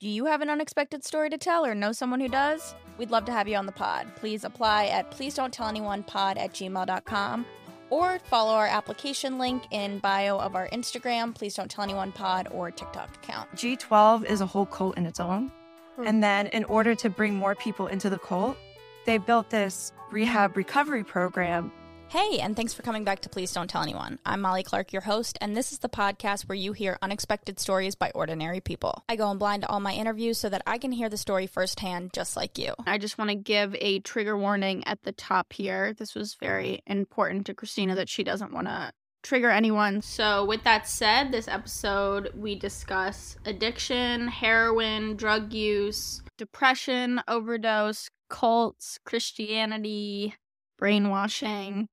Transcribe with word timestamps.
Do 0.00 0.08
you 0.08 0.26
have 0.26 0.42
an 0.42 0.48
unexpected 0.48 1.04
story 1.04 1.28
to 1.30 1.36
tell 1.36 1.66
or 1.66 1.74
know 1.74 1.90
someone 1.90 2.20
who 2.20 2.28
does? 2.28 2.76
We'd 2.98 3.10
love 3.10 3.24
to 3.24 3.32
have 3.32 3.48
you 3.48 3.56
on 3.56 3.66
the 3.66 3.72
pod. 3.72 4.06
Please 4.14 4.44
apply 4.44 4.86
at 4.86 5.10
please 5.10 5.34
don't 5.34 5.52
tell 5.52 5.66
anyone 5.66 6.04
pod 6.04 6.38
at 6.38 6.52
gmail.com 6.52 7.44
or 7.90 8.20
follow 8.20 8.52
our 8.52 8.68
application 8.68 9.38
link 9.38 9.64
in 9.72 9.98
bio 9.98 10.38
of 10.38 10.54
our 10.54 10.68
Instagram, 10.68 11.34
please 11.34 11.54
don't 11.56 11.68
tell 11.68 11.82
anyone 11.82 12.12
pod 12.12 12.46
or 12.52 12.70
TikTok 12.70 13.16
account. 13.16 13.50
G12 13.56 14.24
is 14.26 14.40
a 14.40 14.46
whole 14.46 14.66
cult 14.66 14.96
in 14.96 15.04
its 15.04 15.18
own. 15.18 15.50
Hmm. 15.96 16.06
And 16.06 16.22
then, 16.22 16.46
in 16.48 16.62
order 16.64 16.94
to 16.94 17.10
bring 17.10 17.34
more 17.34 17.56
people 17.56 17.88
into 17.88 18.08
the 18.08 18.18
cult, 18.18 18.56
they 19.04 19.18
built 19.18 19.50
this 19.50 19.92
rehab 20.12 20.56
recovery 20.56 21.02
program. 21.02 21.72
Hey, 22.10 22.38
and 22.40 22.56
thanks 22.56 22.72
for 22.72 22.80
coming 22.80 23.04
back 23.04 23.20
to 23.20 23.28
Please 23.28 23.52
Don't 23.52 23.68
Tell 23.68 23.82
Anyone. 23.82 24.18
I'm 24.24 24.40
Molly 24.40 24.62
Clark, 24.62 24.94
your 24.94 25.02
host, 25.02 25.36
and 25.42 25.54
this 25.54 25.72
is 25.72 25.80
the 25.80 25.90
podcast 25.90 26.48
where 26.48 26.56
you 26.56 26.72
hear 26.72 26.96
unexpected 27.02 27.60
stories 27.60 27.94
by 27.96 28.10
ordinary 28.14 28.60
people. 28.60 29.04
I 29.10 29.16
go 29.16 29.30
in 29.30 29.36
blind 29.36 29.66
all 29.66 29.78
my 29.78 29.92
interviews 29.92 30.38
so 30.38 30.48
that 30.48 30.62
I 30.66 30.78
can 30.78 30.90
hear 30.90 31.10
the 31.10 31.18
story 31.18 31.46
firsthand, 31.46 32.14
just 32.14 32.34
like 32.34 32.56
you. 32.56 32.72
I 32.86 32.96
just 32.96 33.18
want 33.18 33.28
to 33.28 33.34
give 33.36 33.76
a 33.78 33.98
trigger 34.00 34.38
warning 34.38 34.84
at 34.86 35.02
the 35.02 35.12
top 35.12 35.52
here. 35.52 35.92
This 35.92 36.14
was 36.14 36.34
very 36.40 36.82
important 36.86 37.44
to 37.44 37.54
Christina 37.54 37.94
that 37.96 38.08
she 38.08 38.24
doesn't 38.24 38.54
want 38.54 38.68
to 38.68 38.90
trigger 39.22 39.50
anyone. 39.50 40.00
So, 40.00 40.46
with 40.46 40.64
that 40.64 40.88
said, 40.88 41.30
this 41.30 41.46
episode 41.46 42.32
we 42.34 42.54
discuss 42.54 43.36
addiction, 43.44 44.28
heroin, 44.28 45.14
drug 45.16 45.52
use, 45.52 46.22
depression, 46.38 47.20
overdose, 47.28 48.08
cults, 48.30 48.98
Christianity, 49.04 50.34
brainwashing, 50.78 51.88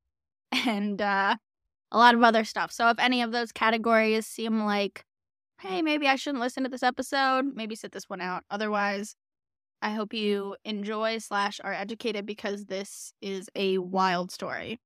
and 0.52 1.02
uh, 1.02 1.36
a 1.92 1.98
lot 1.98 2.16
of 2.16 2.24
other 2.24 2.44
stuff. 2.44 2.72
So, 2.72 2.90
if 2.90 3.00
any 3.00 3.22
of 3.22 3.32
those 3.32 3.52
categories 3.52 4.26
seem 4.26 4.66
like, 4.66 5.06
hey, 5.62 5.82
maybe 5.82 6.08
I 6.08 6.16
shouldn't 6.16 6.42
listen 6.42 6.64
to 6.64 6.70
this 6.70 6.84
episode, 6.84 7.56
maybe 7.56 7.76
sit 7.76 7.92
this 7.92 8.10
one 8.10 8.22
out. 8.22 8.44
Otherwise, 8.50 9.16
I 9.82 9.92
hope 9.92 10.14
you 10.14 10.56
enjoy 10.66 11.20
slash 11.20 11.60
are 11.64 11.74
educated 11.74 12.26
because 12.26 12.66
this 12.66 13.14
is 13.22 13.50
a 13.56 13.78
wild 13.78 14.32
story. 14.32 14.80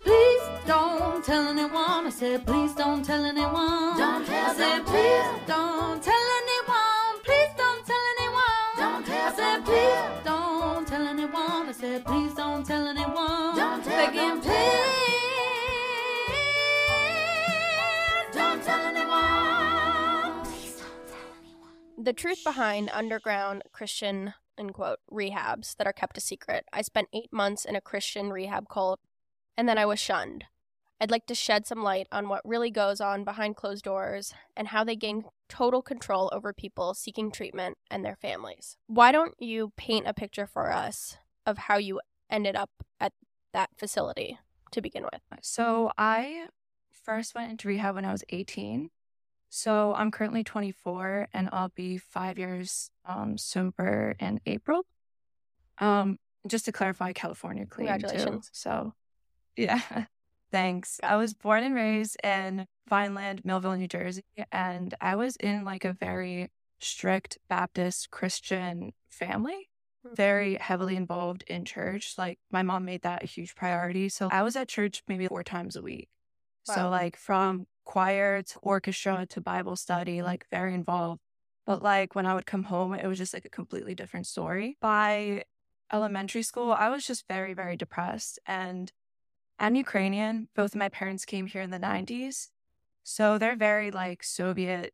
Please 0.00 0.42
don't 0.66 1.24
tell 1.24 1.48
anyone. 1.48 2.06
I 2.06 2.10
said, 2.10 2.46
please 2.46 2.74
don't 2.74 3.04
tell 3.04 3.24
anyone. 3.24 3.98
Don't 3.98 4.26
tell. 4.26 4.50
I 4.50 4.54
said, 4.54 4.86
please 4.86 5.46
don't 5.46 6.02
tell 6.02 6.14
anyone. 6.14 6.43
Said, 11.84 12.04
please 12.06 12.32
don't 12.32 12.64
tell 12.64 12.86
anyone. 12.86 13.56
Don't 13.56 13.84
tell. 13.84 14.06
Begging, 14.06 14.40
please 14.40 14.54
don't 18.32 18.62
tell 18.64 18.86
anyone. 18.86 20.44
Please 20.44 20.82
don't 20.82 21.06
tell 21.08 21.26
anyone. 21.26 22.04
The 22.04 22.14
truth 22.14 22.42
behind 22.42 22.88
underground 22.90 23.64
Christian, 23.72 24.32
in 24.56 24.70
quote, 24.70 25.00
rehabs 25.12 25.76
that 25.76 25.86
are 25.86 25.92
kept 25.92 26.16
a 26.16 26.22
secret. 26.22 26.64
I 26.72 26.80
spent 26.80 27.08
eight 27.12 27.30
months 27.30 27.66
in 27.66 27.76
a 27.76 27.82
Christian 27.82 28.30
rehab 28.30 28.66
cult, 28.70 29.00
and 29.58 29.68
then 29.68 29.76
I 29.76 29.84
was 29.84 30.00
shunned. 30.00 30.44
I'd 31.00 31.10
like 31.10 31.26
to 31.26 31.34
shed 31.34 31.66
some 31.66 31.82
light 31.82 32.06
on 32.10 32.30
what 32.30 32.40
really 32.46 32.70
goes 32.70 33.02
on 33.02 33.24
behind 33.24 33.56
closed 33.56 33.84
doors 33.84 34.32
and 34.56 34.68
how 34.68 34.84
they 34.84 34.96
gain 34.96 35.24
total 35.50 35.82
control 35.82 36.30
over 36.32 36.54
people 36.54 36.94
seeking 36.94 37.30
treatment 37.30 37.76
and 37.90 38.02
their 38.02 38.16
families. 38.16 38.78
Why 38.86 39.12
don't 39.12 39.34
you 39.38 39.72
paint 39.76 40.06
a 40.06 40.14
picture 40.14 40.46
for 40.46 40.72
us 40.72 41.18
of 41.46 41.58
how 41.58 41.76
you 41.76 42.00
ended 42.30 42.56
up 42.56 42.70
at 43.00 43.12
that 43.52 43.70
facility 43.76 44.38
to 44.72 44.80
begin 44.80 45.04
with? 45.04 45.20
So, 45.42 45.92
I 45.96 46.46
first 46.92 47.34
went 47.34 47.50
into 47.50 47.68
rehab 47.68 47.94
when 47.94 48.04
I 48.04 48.12
was 48.12 48.24
18. 48.28 48.90
So, 49.48 49.94
I'm 49.94 50.10
currently 50.10 50.44
24 50.44 51.28
and 51.32 51.48
I'll 51.52 51.72
be 51.74 51.98
five 51.98 52.38
years 52.38 52.90
um, 53.04 53.38
sober 53.38 54.16
in 54.18 54.40
April. 54.46 54.86
Um, 55.78 56.18
just 56.46 56.66
to 56.66 56.72
clarify, 56.72 57.12
California 57.12 57.66
clean. 57.66 57.86
Too. 57.86 57.92
Congratulations. 57.92 58.50
So, 58.52 58.94
yeah. 59.56 59.80
Thanks. 60.52 61.00
I 61.02 61.16
was 61.16 61.34
born 61.34 61.64
and 61.64 61.74
raised 61.74 62.16
in 62.22 62.66
Vineland, 62.88 63.44
Millville, 63.44 63.76
New 63.76 63.88
Jersey, 63.88 64.22
and 64.52 64.94
I 65.00 65.16
was 65.16 65.34
in 65.36 65.64
like 65.64 65.84
a 65.84 65.92
very 65.92 66.50
strict 66.78 67.38
Baptist 67.48 68.10
Christian 68.10 68.92
family, 69.10 69.68
Mm-hmm. 70.04 70.14
very 70.16 70.54
heavily 70.56 70.96
involved 70.96 71.44
in 71.46 71.64
church. 71.64 72.14
Like 72.18 72.38
my 72.50 72.62
mom 72.62 72.84
made 72.84 73.02
that 73.02 73.22
a 73.22 73.26
huge 73.26 73.54
priority. 73.54 74.10
So 74.10 74.28
I 74.30 74.42
was 74.42 74.54
at 74.54 74.68
church 74.68 75.02
maybe 75.08 75.26
four 75.28 75.42
times 75.42 75.76
a 75.76 75.82
week. 75.82 76.08
So 76.64 76.88
like 76.88 77.16
from 77.16 77.66
choir 77.84 78.42
to 78.42 78.58
orchestra 78.60 79.26
to 79.26 79.40
Bible 79.40 79.76
study, 79.76 80.22
like 80.22 80.46
very 80.50 80.74
involved. 80.74 81.20
But 81.66 81.82
like 81.82 82.14
when 82.14 82.26
I 82.26 82.34
would 82.34 82.46
come 82.46 82.64
home, 82.64 82.94
it 82.94 83.06
was 83.06 83.18
just 83.18 83.32
like 83.32 83.44
a 83.44 83.50
completely 83.50 83.94
different 83.94 84.26
story. 84.26 84.76
By 84.80 85.44
elementary 85.92 86.42
school, 86.42 86.72
I 86.72 86.90
was 86.90 87.06
just 87.06 87.26
very, 87.28 87.54
very 87.54 87.76
depressed. 87.76 88.38
And 88.46 88.92
I'm 89.58 89.74
Ukrainian. 89.74 90.48
Both 90.54 90.74
of 90.74 90.78
my 90.78 90.88
parents 90.88 91.24
came 91.24 91.46
here 91.46 91.62
in 91.62 91.70
the 91.70 91.78
90s. 91.78 92.50
So 93.04 93.38
they're 93.38 93.56
very 93.56 93.90
like 93.90 94.22
Soviet 94.22 94.92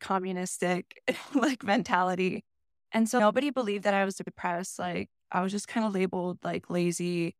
communistic 0.00 1.02
like 1.34 1.62
mentality. 1.62 2.44
And 2.92 3.08
so 3.08 3.18
nobody 3.18 3.50
believed 3.50 3.84
that 3.84 3.94
I 3.94 4.04
was 4.04 4.16
depressed. 4.16 4.78
Like 4.78 5.10
I 5.30 5.40
was 5.40 5.52
just 5.52 5.68
kind 5.68 5.86
of 5.86 5.94
labeled 5.94 6.38
like 6.44 6.68
lazy, 6.70 7.36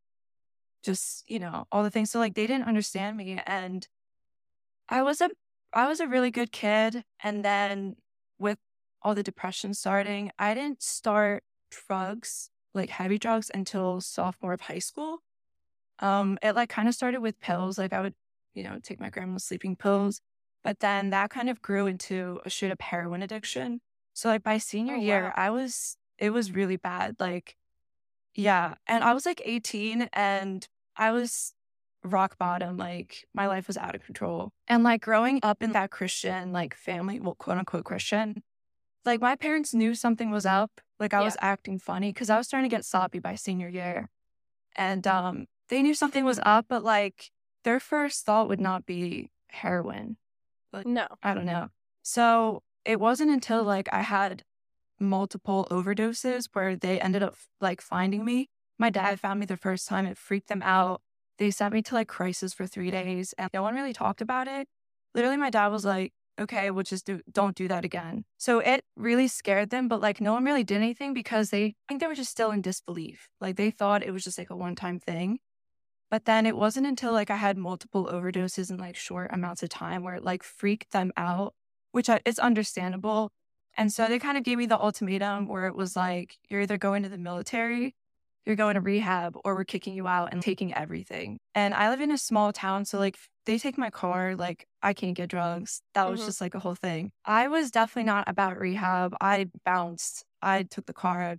just, 0.83 1.29
you 1.31 1.39
know, 1.39 1.67
all 1.71 1.83
the 1.83 1.91
things. 1.91 2.11
So 2.11 2.19
like 2.19 2.35
they 2.35 2.47
didn't 2.47 2.67
understand 2.67 3.17
me. 3.17 3.41
And 3.47 3.87
I 4.89 5.03
was 5.03 5.21
a 5.21 5.31
I 5.73 5.89
was 5.89 6.01
a 6.01 6.09
really 6.09 6.31
good 6.31 6.53
kid. 6.53 7.05
And 7.23 7.45
then 7.45 7.97
with 8.39 8.59
all 9.03 9.15
the 9.15 9.23
depression 9.23 9.75
starting, 9.75 10.31
I 10.39 10.55
didn't 10.55 10.83
start 10.83 11.45
drugs, 11.71 12.51
like 12.75 12.91
heavy 12.91 13.19
drugs, 13.19 13.51
until 13.53 14.01
sophomore 14.01 14.53
of 14.53 14.63
high 14.63 14.79
school. 14.79 15.19
Um, 15.99 16.39
it 16.43 16.55
like 16.55 16.69
kind 16.69 16.89
of 16.89 16.95
started 16.95 17.21
with 17.21 17.41
pills. 17.41 17.79
Like 17.79 17.93
I 17.93 18.01
would, 18.01 18.15
you 18.55 18.65
know, 18.65 18.79
take 18.83 19.01
my 19.01 19.11
grandma's 19.11 19.45
sleeping 19.45 19.77
pills, 19.77 20.21
but 20.65 20.81
then 20.81 21.11
that 21.11 21.31
kind 21.31 21.49
of 21.51 21.63
grew 21.63 21.87
into 21.87 22.41
a 22.45 22.51
shoot 22.51 22.73
up 22.73 22.83
heroin 22.83 23.23
addiction. 23.23 23.81
So 24.15 24.29
like 24.29 24.43
by 24.43 24.59
senior 24.59 24.95
Oh, 24.95 25.01
year, 25.01 25.25
wow. 25.25 25.33
I 25.37 25.51
was 25.51 25.97
it 26.19 26.31
was 26.31 26.53
really 26.53 26.77
bad. 26.77 27.17
Like, 27.19 27.57
yeah, 28.35 28.75
and 28.87 29.03
I 29.03 29.15
was 29.15 29.27
like 29.27 29.43
18, 29.45 30.09
and 30.13 30.67
I 30.97 31.13
was 31.13 31.55
rock 32.05 32.39
bottom. 32.39 32.77
Like 32.77 33.25
my 33.35 33.47
life 33.47 33.67
was 33.67 33.77
out 33.77 33.95
of 33.95 34.05
control, 34.05 34.53
and 34.69 34.83
like 34.85 35.03
growing 35.03 35.41
up 35.43 35.63
in 35.63 35.73
that 35.73 35.91
Christian 35.91 36.53
like 36.53 36.75
family, 36.75 37.21
well, 37.21 37.35
quote 37.35 37.59
unquote 37.59 37.85
Christian, 37.85 38.43
like 39.05 39.21
my 39.21 39.37
parents 39.37 39.75
knew 39.75 39.95
something 39.95 40.31
was 40.31 40.47
up. 40.47 40.81
Like 41.01 41.15
I 41.15 41.21
Yeah. 41.21 41.25
was 41.27 41.37
acting 41.41 41.79
funny 41.79 42.13
because 42.13 42.31
I 42.31 42.39
was 42.39 42.47
starting 42.47 42.69
to 42.71 42.77
get 42.77 42.85
sloppy 42.85 43.19
by 43.19 43.35
senior 43.35 43.69
year, 43.69 44.09
and 44.77 45.07
um, 45.07 45.47
they 45.69 45.83
knew 45.83 45.95
something 45.95 46.25
was 46.25 46.41
up, 46.45 46.67
but 46.69 46.85
like 46.85 47.31
their 47.65 47.81
first 47.81 48.25
thought 48.25 48.49
would 48.49 48.61
not 48.61 48.87
be 48.87 49.31
heroin. 49.49 50.17
Like 50.73 50.87
no. 50.87 51.07
I 51.23 51.35
don't 51.35 51.47
know. 51.47 51.69
So 52.03 52.63
it 52.85 53.01
wasn't 53.01 53.31
until 53.31 53.61
mm-hmm. 53.61 53.69
like 53.69 53.89
I 53.93 54.03
had 54.03 54.45
multiple 54.99 55.67
overdoses 55.71 56.49
where 56.53 56.77
they 56.77 57.01
ended 57.01 57.23
up 57.23 57.35
like 57.61 57.81
finding 57.81 58.25
me. 58.25 58.49
My 58.79 58.91
dad 58.91 59.21
found 59.21 59.41
me 59.41 59.47
the 59.47 59.57
first 59.57 59.89
time. 59.89 60.07
It 60.07 60.19
freaked 60.19 60.49
them 60.49 60.63
out. 60.63 61.03
They 61.39 61.51
sent 61.51 61.75
me 61.75 61.83
to 61.83 61.95
like 61.95 62.09
crisis 62.09 62.55
for 62.55 62.67
three 62.67 62.91
days 62.91 63.35
and 63.39 63.51
no 63.53 63.63
one 63.63 63.75
really 63.75 63.93
talked 63.93 64.21
about 64.21 64.49
it. 64.49 64.69
Literally, 65.15 65.37
my 65.37 65.51
dad 65.51 65.69
was 65.69 65.85
like, 65.85 66.13
okay, 66.41 66.71
we'll 66.71 66.85
just 66.85 67.05
do, 67.05 67.21
don't 67.31 67.57
do 67.57 67.69
that 67.69 67.85
again. 67.85 68.25
So 68.39 68.61
it 68.61 68.85
really 68.97 69.29
scared 69.29 69.71
them, 69.71 69.89
but 69.89 70.01
like 70.01 70.21
no 70.21 70.33
one 70.33 70.45
really 70.45 70.65
did 70.65 70.77
anything 70.77 71.13
because 71.13 71.51
they, 71.51 71.65
I 71.65 71.75
think 71.89 72.01
they 72.01 72.07
were 72.07 72.15
just 72.15 72.31
still 72.31 72.51
in 72.51 72.63
disbelief. 72.63 73.29
Like 73.41 73.57
they 73.57 73.71
thought 73.71 74.03
it 74.03 74.13
was 74.13 74.25
just 74.25 74.39
like 74.39 74.51
a 74.51 74.57
one 74.57 74.75
time 74.75 74.99
thing. 74.99 75.39
But 76.11 76.27
then 76.27 76.45
it 76.45 76.57
wasn't 76.57 76.87
until 76.87 77.13
like 77.13 77.31
I 77.31 77.37
had 77.37 77.57
multiple 77.57 78.07
overdoses 78.07 78.71
in 78.71 78.77
like 78.77 78.97
short 78.97 79.31
amounts 79.33 79.63
of 79.63 79.71
time 79.71 80.03
where 80.03 80.15
it 80.15 80.25
like 80.25 80.43
freaked 80.43 80.93
them 80.93 81.13
out, 81.17 81.55
which 81.93 82.11
I, 82.11 82.21
it's 82.27 82.39
understandable. 82.39 83.31
And 83.77 83.91
so 83.93 84.07
they 84.07 84.19
kind 84.19 84.37
of 84.37 84.45
gave 84.45 84.59
me 84.59 84.67
the 84.67 84.79
ultimatum 84.79 85.47
where 85.49 85.67
it 85.67 85.75
was 85.75 85.97
like, 85.97 86.37
you're 86.49 86.61
either 86.63 86.77
going 86.77 87.03
to 87.05 87.09
the 87.09 87.17
military, 87.17 87.95
you're 88.45 88.57
going 88.57 88.75
to 88.75 88.81
rehab, 88.81 89.37
or 89.45 89.55
we're 89.55 89.65
kicking 89.65 89.95
you 89.95 90.07
out 90.07 90.31
and 90.33 90.43
taking 90.43 90.75
everything. 90.75 91.39
And 91.55 91.73
I 91.73 91.89
live 91.89 92.01
in 92.01 92.11
a 92.11 92.19
small 92.19 92.53
town. 92.53 92.85
So 92.85 92.99
like 92.99 93.17
they 93.47 93.59
take 93.59 93.79
my 93.79 93.89
car, 93.89 94.37
like 94.37 94.67
I 94.83 94.93
can't 94.93 95.15
get 95.17 95.31
drugs. 95.31 95.81
That 95.95 96.11
was 96.11 96.21
Mhm. 96.21 96.27
just 96.27 96.41
like 96.41 96.55
a 96.55 96.59
whole 96.59 96.75
thing. 96.75 97.13
I 97.25 97.49
was 97.49 97.71
definitely 97.71 98.05
not 98.11 98.29
about 98.29 98.59
rehab. 98.59 99.15
I 99.21 99.49
bounced. 99.65 100.25
I 100.43 100.65
took 100.65 100.87
the 100.87 100.93
car, 100.93 101.23
I 101.23 101.37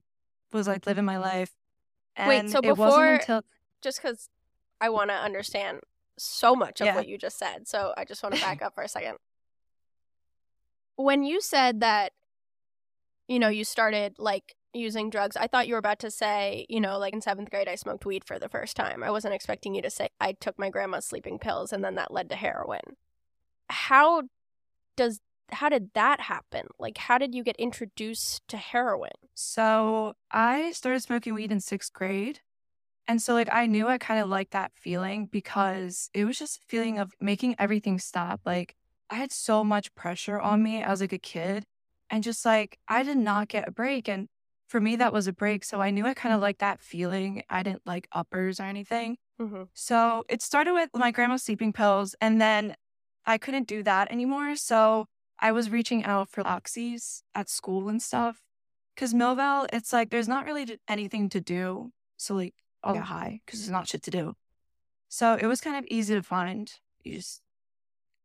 was 0.52 0.68
like 0.68 0.86
living 0.88 1.06
my 1.06 1.18
life. 1.18 1.52
Wait, 2.18 2.40
And 2.40 2.50
so 2.50 2.60
it 2.60 2.64
before- 2.64 2.88
wasn't 2.88 3.22
until 3.22 3.42
Just 3.82 4.02
because 4.02 4.30
I 4.80 4.90
want 4.90 5.10
to 5.10 5.16
understand 5.16 5.82
so 6.18 6.56
much 6.56 6.80
of 6.82 6.86
Yeah. 6.88 6.96
what 6.96 7.08
you 7.08 7.18
just 7.18 7.38
said. 7.38 7.68
So 7.68 7.94
I 7.98 8.06
just 8.06 8.24
want 8.24 8.36
to 8.36 8.42
back 8.58 8.62
up 8.62 8.74
for 8.76 8.84
a 8.84 8.88
second. 8.88 9.18
When 10.96 11.24
you 11.24 11.42
said 11.42 11.80
that, 11.82 12.14
you 13.28 13.40
know, 13.40 13.50
you 13.50 13.64
started 13.64 14.16
like 14.20 14.56
using 14.74 15.10
drugs, 15.10 15.38
I 15.38 15.48
thought 15.48 15.68
you 15.68 15.76
were 15.76 15.80
about 15.80 16.00
to 16.00 16.12
say, 16.12 16.66
you 16.70 16.80
know, 16.80 16.98
like 16.98 17.14
in 17.14 17.22
seventh 17.22 17.50
grade, 17.50 17.68
I 17.68 17.76
smoked 17.76 18.06
weed 18.06 18.24
for 18.26 18.40
the 18.40 18.50
first 18.50 18.76
time. 18.76 19.04
I 19.04 19.12
wasn't 19.12 19.34
expecting 19.34 19.76
you 19.76 19.82
to 19.82 19.90
say 19.90 20.10
I 20.20 20.34
took 20.34 20.60
my 20.60 20.70
grandma's 20.70 21.06
sleeping 21.06 21.40
pills 21.40 21.72
and 21.72 21.84
then 21.84 21.96
that 21.96 22.14
led 22.14 22.30
to 22.30 22.36
heroin. 22.36 22.98
How 23.70 24.24
does 24.96 25.20
how 25.52 25.70
did 25.70 25.92
that 25.94 26.22
happen? 26.22 26.68
Like 26.80 26.98
how 26.98 27.18
did 27.18 27.36
you 27.36 27.44
get 27.44 27.56
introduced 27.58 28.48
to 28.48 28.58
heroin? 28.58 29.12
So 29.34 30.14
I 30.32 30.72
started 30.72 31.02
smoking 31.02 31.34
weed 31.34 31.52
in 31.52 31.60
sixth 31.60 31.94
grade. 31.94 32.40
And 33.08 33.22
so, 33.22 33.34
like, 33.34 33.50
I 33.52 33.66
knew 33.66 33.88
I 33.88 33.98
kind 33.98 34.22
of 34.22 34.30
liked 34.30 34.52
that 34.52 34.72
feeling 34.74 35.26
because 35.26 36.10
it 36.14 36.24
was 36.24 36.40
just 36.40 36.60
a 36.60 36.66
feeling 36.68 37.00
of 37.00 37.12
making 37.20 37.56
everything 37.60 38.00
stop. 38.00 38.42
Like, 38.46 38.76
I 39.14 39.18
had 39.18 39.32
so 39.32 39.64
much 39.64 39.94
pressure 39.94 40.40
on 40.40 40.64
me 40.64 40.82
as 40.82 41.00
like 41.00 41.14
a 41.14 41.20
kid. 41.20 41.66
And 42.10 42.24
just 42.24 42.44
like, 42.46 42.80
I 42.88 43.04
did 43.04 43.18
not 43.18 43.48
get 43.48 43.68
a 43.68 43.72
break. 43.72 44.10
And 44.10 44.28
for 44.68 44.82
me, 44.82 44.96
that 44.96 45.14
was 45.14 45.28
a 45.28 45.34
break. 45.34 45.64
So 45.64 45.80
I 45.80 45.92
knew 45.92 46.08
I 46.08 46.16
kind 46.16 46.34
of 46.34 46.42
liked 46.42 46.62
that 46.62 46.82
feeling. 46.82 47.44
I 47.48 47.62
didn't 47.62 47.84
like 47.86 48.08
uppers 48.12 48.60
or 48.60 48.64
anything. 48.64 49.18
Mm-hmm. 49.40 49.64
So 49.76 50.26
it 50.30 50.42
started 50.42 50.74
with 50.74 50.90
my 50.96 51.12
grandma's 51.12 51.44
sleeping 51.44 51.74
pills. 51.74 52.16
And 52.22 52.42
then 52.42 52.76
I 53.24 53.38
couldn't 53.38 53.68
do 53.68 53.84
that 53.84 54.12
anymore. 54.12 54.56
So 54.56 55.06
I 55.38 55.52
was 55.52 55.70
reaching 55.70 56.04
out 56.06 56.30
for 56.30 56.42
oxys 56.42 57.22
at 57.36 57.50
school 57.50 57.90
and 57.90 58.02
stuff. 58.02 58.42
Cause 58.98 59.14
Millville, 59.14 59.68
it's 59.72 59.94
like 59.94 60.10
there's 60.10 60.28
not 60.28 60.46
really 60.46 60.80
anything 60.88 61.30
to 61.30 61.40
do. 61.40 61.92
So 62.18 62.34
like 62.34 62.56
I'll 62.84 62.96
get 62.96 63.04
high 63.04 63.42
because 63.46 63.60
there's 63.60 63.70
not 63.70 63.88
shit 63.88 64.02
to 64.04 64.12
do. 64.12 64.34
So 65.08 65.36
it 65.36 65.46
was 65.46 65.62
kind 65.62 65.78
of 65.78 65.86
easy 65.88 66.16
to 66.16 66.24
find. 66.24 66.72
You 67.04 67.18
just 67.18 67.44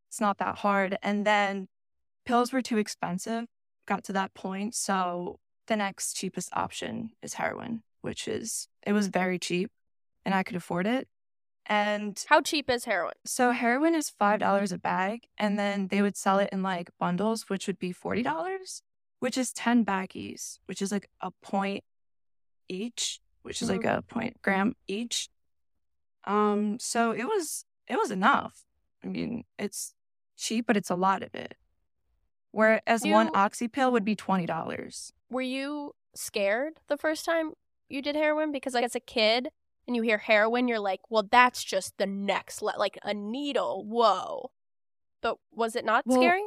it's 0.09 0.19
not 0.19 0.39
that 0.39 0.57
hard. 0.57 0.97
And 1.01 1.25
then 1.25 1.67
pills 2.25 2.51
were 2.51 2.61
too 2.61 2.77
expensive. 2.77 3.45
Got 3.87 4.03
to 4.05 4.13
that 4.13 4.33
point. 4.33 4.75
So 4.75 5.39
the 5.67 5.75
next 5.75 6.13
cheapest 6.15 6.49
option 6.53 7.11
is 7.21 7.35
heroin, 7.35 7.83
which 8.01 8.27
is 8.27 8.67
it 8.85 8.93
was 8.93 9.07
very 9.07 9.39
cheap 9.39 9.71
and 10.25 10.33
I 10.35 10.43
could 10.43 10.55
afford 10.55 10.85
it. 10.87 11.07
And 11.65 12.21
How 12.27 12.41
cheap 12.41 12.69
is 12.69 12.85
heroin? 12.85 13.13
so 13.25 13.51
heroin 13.51 13.93
is 13.93 14.09
five 14.09 14.39
dollars 14.39 14.71
a 14.71 14.79
bag, 14.79 15.27
and 15.37 15.57
then 15.59 15.87
they 15.89 16.01
would 16.01 16.17
sell 16.17 16.39
it 16.39 16.49
in 16.51 16.63
like 16.63 16.89
bundles, 16.99 17.47
which 17.47 17.67
would 17.67 17.77
be 17.77 17.91
forty 17.91 18.23
dollars, 18.23 18.81
which 19.19 19.37
is 19.37 19.53
ten 19.53 19.85
baggies, 19.85 20.57
which 20.65 20.81
is 20.81 20.91
like 20.91 21.07
a 21.21 21.29
point 21.43 21.83
each, 22.67 23.19
which 23.43 23.61
is 23.61 23.69
like 23.69 23.85
a 23.85 24.01
point 24.07 24.41
gram 24.41 24.73
each. 24.87 25.29
Um, 26.25 26.79
so 26.79 27.11
it 27.11 27.25
was 27.25 27.65
it 27.87 27.97
was 27.97 28.09
enough. 28.09 28.63
I 29.03 29.07
mean, 29.07 29.43
it's 29.59 29.93
cheap, 30.39 30.65
but 30.67 30.77
it's 30.77 30.89
a 30.89 30.95
lot 30.95 31.23
of 31.23 31.35
it. 31.35 31.55
Whereas 32.51 33.05
one 33.05 33.29
oxy 33.35 33.67
pill 33.67 33.91
would 33.91 34.05
be 34.05 34.15
twenty 34.15 34.45
dollars. 34.45 35.13
Were 35.29 35.41
you 35.41 35.93
scared 36.15 36.79
the 36.87 36.97
first 36.97 37.25
time 37.25 37.51
you 37.89 38.01
did 38.01 38.15
heroin? 38.15 38.51
Because 38.51 38.73
like 38.73 38.83
as 38.83 38.95
a 38.95 38.99
kid 38.99 39.49
and 39.87 39.95
you 39.95 40.01
hear 40.01 40.17
heroin, 40.17 40.67
you're 40.67 40.79
like, 40.79 41.01
well, 41.09 41.27
that's 41.29 41.63
just 41.63 41.97
the 41.97 42.07
next 42.07 42.61
le- 42.61 42.73
like 42.77 42.97
a 43.03 43.13
needle. 43.13 43.85
Whoa. 43.85 44.51
But 45.21 45.37
was 45.51 45.75
it 45.75 45.85
not 45.85 46.07
Well, 46.07 46.19
scary 46.19 46.43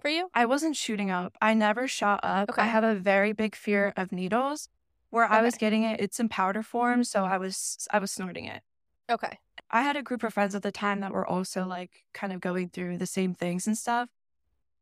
for 0.00 0.08
you? 0.08 0.30
I 0.34 0.46
wasn't 0.46 0.76
shooting 0.76 1.10
up. 1.10 1.36
I 1.42 1.52
never 1.52 1.86
shot 1.88 2.20
up. 2.22 2.50
Okay. 2.50 2.62
I 2.62 2.66
have 2.66 2.84
a 2.84 2.94
very 2.94 3.32
big 3.32 3.54
fear 3.54 3.92
of 3.96 4.12
needles. 4.12 4.68
Where 5.10 5.24
I 5.30 5.42
was 5.42 5.54
getting 5.54 5.84
it, 5.84 6.00
it's 6.00 6.18
in 6.18 6.28
powder 6.28 6.62
form, 6.62 7.04
so 7.04 7.24
I 7.24 7.38
was 7.38 7.86
I 7.92 8.00
was 8.00 8.10
snorting 8.10 8.46
it. 8.46 8.62
Okay. 9.10 9.38
I 9.70 9.82
had 9.82 9.96
a 9.96 10.02
group 10.02 10.22
of 10.22 10.32
friends 10.34 10.54
at 10.54 10.62
the 10.62 10.72
time 10.72 11.00
that 11.00 11.12
were 11.12 11.26
also 11.26 11.66
like 11.66 12.04
kind 12.12 12.32
of 12.32 12.40
going 12.40 12.68
through 12.68 12.98
the 12.98 13.06
same 13.06 13.34
things 13.34 13.66
and 13.66 13.76
stuff. 13.76 14.08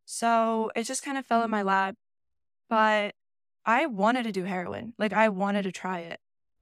So 0.05 0.71
it 0.75 0.85
just 0.85 1.03
kind 1.05 1.19
of 1.19 1.27
fell 1.27 1.43
in 1.45 1.51
my 1.51 1.63
lap. 1.63 1.97
But 2.69 3.15
I 3.65 3.87
wanted 3.87 4.25
to 4.25 4.33
do 4.33 4.45
heroin. 4.45 4.95
Like 4.99 5.13
I 5.13 5.29
wanted 5.29 5.63
to 5.63 5.73
try 5.73 6.01
it. 6.01 6.21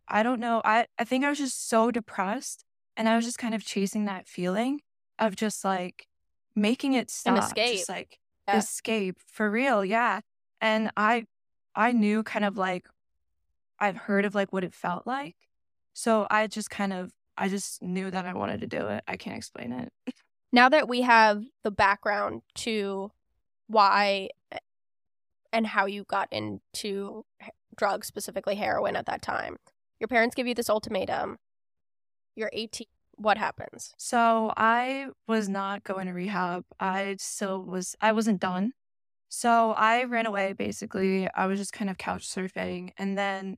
I 0.09 0.23
don't 0.23 0.41
know. 0.41 0.61
I, 0.65 0.87
I 0.99 1.05
think 1.05 1.25
I 1.25 1.29
was 1.29 1.39
just 1.39 1.69
so 1.69 1.91
depressed 1.91 2.65
and 2.97 3.09
I 3.09 3.17
was 3.17 3.25
just 3.25 3.39
kind 3.39 3.55
of 3.55 3.65
chasing 3.65 4.05
that 4.07 4.29
feeling 4.29 4.81
of 5.19 5.37
just 5.37 5.65
like 5.65 6.07
making 6.55 6.95
it 6.95 7.11
stop. 7.11 7.39
escape. 7.39 7.77
Just 7.79 7.89
like 7.89 8.19
Yeah. 8.49 8.59
escape 8.59 9.19
for 9.27 9.51
real. 9.51 9.85
Yeah. 9.85 10.21
And 10.61 10.91
I 10.97 11.27
I 11.75 11.93
knew 11.93 12.23
kind 12.23 12.45
of 12.45 12.57
like 12.59 12.87
I've 13.79 13.97
heard 13.97 14.25
of 14.25 14.35
like 14.35 14.53
what 14.53 14.65
it 14.65 14.75
felt 14.75 15.07
like. 15.07 15.37
So 15.95 16.27
I 16.31 16.47
just 16.47 16.71
kind 16.71 16.93
of 16.93 17.13
I 17.41 17.49
just 17.49 17.83
knew 17.83 18.11
that 18.11 18.27
I 18.27 18.35
wanted 18.35 18.61
to 18.61 18.67
do 18.67 18.87
it. 18.89 19.03
I 19.09 19.17
can't 19.17 19.39
explain 19.39 19.73
it. 19.73 19.91
Now 20.53 20.69
that 20.69 20.89
we 20.89 21.01
have 21.01 21.43
the 21.65 21.71
background 21.71 22.43
to 22.57 23.11
why 23.67 24.29
and 25.51 25.67
how 25.67 25.87
you 25.87 26.05
got 26.05 26.29
into 26.31 27.25
drugs, 27.77 28.07
specifically 28.07 28.57
heroin 28.57 28.95
at 28.95 29.07
that 29.07 29.23
time, 29.23 29.57
your 29.99 30.09
parents 30.09 30.35
give 30.35 30.47
you 30.47 30.55
this 30.55 30.69
ultimatum. 30.69 31.39
You're 32.37 32.51
18. 32.53 32.87
What 33.17 33.39
happens? 33.39 33.95
So 33.97 34.53
I 34.57 35.07
was 35.27 35.49
not 35.49 35.83
going 35.83 36.07
to 36.07 36.13
rehab. 36.13 36.65
I 36.79 37.17
still 37.19 37.63
was 37.63 37.97
I 38.01 38.13
wasn't 38.13 38.41
done. 38.41 38.73
So 39.29 39.73
I 39.73 40.05
ran 40.05 40.27
away 40.27 40.53
basically. 40.53 41.29
I 41.35 41.47
was 41.47 41.59
just 41.59 41.73
kind 41.73 41.91
of 41.91 41.97
couch 41.97 42.29
surfing 42.29 42.91
and 42.99 43.17
then 43.17 43.57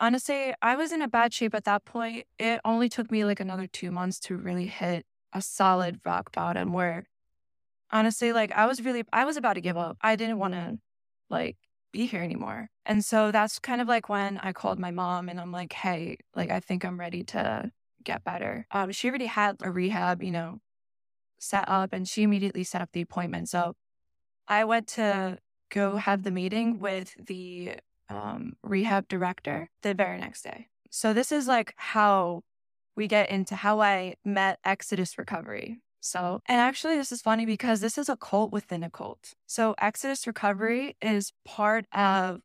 honestly, 0.00 0.54
I 0.62 0.76
was 0.76 0.92
in 0.92 1.02
a 1.02 1.08
bad 1.08 1.32
shape 1.34 1.54
at 1.54 1.64
that 1.64 1.84
point. 1.84 2.26
It 2.38 2.60
only 2.64 2.88
took 2.88 3.10
me 3.10 3.24
like 3.24 3.40
another 3.40 3.66
2 3.66 3.90
months 3.90 4.18
to 4.20 4.36
really 4.36 4.66
hit 4.66 5.06
a 5.32 5.42
solid 5.42 6.00
rock 6.04 6.32
bottom 6.32 6.72
where 6.72 7.06
honestly 7.90 8.32
like 8.32 8.52
I 8.52 8.66
was 8.66 8.82
really 8.84 9.04
I 9.12 9.24
was 9.24 9.36
about 9.36 9.54
to 9.54 9.60
give 9.60 9.76
up. 9.76 9.98
I 10.02 10.16
didn't 10.16 10.38
want 10.38 10.54
to 10.54 10.78
like 11.30 11.56
be 11.92 12.06
here 12.06 12.22
anymore. 12.22 12.68
And 12.86 13.04
so 13.04 13.30
that's 13.32 13.58
kind 13.58 13.80
of 13.80 13.88
like 13.88 14.08
when 14.08 14.38
I 14.38 14.52
called 14.52 14.78
my 14.78 14.90
mom 14.90 15.28
and 15.28 15.40
I'm 15.40 15.52
like, 15.52 15.72
"Hey, 15.72 16.18
like 16.34 16.50
I 16.50 16.60
think 16.60 16.84
I'm 16.84 16.98
ready 17.00 17.24
to 17.24 17.70
get 18.04 18.24
better. 18.24 18.66
Um, 18.72 18.92
she 18.92 19.08
already 19.08 19.26
had 19.26 19.56
a 19.62 19.70
rehab, 19.70 20.22
you 20.22 20.30
know, 20.32 20.60
set 21.38 21.68
up 21.68 21.92
and 21.92 22.08
she 22.08 22.22
immediately 22.22 22.64
set 22.64 22.82
up 22.82 22.90
the 22.92 23.02
appointment. 23.02 23.48
So 23.48 23.74
I 24.48 24.64
went 24.64 24.88
to 24.88 25.38
go 25.70 25.96
have 25.96 26.22
the 26.22 26.30
meeting 26.30 26.78
with 26.80 27.14
the 27.26 27.76
um, 28.12 28.52
rehab 28.62 29.08
director 29.08 29.70
the 29.82 29.94
very 29.94 30.18
next 30.18 30.42
day. 30.42 30.68
So 30.90 31.12
this 31.12 31.32
is 31.32 31.46
like 31.46 31.74
how 31.76 32.42
we 32.96 33.06
get 33.06 33.30
into 33.30 33.54
how 33.54 33.80
I 33.80 34.14
met 34.24 34.58
Exodus 34.64 35.16
Recovery. 35.16 35.80
So, 36.00 36.40
and 36.46 36.60
actually, 36.60 36.96
this 36.96 37.12
is 37.12 37.22
funny 37.22 37.46
because 37.46 37.80
this 37.80 37.96
is 37.96 38.08
a 38.08 38.16
cult 38.16 38.52
within 38.52 38.82
a 38.82 38.90
cult. 38.90 39.34
So, 39.46 39.76
Exodus 39.78 40.26
Recovery 40.26 40.96
is 41.00 41.32
part 41.44 41.86
of 41.92 42.40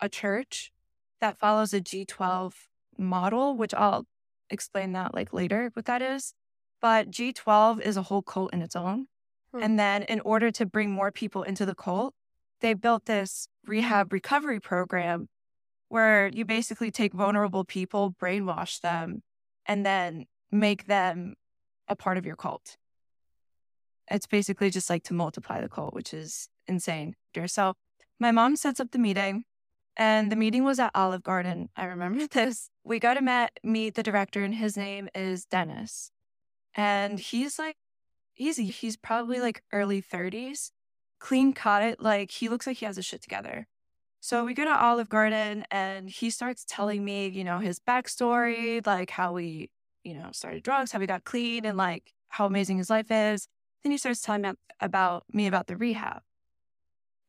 a 0.00 0.08
church 0.08 0.72
that 1.20 1.38
follows 1.38 1.72
a 1.72 1.80
G12 1.80 2.52
model, 2.98 3.56
which 3.56 3.72
I'll 3.74 4.06
explain 4.50 4.92
that 4.92 5.14
like 5.14 5.32
later 5.32 5.70
what 5.74 5.86
that 5.86 6.02
is. 6.02 6.34
But 6.82 7.10
G12 7.10 7.80
is 7.80 7.96
a 7.96 8.02
whole 8.02 8.22
cult 8.22 8.52
in 8.52 8.60
its 8.60 8.74
own. 8.74 9.06
Hmm. 9.54 9.62
And 9.62 9.78
then 9.78 10.02
in 10.02 10.20
order 10.20 10.50
to 10.50 10.66
bring 10.66 10.90
more 10.90 11.12
people 11.12 11.44
into 11.44 11.64
the 11.64 11.74
cult, 11.74 12.14
they 12.60 12.74
built 12.74 13.06
this 13.06 13.48
rehab 13.66 14.12
recovery 14.12 14.60
program 14.60 15.28
where 15.88 16.28
you 16.28 16.44
basically 16.44 16.90
take 16.90 17.12
vulnerable 17.12 17.64
people, 17.64 18.14
brainwash 18.20 18.80
them, 18.80 19.22
and 19.66 19.84
then 19.84 20.26
make 20.52 20.86
them 20.86 21.34
a 21.88 21.96
part 21.96 22.16
of 22.16 22.24
your 22.24 22.36
cult. 22.36 22.76
It's 24.10 24.26
basically 24.26 24.70
just 24.70 24.90
like 24.90 25.02
to 25.04 25.14
multiply 25.14 25.60
the 25.60 25.68
cult, 25.68 25.94
which 25.94 26.14
is 26.14 26.48
insane. 26.66 27.14
So 27.46 27.74
my 28.18 28.30
mom 28.30 28.56
sets 28.56 28.80
up 28.80 28.90
the 28.92 28.98
meeting 28.98 29.44
and 29.96 30.30
the 30.30 30.36
meeting 30.36 30.64
was 30.64 30.78
at 30.78 30.92
Olive 30.94 31.22
Garden. 31.22 31.68
I 31.76 31.84
remember 31.86 32.26
this. 32.30 32.70
We 32.84 32.98
go 32.98 33.14
to 33.14 33.20
met, 33.20 33.58
meet 33.62 33.94
the 33.94 34.02
director, 34.02 34.42
and 34.42 34.54
his 34.54 34.76
name 34.76 35.08
is 35.14 35.44
Dennis. 35.44 36.10
And 36.74 37.18
he's 37.18 37.58
like, 37.58 37.76
easy. 38.36 38.66
He's 38.66 38.96
probably 38.96 39.40
like 39.40 39.62
early 39.72 40.00
30s, 40.02 40.70
clean 41.20 41.52
cut. 41.52 41.82
It, 41.82 42.00
like, 42.00 42.30
he 42.30 42.48
looks 42.48 42.66
like 42.66 42.78
he 42.78 42.86
has 42.86 42.96
his 42.96 43.06
shit 43.06 43.22
together. 43.22 43.66
So 44.20 44.44
we 44.44 44.52
go 44.54 44.64
to 44.64 44.84
Olive 44.84 45.08
Garden, 45.08 45.64
and 45.70 46.10
he 46.10 46.30
starts 46.30 46.64
telling 46.66 47.04
me, 47.04 47.28
you 47.28 47.44
know, 47.44 47.58
his 47.58 47.78
backstory, 47.78 48.84
like 48.86 49.10
how 49.10 49.32
we, 49.32 49.70
you 50.04 50.14
know, 50.14 50.30
started 50.32 50.62
drugs, 50.62 50.92
how 50.92 50.98
we 50.98 51.06
got 51.06 51.24
clean, 51.24 51.64
and 51.64 51.78
like 51.78 52.12
how 52.28 52.46
amazing 52.46 52.78
his 52.78 52.90
life 52.90 53.10
is. 53.10 53.46
Then 53.82 53.92
he 53.92 53.98
starts 53.98 54.20
telling 54.20 54.42
me 54.42 54.50
about 54.80 55.24
me 55.32 55.46
about 55.46 55.68
the 55.68 55.76
rehab. 55.76 56.22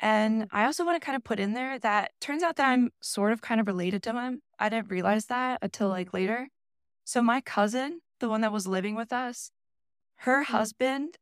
And 0.01 0.47
I 0.51 0.65
also 0.65 0.83
want 0.83 0.99
to 0.99 1.05
kind 1.05 1.15
of 1.15 1.23
put 1.23 1.39
in 1.39 1.53
there 1.53 1.77
that 1.79 2.11
turns 2.19 2.41
out 2.41 2.55
that 2.55 2.67
I'm 2.67 2.89
sort 3.01 3.31
of 3.31 3.41
kind 3.41 3.61
of 3.61 3.67
related 3.67 4.01
to 4.03 4.13
him. 4.13 4.41
I 4.57 4.67
didn't 4.67 4.89
realize 4.89 5.27
that 5.27 5.59
until 5.61 5.89
like 5.89 6.07
mm-hmm. 6.07 6.17
later. 6.17 6.47
So 7.05 7.21
my 7.21 7.39
cousin, 7.39 8.01
the 8.19 8.27
one 8.27 8.41
that 8.41 8.51
was 8.51 8.67
living 8.67 8.95
with 8.95 9.13
us, 9.13 9.51
her 10.17 10.43
mm-hmm. 10.43 10.53
husband's 10.53 11.17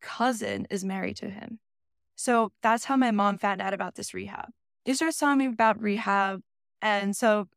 cousin 0.00 0.66
is 0.68 0.84
married 0.84 1.16
to 1.18 1.30
him. 1.30 1.60
So 2.16 2.52
that's 2.62 2.84
how 2.84 2.96
my 2.96 3.10
mom 3.10 3.38
found 3.38 3.60
out 3.60 3.74
about 3.74 3.94
this 3.94 4.14
rehab. 4.14 4.50
He 4.84 4.94
starts 4.94 5.18
telling 5.18 5.38
me 5.38 5.46
about 5.46 5.80
rehab. 5.80 6.40
And 6.82 7.16
so 7.16 7.48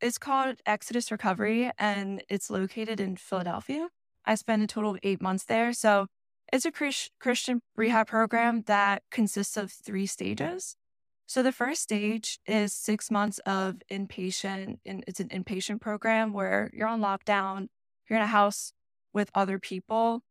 it's 0.00 0.18
called 0.18 0.56
Exodus 0.66 1.12
Recovery 1.12 1.70
and 1.78 2.22
it's 2.28 2.50
located 2.50 3.00
in 3.00 3.16
Philadelphia. 3.16 3.88
I 4.24 4.34
spent 4.34 4.62
a 4.62 4.66
total 4.66 4.92
of 4.92 4.98
eight 5.02 5.20
months 5.22 5.44
there. 5.44 5.72
So 5.72 6.06
it's 6.52 6.64
a 6.64 6.72
Christian 7.18 7.62
rehab 7.76 8.08
program 8.08 8.62
that 8.66 9.02
consists 9.10 9.56
of 9.56 9.72
three 9.72 10.06
stages. 10.06 10.76
So 11.26 11.42
the 11.42 11.52
first 11.52 11.82
stage 11.82 12.38
is 12.46 12.74
six 12.74 13.10
months 13.10 13.38
of 13.46 13.76
inpatient, 13.90 14.80
and 14.84 15.02
it's 15.06 15.20
an 15.20 15.28
inpatient 15.28 15.80
program 15.80 16.34
where 16.34 16.70
you're 16.74 16.88
on 16.88 17.00
lockdown, 17.00 17.68
you're 18.08 18.18
in 18.18 18.24
a 18.24 18.26
house 18.26 18.74
with 19.14 19.30
other 19.34 19.58
people, 19.58 20.22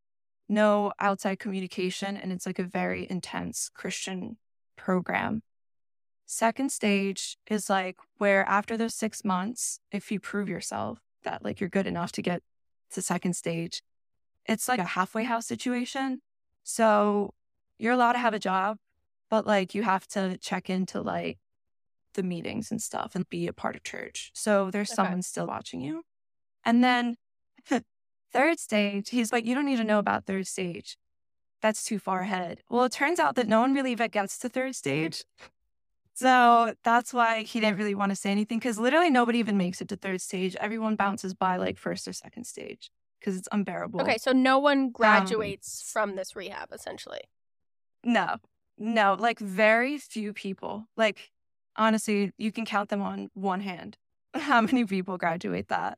no 0.51 0.91
outside 0.99 1.39
communication, 1.39 2.17
and 2.17 2.31
it's 2.31 2.45
like 2.45 2.59
a 2.59 2.63
very 2.63 3.07
intense 3.09 3.69
Christian 3.73 4.37
program. 4.75 5.41
Second 6.25 6.71
stage 6.71 7.37
is 7.49 7.69
like 7.69 7.97
where 8.17 8.45
after 8.47 8.77
those 8.77 8.93
six 8.93 9.25
months, 9.25 9.79
if 9.91 10.11
you 10.11 10.19
prove 10.19 10.47
yourself 10.47 10.99
that 11.23 11.43
like 11.43 11.59
you're 11.59 11.69
good 11.69 11.87
enough 11.87 12.11
to 12.13 12.21
get 12.21 12.41
to 12.91 13.01
second 13.01 13.35
stage, 13.35 13.81
it's 14.45 14.67
like 14.67 14.79
a 14.79 14.83
halfway 14.83 15.23
house 15.23 15.47
situation. 15.47 16.21
So 16.63 17.33
you're 17.79 17.93
allowed 17.93 18.13
to 18.13 18.19
have 18.19 18.33
a 18.33 18.39
job, 18.39 18.77
but 19.29 19.47
like 19.47 19.73
you 19.73 19.83
have 19.83 20.07
to 20.09 20.37
check 20.37 20.69
into 20.69 21.01
like 21.01 21.39
the 22.13 22.23
meetings 22.23 22.71
and 22.71 22.81
stuff 22.81 23.15
and 23.15 23.29
be 23.29 23.47
a 23.47 23.53
part 23.53 23.75
of 23.75 23.83
church. 23.83 24.31
So 24.33 24.69
there's 24.71 24.89
Okay. 24.91 24.95
someone 24.95 25.21
still 25.21 25.47
watching 25.47 25.81
you. 25.81 26.03
And 26.65 26.83
then 26.83 27.15
third 28.31 28.59
stage, 28.59 29.09
he's 29.09 29.31
like, 29.31 29.45
you 29.45 29.55
don't 29.55 29.65
need 29.65 29.77
to 29.77 29.83
know 29.83 29.99
about 29.99 30.25
third 30.25 30.47
stage. 30.47 30.97
That's 31.61 31.83
too 31.83 31.99
far 31.99 32.21
ahead. 32.21 32.61
Well, 32.69 32.85
it 32.85 32.91
turns 32.91 33.19
out 33.19 33.35
that 33.35 33.47
no 33.47 33.61
one 33.61 33.73
really 33.73 33.91
even 33.91 34.09
gets 34.09 34.37
to 34.39 34.49
third 34.49 34.75
stage. 34.75 35.23
So 36.13 36.73
that's 36.83 37.13
why 37.13 37.43
he 37.43 37.59
didn't 37.59 37.77
really 37.77 37.95
want 37.95 38.11
to 38.11 38.15
say 38.15 38.31
anything 38.31 38.59
because 38.59 38.77
literally 38.77 39.09
nobody 39.09 39.39
even 39.39 39.57
makes 39.57 39.81
it 39.81 39.87
to 39.89 39.95
third 39.95 40.21
stage. 40.21 40.55
Everyone 40.57 40.95
bounces 40.95 41.33
by 41.33 41.57
like 41.57 41.77
first 41.77 42.07
or 42.07 42.13
second 42.13 42.45
stage 42.45 42.91
because 43.19 43.37
it's 43.37 43.47
unbearable. 43.51 44.01
Okay, 44.01 44.17
so 44.17 44.31
no 44.31 44.57
Um, 44.57 44.63
one 44.63 44.89
graduates 44.89 45.81
from 45.91 46.15
this 46.15 46.35
rehab 46.35 46.69
essentially. 46.71 47.21
No, 48.03 48.37
no, 48.77 49.15
like 49.19 49.39
very 49.39 49.97
few 49.97 50.33
people. 50.33 50.87
Like, 50.97 51.31
honestly, 51.75 52.31
you 52.37 52.51
can 52.51 52.65
count 52.65 52.89
them 52.89 53.01
on 53.01 53.29
one 53.33 53.61
hand 53.61 53.97
how 54.33 54.61
many 54.61 54.85
people 54.85 55.17
graduate 55.17 55.67
that. 55.69 55.97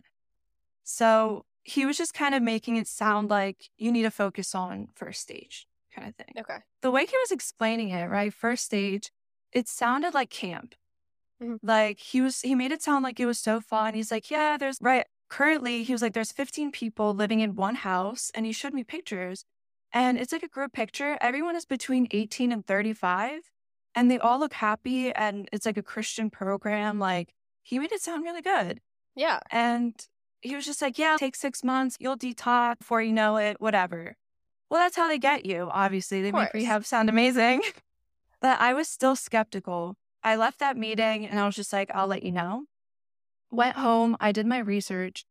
So 0.84 1.46
he 1.64 1.86
was 1.86 1.98
just 1.98 2.14
kind 2.14 2.36
of 2.36 2.42
making 2.44 2.76
it 2.76 2.88
sound 2.88 3.30
like 3.30 3.70
you 3.78 3.92
need 3.92 4.04
to 4.04 4.12
focus 4.12 4.54
on 4.54 4.88
first 4.96 5.22
stage 5.22 5.68
kind 5.96 6.08
of 6.08 6.16
thing. 6.16 6.34
Okay. 6.40 6.58
The 6.82 6.92
way 6.92 7.06
he 7.06 7.18
was 7.18 7.32
explaining 7.32 7.90
it, 7.90 8.10
right? 8.10 8.34
First 8.34 8.66
stage, 8.66 9.12
it 9.52 9.68
sounded 9.68 10.14
like 10.14 10.30
camp. 10.30 10.76
Mhm. 11.42 11.60
Like 11.62 12.00
he 12.00 12.22
was, 12.22 12.42
he 12.42 12.56
made 12.56 12.72
it 12.72 12.82
sound 12.82 13.04
like 13.04 13.20
it 13.20 13.26
was 13.26 13.40
so 13.40 13.62
fun. 13.62 13.94
He's 13.94 14.12
like, 14.12 14.30
yeah, 14.30 14.58
there's, 14.58 14.78
right. 14.82 15.06
Currently, 15.30 15.84
he 15.84 15.94
was 15.94 16.02
like, 16.02 16.14
there's 16.14 16.32
15 16.32 16.72
people 16.72 17.14
living 17.14 17.40
in 17.40 17.56
one 17.56 17.76
house. 17.76 18.32
And 18.36 18.46
he 18.46 18.52
showed 18.52 18.74
me 18.74 18.84
pictures. 18.84 19.46
And 19.92 20.20
it's 20.20 20.32
like 20.32 20.44
a 20.44 20.48
group 20.48 20.74
picture. 20.74 21.18
Everyone 21.22 21.56
is 21.56 21.66
between 21.66 22.08
18 22.12 22.52
and 22.52 22.66
35, 22.66 23.42
and 23.96 24.12
they 24.12 24.20
all 24.20 24.40
look 24.40 24.54
happy. 24.54 25.12
And 25.12 25.50
it's 25.52 25.66
like 25.66 25.78
a 25.78 25.84
Christian 25.84 26.30
program. 26.30 27.00
Like, 27.00 27.34
he 27.64 27.80
made 27.80 27.92
it 27.92 28.02
sound 28.02 28.24
really 28.24 28.42
good. 28.42 28.82
Yeah. 29.16 29.40
And 29.52 29.94
he 30.44 30.56
was 30.56 30.66
just 30.66 30.82
like, 30.82 31.00
yeah, 31.00 31.16
take 31.18 31.36
six 31.36 31.64
months, 31.64 31.98
you'll 32.00 32.18
detox 32.18 32.80
before 32.80 33.02
you 33.02 33.14
know 33.14 33.38
it, 33.38 33.60
whatever. 33.60 34.16
Well, 34.70 34.82
that's 34.82 34.96
how 34.96 35.08
they 35.08 35.18
get 35.18 35.46
you, 35.46 35.70
obviously. 35.72 36.22
They 36.22 36.32
make 36.32 36.54
rehab 36.54 36.86
sound 36.86 37.10
amazing. 37.10 37.62
but 38.42 38.60
I 38.60 38.74
was 38.74 38.88
still 38.88 39.16
skeptical. 39.16 39.96
I 40.24 40.36
left 40.36 40.60
that 40.60 40.78
meeting 40.78 41.26
and 41.26 41.40
I 41.40 41.46
was 41.46 41.56
just 41.56 41.74
like, 41.74 41.90
I'll 41.94 42.08
let 42.08 42.24
you 42.24 42.32
know. 42.32 42.66
Went 43.52 43.78
home, 43.78 44.18
I 44.20 44.32
did 44.32 44.46
my 44.46 44.58
research. 44.60 45.26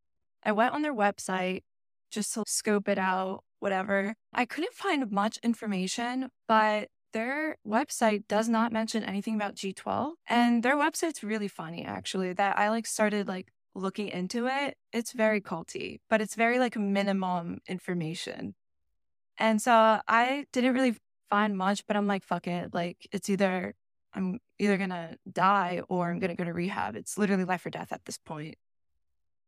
I 0.44 0.52
went 0.52 0.74
on 0.74 0.82
their 0.82 0.94
website 0.94 1.62
just 2.10 2.34
to 2.34 2.44
scope 2.46 2.88
it 2.88 2.98
out, 2.98 3.42
whatever. 3.58 4.14
I 4.32 4.44
couldn't 4.44 4.74
find 4.74 5.10
much 5.10 5.38
information, 5.42 6.30
but 6.46 6.88
their 7.12 7.58
website 7.66 8.28
does 8.28 8.48
not 8.48 8.72
mention 8.72 9.02
anything 9.02 9.34
about 9.34 9.56
G12. 9.56 10.12
And 10.28 10.62
their 10.62 10.76
website's 10.76 11.22
really 11.22 11.48
funny, 11.48 11.84
actually, 11.84 12.32
that 12.34 12.58
I 12.58 12.70
like 12.70 12.86
started 12.86 13.28
like 13.28 13.52
looking 13.74 14.08
into 14.08 14.46
it. 14.46 14.76
It's 14.92 15.12
very 15.12 15.40
culty, 15.40 16.00
but 16.10 16.20
it's 16.20 16.34
very 16.34 16.58
like 16.58 16.76
minimum 16.76 17.58
information. 17.66 18.54
And 19.38 19.60
so 19.60 20.00
I 20.06 20.44
didn't 20.52 20.74
really 20.74 20.96
find 21.30 21.56
much, 21.56 21.86
but 21.86 21.96
I'm 21.96 22.06
like, 22.06 22.24
fuck 22.24 22.46
it. 22.46 22.74
Like 22.74 23.08
it's 23.12 23.30
either 23.30 23.74
I'm 24.14 24.38
either 24.58 24.76
gonna 24.76 25.16
die 25.30 25.82
or 25.88 26.10
I'm 26.10 26.18
gonna 26.18 26.36
go 26.36 26.44
to 26.44 26.52
rehab. 26.52 26.96
It's 26.96 27.16
literally 27.16 27.44
life 27.44 27.64
or 27.64 27.70
death 27.70 27.92
at 27.92 28.04
this 28.04 28.18
point. 28.18 28.56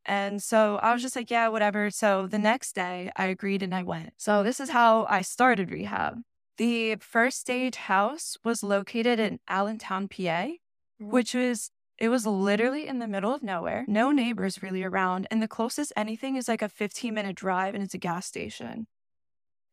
And 0.07 0.43
so 0.43 0.76
I 0.76 0.93
was 0.93 1.02
just 1.02 1.16
like, 1.16 1.31
yeah, 1.31 1.49
whatever. 1.49 1.90
So 1.90 2.26
the 2.26 2.38
next 2.38 2.75
day 2.75 3.11
I 3.16 3.26
agreed 3.26 3.62
and 3.62 3.75
I 3.75 3.83
went. 3.83 4.12
So 4.16 4.43
this 4.43 4.61
is 4.61 4.71
how 4.71 5.07
I 5.09 5.23
started 5.23 5.71
rehab. 5.71 6.19
The 6.57 6.97
first 6.97 7.40
stage 7.40 7.76
house 7.76 8.37
was 8.45 8.62
located 8.62 9.19
in 9.19 9.40
Allentown, 9.49 10.09
PA, 10.09 10.14
mm-hmm. 10.23 11.11
which 11.11 11.35
was 11.35 11.71
it 11.99 12.09
was 12.09 12.27
literally 12.27 12.87
in 12.87 12.99
the 12.99 13.07
middle 13.09 13.33
of 13.35 13.43
nowhere, 13.43 13.85
no 13.87 14.11
neighbors 14.11 14.63
really 14.63 14.83
around, 14.83 15.27
and 15.31 15.43
the 15.43 15.49
closest 15.49 15.93
anything 15.97 16.37
is 16.37 16.49
like 16.49 16.63
a 16.63 16.69
15 16.69 17.15
minute 17.15 17.37
drive 17.37 17.75
and 17.75 17.83
it's 17.83 17.95
a 17.95 17.99
gas 17.99 18.27
station. 18.27 18.87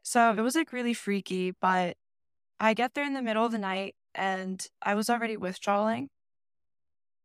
So 0.04 0.32
it 0.32 0.42
was 0.42 0.56
like 0.56 0.74
really 0.74 0.94
freaky, 0.94 1.51
but 1.51 1.98
I 2.60 2.74
get 2.74 2.94
there 2.94 3.06
in 3.06 3.13
the 3.13 3.22
middle 3.22 3.46
of 3.46 3.51
the 3.51 3.58
night 3.58 3.96
and 4.16 4.66
I 4.82 4.96
was 4.96 5.10
already 5.10 5.38
withdrawing. 5.38 6.10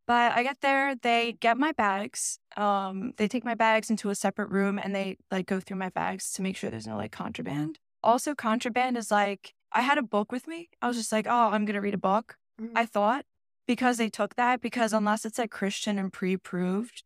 But 0.07 0.33
I 0.33 0.45
get 0.45 0.61
there, 0.61 0.95
they 0.95 1.33
get 1.33 1.59
my 1.59 1.73
bags. 1.73 2.39
Um, 2.57 3.13
they 3.17 3.27
take 3.27 3.45
my 3.45 3.55
bags 3.55 3.91
into 3.91 4.09
a 4.11 4.15
separate 4.15 4.51
room 4.51 4.79
and 4.79 4.95
they 4.95 5.17
like 5.33 5.47
go 5.47 5.59
through 5.59 5.79
my 5.79 5.89
bags 5.89 6.33
to 6.35 6.43
make 6.43 6.57
sure 6.57 6.71
there's 6.71 6.87
no 6.87 6.97
like 6.97 7.11
contraband. 7.13 7.81
Also, 8.05 8.35
contraband 8.35 8.97
is 8.97 9.11
like 9.11 9.55
I 9.73 9.81
had 9.81 9.99
a 9.99 10.03
book 10.03 10.31
with 10.31 10.47
me. 10.47 10.69
I 10.81 10.87
was 10.87 10.97
just 10.97 11.11
like, 11.11 11.27
oh, 11.27 11.51
I'm 11.51 11.65
gonna 11.65 11.81
read 11.81 11.95
a 11.95 11.99
book. 11.99 12.37
Mhm. 12.61 12.71
I 12.77 12.87
thought 12.87 13.25
because 13.67 13.97
they 13.97 14.09
took 14.09 14.37
that 14.37 14.61
because 14.61 14.93
unless 14.93 15.25
it's 15.25 15.39
a 15.39 15.49
Christian 15.49 15.99
and 15.99 16.13
pre-approved, 16.13 17.03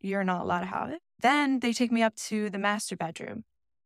you're 0.00 0.24
not 0.24 0.42
allowed 0.42 0.60
to 0.60 0.66
have 0.66 0.90
it. 0.90 1.00
Then 1.20 1.60
they 1.60 1.72
take 1.72 1.92
me 1.92 2.02
up 2.02 2.16
to 2.16 2.50
the 2.50 2.58
master 2.58 2.96
bedroom. 2.96 3.44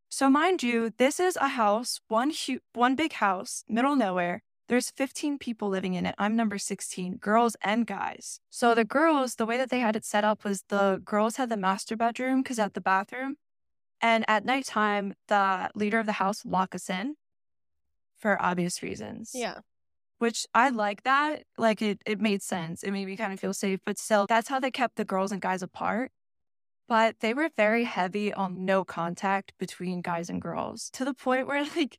So 0.09 0.31
mind 0.31 0.63
you, 0.63 0.93
this 0.97 1.21
is 1.21 1.37
a 1.37 1.49
house, 1.49 2.01
one 2.09 2.31
hu- 2.31 2.61
one 2.73 2.95
big 2.95 3.15
house, 3.15 3.65
middle 3.69 3.97
nowhere. 3.97 4.43
There's 4.69 4.91
15 4.91 5.39
people 5.39 5.69
living 5.69 5.95
in 5.95 6.07
it. 6.07 6.15
I'm 6.19 6.35
number 6.35 6.59
16, 6.59 7.19
girls 7.19 7.57
and 7.63 7.87
guys. 7.87 8.41
So 8.51 8.75
the 8.75 8.85
girls, 8.85 9.35
the 9.37 9.47
way 9.47 9.57
that 9.59 9.71
they 9.71 9.79
had 9.81 9.95
it 9.95 10.05
set 10.05 10.25
up 10.25 10.43
was 10.45 10.65
the 10.69 11.01
girls 11.05 11.37
had 11.37 11.51
the 11.51 11.57
master 11.57 11.97
bedroom 11.97 12.43
because 12.43 12.59
at 12.59 12.75
the 12.75 12.81
bathroom, 12.81 13.37
and 14.01 14.25
at 14.29 14.45
nighttime, 14.45 15.15
the 15.29 15.71
leader 15.75 15.99
of 16.01 16.07
the 16.07 16.13
house 16.13 16.45
lock 16.45 16.75
us 16.75 16.91
in 16.91 17.15
for 18.19 18.41
obvious 18.43 18.83
reasons 18.83 19.33
Yeah. 19.35 19.59
Which 20.19 20.47
I 20.55 20.71
like 20.71 21.03
that. 21.05 21.45
Like 21.59 21.83
it, 21.83 22.01
it 22.07 22.21
made 22.21 22.43
sense. 22.43 22.83
It 22.83 22.91
made 22.93 23.07
me 23.07 23.17
kind 23.17 23.33
of 23.33 23.41
feel 23.41 23.55
safe, 23.55 23.81
but 23.85 23.99
still, 23.99 24.27
that's 24.27 24.49
how 24.49 24.61
they 24.61 24.71
kept 24.71 24.97
the 24.97 25.05
girls 25.05 25.33
and 25.33 25.41
guys 25.41 25.63
apart. 25.63 26.13
But 26.89 27.17
they 27.21 27.35
were 27.35 27.51
very 27.57 27.85
heavy 27.85 28.33
on 28.33 28.65
no 28.65 28.85
contact 28.85 29.53
between 29.59 30.03
guys 30.03 30.31
and 30.31 30.41
girls 30.41 30.91
to 30.95 31.05
the 31.05 31.15
point 31.15 31.47
where 31.47 31.65
like 31.77 31.99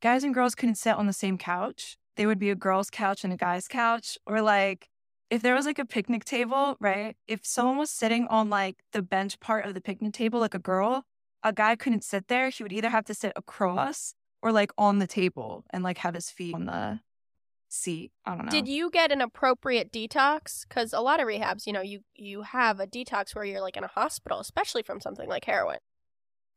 guys 0.00 0.24
and 0.24 0.34
girls 0.34 0.54
couldn't 0.54 0.76
sit 0.76 0.94
on 0.96 1.06
the 1.06 1.12
same 1.12 1.38
couch. 1.38 1.96
They 2.16 2.26
would 2.26 2.38
be 2.38 2.50
a 2.50 2.54
girl's 2.54 2.90
couch 2.90 3.24
and 3.24 3.32
a 3.32 3.36
guy's 3.36 3.68
couch, 3.68 4.16
or 4.26 4.40
like 4.40 4.88
if 5.30 5.42
there 5.42 5.54
was 5.54 5.66
like 5.66 5.78
a 5.78 5.84
picnic 5.84 6.24
table, 6.24 6.76
right? 6.80 7.16
If 7.26 7.40
someone 7.44 7.76
was 7.78 7.90
sitting 7.90 8.26
on 8.28 8.48
like 8.48 8.76
the 8.92 9.02
bench 9.02 9.38
part 9.40 9.66
of 9.66 9.74
the 9.74 9.80
picnic 9.80 10.12
table, 10.12 10.40
like 10.40 10.54
a 10.54 10.58
girl, 10.58 11.04
a 11.42 11.52
guy 11.52 11.76
couldn't 11.76 12.04
sit 12.04 12.28
there. 12.28 12.48
He 12.48 12.62
would 12.62 12.72
either 12.72 12.90
have 12.90 13.04
to 13.06 13.14
sit 13.14 13.32
across 13.36 14.14
or 14.42 14.52
like 14.52 14.70
on 14.78 14.98
the 14.98 15.06
table 15.06 15.64
and 15.70 15.82
like 15.82 15.98
have 15.98 16.14
his 16.14 16.30
feet 16.30 16.54
on 16.54 16.66
the 16.66 17.00
seat. 17.76 18.12
I 18.24 18.34
don't 18.34 18.46
know. 18.46 18.50
Did 18.50 18.68
you 18.68 18.90
get 18.90 19.12
an 19.12 19.20
appropriate 19.20 19.92
detox? 19.92 20.66
Because 20.66 20.92
a 20.92 21.00
lot 21.00 21.20
of 21.20 21.26
rehabs, 21.26 21.66
you 21.66 21.72
know, 21.72 21.82
you 21.82 22.00
you 22.14 22.42
have 22.42 22.80
a 22.80 22.86
detox 22.86 23.34
where 23.34 23.44
you're 23.44 23.60
like 23.60 23.76
in 23.76 23.84
a 23.84 23.88
hospital, 23.88 24.40
especially 24.40 24.82
from 24.82 25.00
something 25.00 25.28
like 25.28 25.44
heroin. 25.44 25.78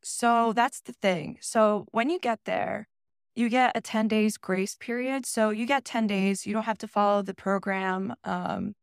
So 0.02 0.54
that's 0.54 0.82
the 0.82 0.94
thing. 0.94 1.38
So 1.42 1.86
when 1.92 2.10
you 2.10 2.20
get 2.20 2.40
there, 2.46 2.88
you 3.36 3.50
get 3.50 3.76
a 3.76 3.82
10 3.82 4.08
days 4.08 4.38
grace 4.38 4.76
period. 4.76 5.26
So 5.26 5.50
you 5.50 5.66
get 5.66 5.86
10 5.86 6.08
days. 6.08 6.46
You 6.46 6.54
don't 6.54 6.64
have 6.64 6.78
to 6.80 6.88
follow 6.88 7.22
the 7.22 7.34
program. 7.34 8.14
Um, 8.24 8.76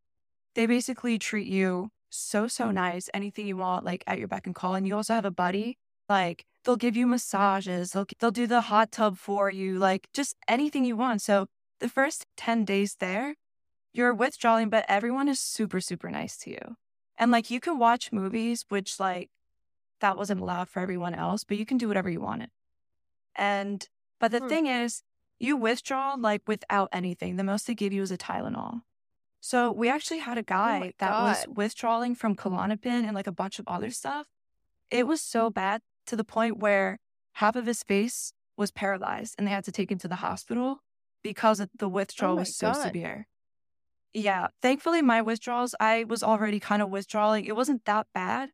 they 0.55 0.65
basically 0.65 1.19
treat 1.19 1.47
you 1.47 1.89
so, 2.09 2.47
so 2.47 2.71
nice. 2.71 3.09
Anything 3.13 3.47
you 3.47 3.57
want, 3.57 3.85
like 3.85 4.03
at 4.07 4.19
your 4.19 4.27
beck 4.27 4.45
and 4.45 4.55
call. 4.55 4.75
And 4.75 4.87
you 4.87 4.95
also 4.95 5.13
have 5.13 5.25
a 5.25 5.31
buddy. 5.31 5.77
Like 6.09 6.45
they'll 6.63 6.77
give 6.77 6.95
you 6.95 7.05
massages. 7.07 7.91
They'll, 7.91 8.05
they'll 8.19 8.31
do 8.31 8.47
the 8.47 8.61
hot 8.61 8.91
tub 8.91 9.17
for 9.17 9.51
you, 9.51 9.77
like 9.77 10.07
just 10.13 10.35
anything 10.47 10.85
you 10.85 10.95
want. 10.95 11.21
So 11.21 11.47
the 11.79 11.89
first 11.89 12.25
10 12.37 12.65
days 12.65 12.95
there, 12.99 13.35
you're 13.93 14.13
withdrawing, 14.13 14.69
but 14.69 14.85
everyone 14.87 15.27
is 15.27 15.39
super, 15.39 15.79
super 15.81 16.09
nice 16.09 16.37
to 16.39 16.51
you. 16.51 16.75
And 17.17 17.31
like 17.31 17.49
you 17.49 17.59
can 17.59 17.79
watch 17.79 18.11
movies, 18.11 18.65
which 18.69 18.99
like 18.99 19.29
that 20.01 20.17
wasn't 20.17 20.41
allowed 20.41 20.69
for 20.69 20.79
everyone 20.79 21.15
else, 21.15 21.43
but 21.43 21.57
you 21.57 21.65
can 21.65 21.77
do 21.77 21.87
whatever 21.87 22.09
you 22.09 22.21
wanted. 22.21 22.49
And 23.35 23.87
but 24.19 24.31
the 24.31 24.39
Hmm. 24.39 24.47
thing 24.47 24.67
is, 24.67 25.03
you 25.39 25.55
withdraw 25.55 26.15
like 26.17 26.41
without 26.47 26.89
anything. 26.91 27.35
The 27.35 27.43
most 27.43 27.67
they 27.67 27.75
give 27.75 27.93
you 27.93 28.01
is 28.01 28.11
a 28.11 28.17
Tylenol. 28.17 28.81
So 29.39 29.71
we 29.71 29.89
actually 29.89 30.19
had 30.19 30.37
a 30.37 30.43
guy 30.43 30.89
Oh 30.89 30.91
that 30.99 31.21
was 31.21 31.45
withdrawing 31.55 32.15
from 32.15 32.35
Klonopin 32.35 33.05
and 33.05 33.13
like 33.13 33.27
a 33.27 33.31
bunch 33.31 33.59
of 33.59 33.67
other 33.67 33.91
stuff. 33.91 34.27
It 34.89 35.07
was 35.07 35.21
so 35.21 35.49
bad 35.49 35.81
to 36.07 36.15
the 36.15 36.23
point 36.23 36.57
where 36.57 36.99
half 37.33 37.55
of 37.55 37.65
his 37.65 37.83
face 37.83 38.33
was 38.57 38.71
paralyzed 38.71 39.35
and 39.37 39.45
they 39.47 39.51
had 39.51 39.63
to 39.65 39.71
take 39.71 39.91
him 39.91 39.99
to 39.99 40.07
the 40.07 40.15
hospital 40.17 40.79
because 41.23 41.59
the 41.59 41.69
oh 41.81 41.87
withdrawal 41.89 42.35
Oh 42.35 42.39
was 42.39 42.55
so 42.55 42.73
God. 42.73 42.81
severe. 42.83 43.27
Yeah, 44.13 44.47
thankfully 44.61 45.01
my 45.01 45.21
withdrawals, 45.21 45.75
I 45.79 46.03
was 46.05 46.23
already 46.23 46.59
kind 46.59 46.81
of 46.81 46.89
withdrawing. 46.89 47.45
It 47.45 47.55
wasn't 47.55 47.85
that 47.85 48.07
bad, 48.13 48.51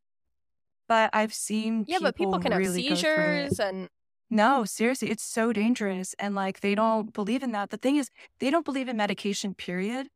but 0.87 1.09
I've 1.13 1.33
seen 1.33 1.85
Yeah, 1.87 1.99
but 2.01 2.15
people 2.15 2.39
can 2.39 2.53
really 2.53 2.83
have 2.83 2.99
go 2.99 3.03
through 3.03 3.33
it. 3.35 3.53
seizures 3.53 3.59
and 3.59 3.89
No, 4.29 4.65
seriously, 4.65 5.09
it's 5.11 5.23
so 5.23 5.53
dangerous. 5.53 6.15
And 6.19 6.35
like 6.35 6.61
they 6.61 6.75
don't 6.75 7.13
believe 7.13 7.43
in 7.43 7.51
that. 7.53 7.69
The 7.69 7.77
thing 7.77 7.97
is, 7.97 8.09
they 8.39 8.49
don't 8.49 8.65
believe 8.65 8.89
in 8.89 8.97
medication, 8.97 9.53
period. 9.53 10.07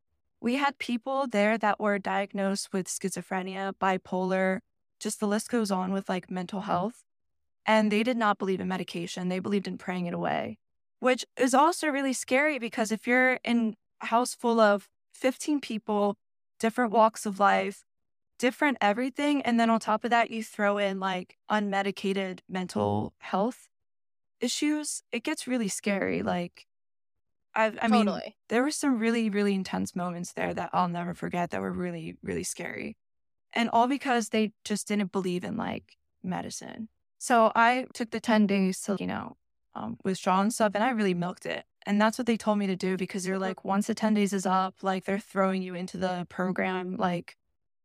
We 0.42 0.56
had 0.56 0.78
people 0.80 1.28
there 1.28 1.58
that 1.58 1.80
were 1.80 2.00
diagnosed 2.00 2.70
with 2.74 2.88
schizophrenia, 2.88 3.74
bipolar, 3.80 4.60
just 5.00 5.20
the 5.20 5.28
list 5.28 5.50
goes 5.50 5.72
on 5.72 5.94
with 5.94 6.10
like 6.10 6.30
mental 6.32 6.62
mm-hmm. 6.62 6.72
health. 6.72 7.04
And 7.66 7.92
they 7.92 8.04
did 8.04 8.18
not 8.18 8.38
believe 8.40 8.62
in 8.62 8.68
medication. 8.68 9.30
They 9.30 9.40
believed 9.40 9.68
in 9.68 9.78
praying 9.78 10.06
it 10.08 10.14
away, 10.14 10.58
which 11.00 11.26
is 11.38 11.54
also 11.54 11.88
really 11.88 12.14
scary 12.14 12.60
because 12.60 12.92
if 12.92 13.08
you're 13.08 13.40
in 13.44 13.76
a 14.02 14.08
house 14.08 14.34
full 14.34 14.60
of 14.60 14.90
15 15.14 15.60
people, 15.62 16.18
different 16.60 16.92
walks 16.92 17.26
of 17.26 17.40
life, 17.40 17.84
different 18.38 18.78
everything. 18.82 19.42
And 19.42 19.60
then 19.60 19.70
on 19.70 19.80
top 19.80 20.04
of 20.04 20.10
that, 20.12 20.32
you 20.32 20.44
throw 20.44 20.78
in 20.78 21.00
like 21.00 21.38
unmedicated 21.50 22.40
mental 22.48 23.14
health 23.20 23.68
issues, 24.40 25.02
it 25.12 25.24
gets 25.24 25.48
really 25.48 25.68
scary. 25.68 26.22
Like, 26.22 26.68
I, 27.56 27.74
I 27.82 27.88
mean, 27.88 28.08
there 28.50 28.62
were 28.62 28.72
some 28.72 29.00
really, 29.00 29.30
really 29.30 29.56
intense 29.56 29.96
moments 29.96 30.34
there 30.34 30.54
that 30.54 30.70
I'll 30.74 30.88
never 30.88 31.14
forget 31.14 31.50
that 31.50 31.62
were 31.62 31.72
really, 31.72 32.16
really 32.22 32.44
scary. 32.44 32.98
And 33.54 33.70
all 33.70 33.88
because 33.88 34.30
they 34.30 34.52
just 34.64 34.88
didn't 34.88 35.12
believe 35.12 35.44
in 35.44 35.58
like 35.58 35.98
medicine. 36.24 36.90
So 37.18 37.52
I 37.56 37.88
took 37.94 38.12
the 38.12 38.20
10 38.20 38.46
days 38.46 38.80
to, 38.82 38.98
you 39.00 39.08
know, 39.08 39.38
um, 39.78 39.98
withdraw 40.04 40.42
and 40.42 40.54
stuff, 40.54 40.72
and 40.76 40.84
I 40.84 40.90
really 40.90 41.14
milked 41.14 41.46
it. 41.46 41.66
And 41.86 42.02
that's 42.02 42.18
what 42.18 42.28
they 42.28 42.38
told 42.38 42.58
me 42.58 42.68
to 42.68 42.76
do 42.76 42.98
because 42.98 43.24
they're 43.24 43.40
like, 43.40 43.64
once 43.64 43.88
the 43.88 43.96
10 43.96 44.14
days 44.14 44.34
is 44.34 44.46
up, 44.46 44.76
like 44.82 45.06
they're 45.06 45.20
throwing 45.20 45.62
you 45.62 45.74
into 45.74 45.98
the 45.98 46.26
program. 46.30 46.98
Like, 46.98 47.38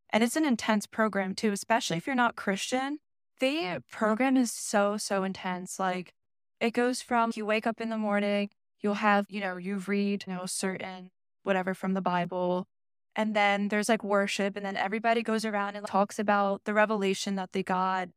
and 0.09 0.23
it's 0.23 0.35
an 0.35 0.45
intense 0.45 0.85
program 0.85 1.35
too, 1.35 1.51
especially 1.51 1.97
if 1.97 2.05
you're 2.05 2.15
not 2.15 2.35
Christian. 2.35 2.99
The 3.39 3.81
program 3.89 4.35
is 4.35 4.51
so, 4.51 4.97
so 4.97 5.23
intense. 5.23 5.79
Like, 5.79 6.13
it 6.59 6.71
goes 6.71 7.01
from 7.01 7.31
you 7.35 7.45
wake 7.45 7.65
up 7.65 7.79
in 7.79 7.89
the 7.89 7.97
morning, 7.97 8.49
you'll 8.81 8.95
have, 8.95 9.25
you 9.29 9.39
know, 9.39 9.57
you 9.57 9.77
read, 9.87 10.25
you 10.27 10.33
know, 10.33 10.45
certain 10.45 11.11
whatever 11.43 11.73
from 11.73 11.93
the 11.93 12.01
Bible. 12.01 12.67
And 13.15 13.35
then 13.35 13.67
there's 13.67 13.89
like 13.89 14.03
worship, 14.03 14.55
and 14.57 14.65
then 14.65 14.75
everybody 14.75 15.21
goes 15.21 15.45
around 15.45 15.75
and 15.75 15.85
talks 15.85 16.17
about 16.19 16.63
the 16.65 16.73
revelation 16.73 17.35
that 17.35 17.53
they 17.53 17.63
got. 17.63 18.09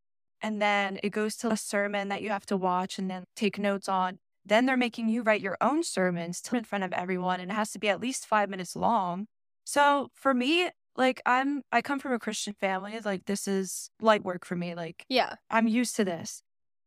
And 0.43 0.61
then 0.61 0.99
it 1.03 1.11
goes 1.11 1.37
to 1.39 1.51
a 1.51 1.57
sermon 1.57 2.09
that 2.09 2.23
you 2.23 2.31
have 2.31 2.47
to 2.47 2.57
watch 2.57 2.99
and 2.99 3.11
then 3.11 3.25
take 3.35 3.59
notes 3.59 3.89
on. 3.89 4.19
Then 4.45 4.67
they're 4.67 4.77
making 4.77 5.09
you 5.09 5.23
write 5.23 5.41
your 5.41 5.57
own 5.61 5.83
sermons 5.83 6.41
in 6.53 6.65
front 6.65 6.85
of 6.85 6.93
everyone, 6.93 7.41
and 7.41 7.51
it 7.51 7.55
has 7.55 7.73
to 7.73 7.79
be 7.79 7.89
at 7.89 8.01
least 8.01 8.27
five 8.27 8.49
minutes 8.49 8.77
long. 8.77 9.27
So 9.65 10.11
for 10.15 10.33
me, 10.33 10.71
like 10.97 11.21
I'm, 11.27 11.63
I 11.73 11.83
come 11.83 11.99
from 11.99 12.13
a 12.13 12.19
Christian 12.19 12.55
family. 12.55 12.99
Like 13.05 13.27
this 13.27 13.49
is 13.49 13.91
light 14.01 14.25
work 14.25 14.45
for 14.45 14.57
me. 14.57 14.75
Like 14.75 15.05
Yeah. 15.09 15.35
I'm 15.51 15.69
used 15.69 15.97
to 15.97 16.05
this. 16.05 16.43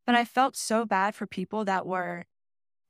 But 0.05 0.15
I 0.15 0.25
felt 0.25 0.55
so 0.55 0.85
bad 0.85 1.13
for 1.13 1.27
people 1.27 1.65
that 1.65 1.85
were, 1.85 2.25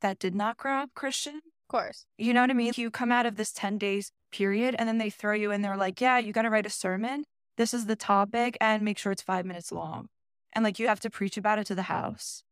that 0.00 0.18
did 0.18 0.34
not 0.34 0.56
grow 0.56 0.78
up 0.78 0.90
Christian. 0.94 1.36
Of 1.36 1.68
course. 1.68 2.06
You 2.16 2.32
know 2.32 2.40
what 2.40 2.50
I 2.50 2.54
mean? 2.54 2.72
You 2.76 2.90
come 2.90 3.12
out 3.12 3.26
of 3.26 3.36
this 3.36 3.52
10 3.52 3.76
days 3.76 4.12
period 4.32 4.74
and 4.78 4.88
then 4.88 4.98
they 4.98 5.10
throw 5.10 5.34
you 5.34 5.50
in 5.50 5.62
there 5.62 5.76
like, 5.76 6.00
yeah, 6.00 6.18
you 6.18 6.32
got 6.32 6.42
to 6.42 6.50
write 6.50 6.66
a 6.66 6.70
sermon. 6.70 7.24
This 7.56 7.74
is 7.74 7.86
the 7.86 7.96
topic 7.96 8.56
and 8.60 8.82
make 8.82 8.96
sure 8.96 9.12
it's 9.12 9.22
five 9.22 9.44
minutes 9.44 9.70
long. 9.70 10.08
And 10.52 10.64
like 10.64 10.78
you 10.78 10.88
have 10.88 11.00
to 11.00 11.10
preach 11.10 11.36
about 11.36 11.58
it 11.58 11.66
to 11.66 11.74
the 11.74 11.82
house. 11.82 12.42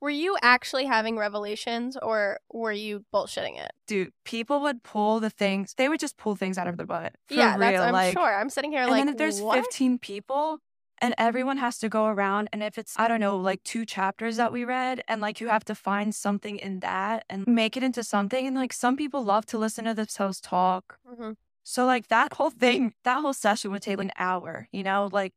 Were 0.00 0.10
you 0.10 0.36
actually 0.42 0.86
having 0.86 1.16
revelations 1.16 1.96
or 1.96 2.40
were 2.52 2.72
you 2.72 3.04
bullshitting 3.14 3.56
it? 3.56 3.70
Dude, 3.86 4.12
people 4.24 4.60
would 4.62 4.82
pull 4.82 5.20
the 5.20 5.30
things, 5.30 5.74
they 5.76 5.88
would 5.88 6.00
just 6.00 6.16
pull 6.16 6.34
things 6.34 6.58
out 6.58 6.66
of 6.66 6.76
their 6.76 6.86
butt. 6.86 7.14
For 7.28 7.34
yeah, 7.34 7.52
real. 7.52 7.58
that's 7.60 7.80
I'm 7.82 7.92
like, 7.92 8.12
sure. 8.12 8.34
I'm 8.34 8.50
sitting 8.50 8.72
here 8.72 8.82
And 8.82 8.90
like 8.90 9.00
then 9.00 9.08
if 9.10 9.16
there's 9.16 9.40
what? 9.40 9.54
15 9.56 9.98
people 9.98 10.58
and 11.00 11.14
everyone 11.18 11.58
has 11.58 11.78
to 11.78 11.88
go 11.88 12.06
around, 12.06 12.48
and 12.52 12.62
if 12.62 12.78
it's, 12.78 12.96
I 12.96 13.08
don't 13.08 13.18
know, 13.18 13.36
like 13.36 13.62
two 13.64 13.84
chapters 13.84 14.36
that 14.36 14.52
we 14.52 14.64
read, 14.64 15.02
and 15.08 15.20
like 15.20 15.40
you 15.40 15.48
have 15.48 15.64
to 15.64 15.74
find 15.74 16.14
something 16.14 16.58
in 16.58 16.78
that 16.80 17.24
and 17.28 17.44
make 17.46 17.76
it 17.76 17.82
into 17.82 18.04
something. 18.04 18.46
And 18.46 18.54
like 18.54 18.72
some 18.72 18.96
people 18.96 19.24
love 19.24 19.44
to 19.46 19.58
listen 19.58 19.84
to 19.86 19.94
themselves 19.94 20.40
talk. 20.40 20.98
Mhm. 21.08 21.36
So 21.64 21.86
like 21.86 22.08
that 22.08 22.34
whole 22.34 22.50
thing, 22.50 22.94
that 23.04 23.20
whole 23.20 23.32
session 23.32 23.70
would 23.72 23.82
take 23.82 23.98
like 23.98 24.06
an 24.06 24.12
hour, 24.16 24.68
you 24.72 24.82
know, 24.82 25.08
like 25.12 25.32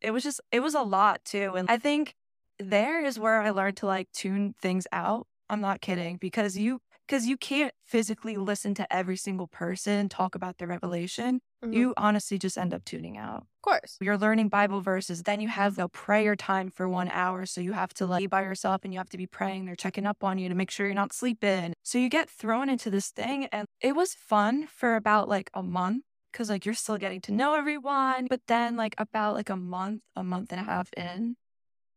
it 0.00 0.10
was 0.10 0.22
just, 0.22 0.40
it 0.52 0.60
was 0.60 0.74
a 0.74 0.82
lot 0.82 1.24
too. 1.24 1.52
And 1.56 1.70
I 1.70 1.78
think 1.78 2.14
there 2.58 3.04
is 3.04 3.18
where 3.18 3.40
I 3.42 3.50
learned 3.50 3.76
to 3.78 3.86
like 3.86 4.10
tune 4.12 4.54
things 4.60 4.86
out. 4.92 5.26
I'm 5.48 5.60
not 5.60 5.80
kidding 5.80 6.16
because 6.16 6.56
you, 6.58 6.80
because 7.06 7.26
you 7.26 7.36
can't 7.36 7.72
physically 7.84 8.36
listen 8.36 8.74
to 8.74 8.92
every 8.92 9.16
single 9.16 9.46
person 9.46 10.08
talk 10.08 10.34
about 10.34 10.58
their 10.58 10.66
revelation. 10.68 11.40
Mhm. 11.64 11.74
You 11.74 11.94
honestly 11.96 12.36
just 12.38 12.58
end 12.58 12.74
up 12.74 12.84
tuning 12.84 13.16
out. 13.16 13.42
Of 13.42 13.62
course. 13.62 13.96
You're 14.00 14.18
learning 14.18 14.48
Bible 14.48 14.80
verses, 14.80 15.22
then 15.22 15.40
you 15.40 15.48
have 15.48 15.76
the 15.76 15.88
prayer 15.88 16.34
time 16.36 16.70
for 16.70 16.88
one 16.88 17.08
hour. 17.08 17.46
So 17.46 17.60
you 17.60 17.72
have 17.72 17.94
to 17.94 18.06
like 18.06 18.22
be 18.22 18.26
by 18.26 18.42
yourself 18.42 18.80
and 18.84 18.92
you 18.92 18.98
have 18.98 19.08
to 19.10 19.16
be 19.16 19.26
praying. 19.26 19.66
They're 19.66 19.76
checking 19.76 20.06
up 20.06 20.24
on 20.24 20.38
you 20.38 20.48
to 20.48 20.54
make 20.54 20.70
sure 20.70 20.86
you're 20.86 20.94
not 20.94 21.12
sleeping. 21.12 21.74
So 21.84 21.98
you 21.98 22.08
get 22.08 22.28
thrown 22.28 22.68
into 22.68 22.90
this 22.90 23.10
thing. 23.10 23.46
And 23.46 23.66
it 23.80 23.94
was 23.94 24.14
fun 24.14 24.66
for 24.66 24.96
about 24.96 25.28
like 25.28 25.50
a 25.54 25.62
month 25.62 26.04
because 26.36 26.50
like 26.50 26.66
you're 26.66 26.74
still 26.74 26.98
getting 26.98 27.22
to 27.22 27.32
know 27.32 27.54
everyone. 27.54 28.26
But 28.28 28.42
then 28.46 28.76
like 28.76 28.94
about 28.98 29.34
like 29.34 29.48
a 29.48 29.56
month, 29.56 30.02
a 30.14 30.22
month 30.22 30.52
and 30.52 30.60
a 30.60 30.64
half 30.64 30.92
in, 30.94 31.28
you 31.28 31.34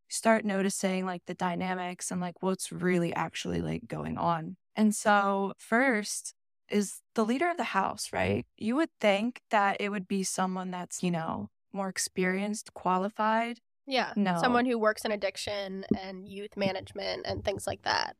start 0.07 0.45
noticing 0.45 1.05
like 1.05 1.23
the 1.25 1.33
dynamics 1.33 2.09
and 2.09 2.21
like 2.21 2.41
what's 2.41 2.71
really 2.71 3.13
actually 3.13 3.61
like 3.61 3.85
going 3.87 4.17
on. 4.17 4.55
And 4.77 4.95
so 4.95 5.51
first 5.57 6.35
is 6.69 7.01
the 7.15 7.25
leader 7.25 7.49
of 7.49 7.57
the 7.57 7.63
house, 7.63 8.13
right? 8.13 8.45
You 8.55 8.77
would 8.77 8.91
think 9.01 9.41
that 9.51 9.77
it 9.81 9.89
would 9.89 10.07
be 10.07 10.23
someone 10.23 10.71
that's, 10.71 11.03
you 11.03 11.11
know, 11.11 11.49
more 11.73 11.89
experienced, 11.89 12.73
qualified. 12.73 13.59
Yeah. 13.85 14.13
No. 14.15 14.37
Someone 14.39 14.65
who 14.65 14.79
works 14.79 15.03
in 15.03 15.11
addiction 15.11 15.83
and 16.01 16.25
youth 16.25 16.55
management 16.55 17.25
and 17.25 17.43
things 17.43 17.67
like 17.67 17.81
that. 17.81 18.15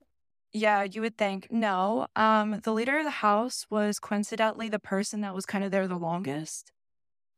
Yeah, 0.52 0.84
you 0.84 1.02
would 1.02 1.18
think 1.18 1.48
no. 1.52 2.08
Um, 2.16 2.60
the 2.64 2.74
leader 2.74 2.98
of 2.98 3.04
the 3.06 3.12
house 3.12 3.66
was 3.70 4.00
coincidentally 4.00 4.68
the 4.70 4.80
person 4.80 5.22
that 5.22 5.36
was 5.36 5.46
kind 5.46 5.64
of 5.64 5.72
there 5.72 5.88
the 5.88 5.96
longest, 5.98 6.72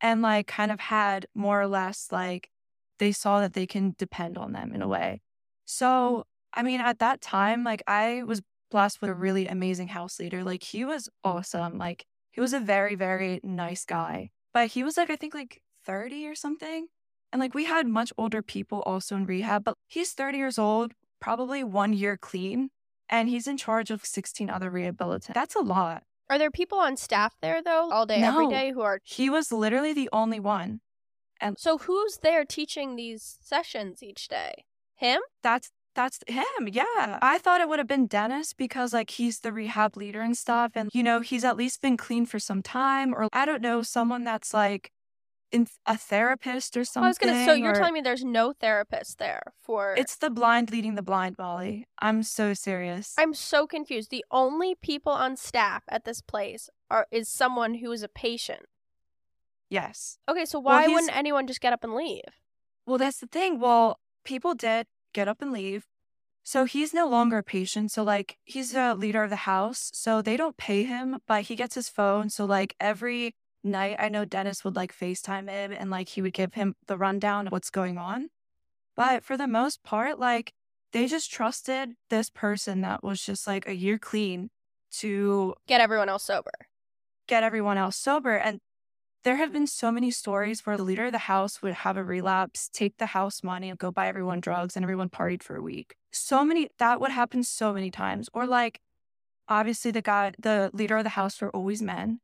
and 0.02 0.22
like 0.22 0.48
kind 0.48 0.72
of 0.72 0.80
had 0.82 1.28
more 1.36 1.62
or 1.62 1.68
less 1.68 2.10
like 2.12 2.52
they 3.00 3.12
saw 3.14 3.42
that 3.42 3.54
they 3.54 3.68
can 3.68 3.96
depend 3.98 4.38
on 4.38 4.54
them 4.54 4.74
in 4.74 4.82
a 4.82 4.88
way. 4.88 5.22
So 5.66 6.26
I 6.54 6.64
mean, 6.64 6.82
at 6.82 7.00
that 7.00 7.22
time, 7.22 7.64
like 7.66 7.84
I 7.88 8.24
was 8.24 8.42
blessed 8.72 9.02
with 9.02 9.10
a 9.12 9.16
really 9.16 9.48
amazing 9.48 9.90
house 9.90 10.20
leader. 10.20 10.44
Like 10.44 10.64
he 10.64 10.86
was 10.86 11.10
awesome. 11.24 11.78
Like 11.78 12.06
he 12.32 12.42
was 12.42 12.54
a 12.54 12.60
very 12.62 12.96
very 12.96 13.40
nice 13.44 13.86
guy, 13.86 14.32
but 14.54 14.70
he 14.70 14.84
was 14.84 14.98
like 14.98 15.10
I 15.12 15.16
think 15.18 15.34
like 15.36 15.62
thirty 15.86 16.28
or 16.28 16.36
something, 16.36 16.88
and 17.34 17.40
like 17.42 17.54
we 17.56 17.66
had 17.66 17.88
much 17.88 18.14
older 18.18 18.42
people 18.44 18.82
also 18.84 19.16
in 19.18 19.26
rehab, 19.26 19.64
but 19.66 19.76
he's 19.88 20.14
thirty 20.14 20.38
years 20.40 20.60
old, 20.60 20.94
probably 21.22 21.64
one 21.64 21.94
year 21.94 22.18
clean 22.18 22.70
and 23.12 23.30
he's 23.30 23.46
in 23.48 23.58
charge 23.58 23.92
of 23.92 24.04
16 24.06 24.50
other 24.50 24.72
rehabilitants. 24.72 25.34
That's 25.34 25.56
a 25.56 25.60
lot. 25.60 26.04
Are 26.30 26.40
there 26.40 26.50
people 26.50 26.80
on 26.80 26.96
staff 26.98 27.36
there 27.42 27.62
though, 27.62 27.92
all 27.92 28.06
day, 28.06 28.22
every 28.24 28.46
No. 28.46 28.50
day, 28.50 28.72
who 28.72 28.82
are? 28.82 29.00
He 29.04 29.30
was 29.30 29.52
literally 29.52 29.94
the 29.94 30.10
only 30.14 30.40
one. 30.40 30.80
And 31.42 31.58
so 31.60 31.78
who's 31.80 32.20
there 32.24 32.46
teaching 32.46 32.96
these 32.96 33.38
sessions 33.42 34.02
each 34.02 34.28
day? 34.30 34.66
Him? 34.96 35.22
That's 35.44 35.70
that's 35.94 36.20
him. 36.26 36.70
Yeah. 36.72 37.20
I 37.22 37.38
thought 37.38 37.60
it 37.60 37.68
would 37.68 37.80
have 37.80 37.88
been 37.88 38.08
Dennis 38.08 38.54
because 38.54 38.94
like 38.94 39.10
he's 39.10 39.42
the 39.42 39.52
rehab 39.52 39.98
leader 39.98 40.22
and 40.22 40.38
stuff 40.38 40.72
and 40.76 40.90
you 40.94 41.04
know, 41.04 41.20
he's 41.20 41.44
at 41.44 41.58
least 41.58 41.82
been 41.82 41.98
clean 41.98 42.26
for 42.26 42.40
some 42.40 42.62
time 42.64 43.14
or 43.14 43.28
I 43.34 43.46
don't 43.46 43.62
know, 43.62 43.82
someone 43.82 44.24
that's 44.24 44.54
like 44.54 44.90
in 45.52 45.68
a 45.86 45.98
therapist 45.98 46.78
or 46.78 46.84
something. 46.86 47.06
I 47.06 47.10
was 47.10 47.18
gonna. 47.18 47.46
So 47.46 47.54
you're 47.54 47.72
or- 47.72 47.76
telling 47.76 47.94
me 47.94 48.02
there's 48.02 48.24
no 48.24 48.54
therapist 48.54 49.18
there 49.20 49.54
for? 49.62 49.94
it's 49.98 50.16
the 50.16 50.30
blind 50.30 50.72
leading 50.72 50.96
the 50.96 51.02
blind, 51.02 51.38
Molly. 51.38 51.88
I'm 52.00 52.24
so 52.24 52.54
serious. 52.54 53.14
I'm 53.18 53.34
so 53.34 53.68
confused. 53.68 54.10
The 54.12 54.26
only 54.32 54.76
people 54.76 55.12
on 55.14 55.36
staff 55.36 55.84
at 55.90 56.06
this 56.06 56.22
place 56.22 56.70
are 56.90 57.08
is 57.12 57.28
someone 57.30 57.76
who 57.76 57.92
is 57.92 58.04
a 58.04 58.08
patient. 58.10 58.66
yes. 59.70 60.18
Okay, 60.30 60.46
so 60.46 60.60
why 60.60 60.82
he's- 60.88 60.94
wouldn't 60.94 61.16
anyone 61.16 61.48
just 61.48 61.62
get 61.62 61.74
up 61.74 61.84
and 61.84 61.94
leave? 61.96 62.24
Well, 62.86 62.98
that's 62.98 63.20
the 63.20 63.28
thing. 63.28 63.60
Well, 63.60 64.00
people 64.24 64.54
did 64.56 64.88
get 65.14 65.28
up 65.28 65.42
and 65.42 65.52
leave. 65.52 65.88
So 66.44 66.66
he's 66.66 66.94
no 66.94 67.08
longer 67.08 67.38
a 67.38 67.44
patient. 67.44 67.92
So, 67.92 68.04
like, 68.04 68.38
he's 68.44 68.74
a 68.76 68.96
leader 68.96 69.24
of 69.24 69.30
the 69.30 69.36
house. 69.48 69.92
So 69.94 70.22
they 70.22 70.36
don't 70.36 70.58
pay 70.58 70.84
him, 70.84 71.20
but 71.28 71.44
he 71.44 71.56
gets 71.56 71.76
his 71.76 71.88
phone. 71.88 72.30
So, 72.30 72.46
like, 72.46 72.76
every 72.80 73.36
night, 73.64 73.98
I 74.00 74.10
know 74.10 74.26
Dennis 74.26 74.64
would 74.64 74.76
like 74.76 74.96
FaceTime 74.98 75.50
him 75.50 75.72
and 75.72 75.90
like 75.90 76.10
he 76.10 76.22
would 76.22 76.34
give 76.34 76.54
him 76.54 76.76
the 76.88 76.98
rundown 76.98 77.48
of 77.48 77.54
what's 77.54 77.70
going 77.70 77.98
on. 77.98 78.30
But 78.96 79.24
for 79.24 79.38
the 79.38 79.48
most 79.48 79.84
part, 79.84 80.20
like, 80.20 80.54
they 80.94 81.08
just 81.08 81.32
trusted 81.32 81.92
this 82.10 82.30
person 82.30 82.82
that 82.82 83.04
was 83.04 83.22
just 83.24 83.48
like 83.48 83.68
a 83.68 83.76
year 83.76 83.98
clean 83.98 84.50
to 85.00 85.56
Get 85.68 85.80
everyone 85.80 86.10
else 86.10 86.24
sober. 86.26 86.52
get 87.28 87.44
everyone 87.44 87.78
else 87.78 87.96
sober. 87.96 88.36
And 88.36 88.60
there 89.24 89.38
have 89.38 89.54
been 89.54 89.68
so 89.68 89.92
many 89.92 90.12
stories 90.12 90.66
where 90.66 90.76
the 90.76 90.84
leader 90.84 91.06
of 91.06 91.12
the 91.14 91.20
house 91.20 91.62
would 91.62 91.74
have 91.74 91.96
a 91.96 92.04
relapse, 92.04 92.70
take 92.74 92.98
the 92.98 93.06
house 93.06 93.44
money, 93.44 93.70
and 93.70 93.80
go 93.80 93.92
buy 93.92 94.08
everyone 94.08 94.42
drugs, 94.42 94.76
and 94.76 94.84
everyone 94.84 95.10
partied 95.10 95.44
for 95.44 95.56
a 95.56 95.62
week. 95.62 95.96
So 96.12 96.44
many, 96.44 96.68
that 96.80 97.00
would 97.00 97.12
happen 97.12 97.44
so 97.44 97.72
many 97.72 97.90
times. 97.92 98.30
Or 98.34 98.46
like, 98.46 98.82
obviously, 99.48 99.92
the 99.92 100.02
guy, 100.02 100.34
the 100.38 100.72
leader 100.74 100.98
of 100.98 101.04
the 101.06 101.12
house 101.12 101.40
were 101.40 101.52
always 101.52 101.82
men. 101.82 102.20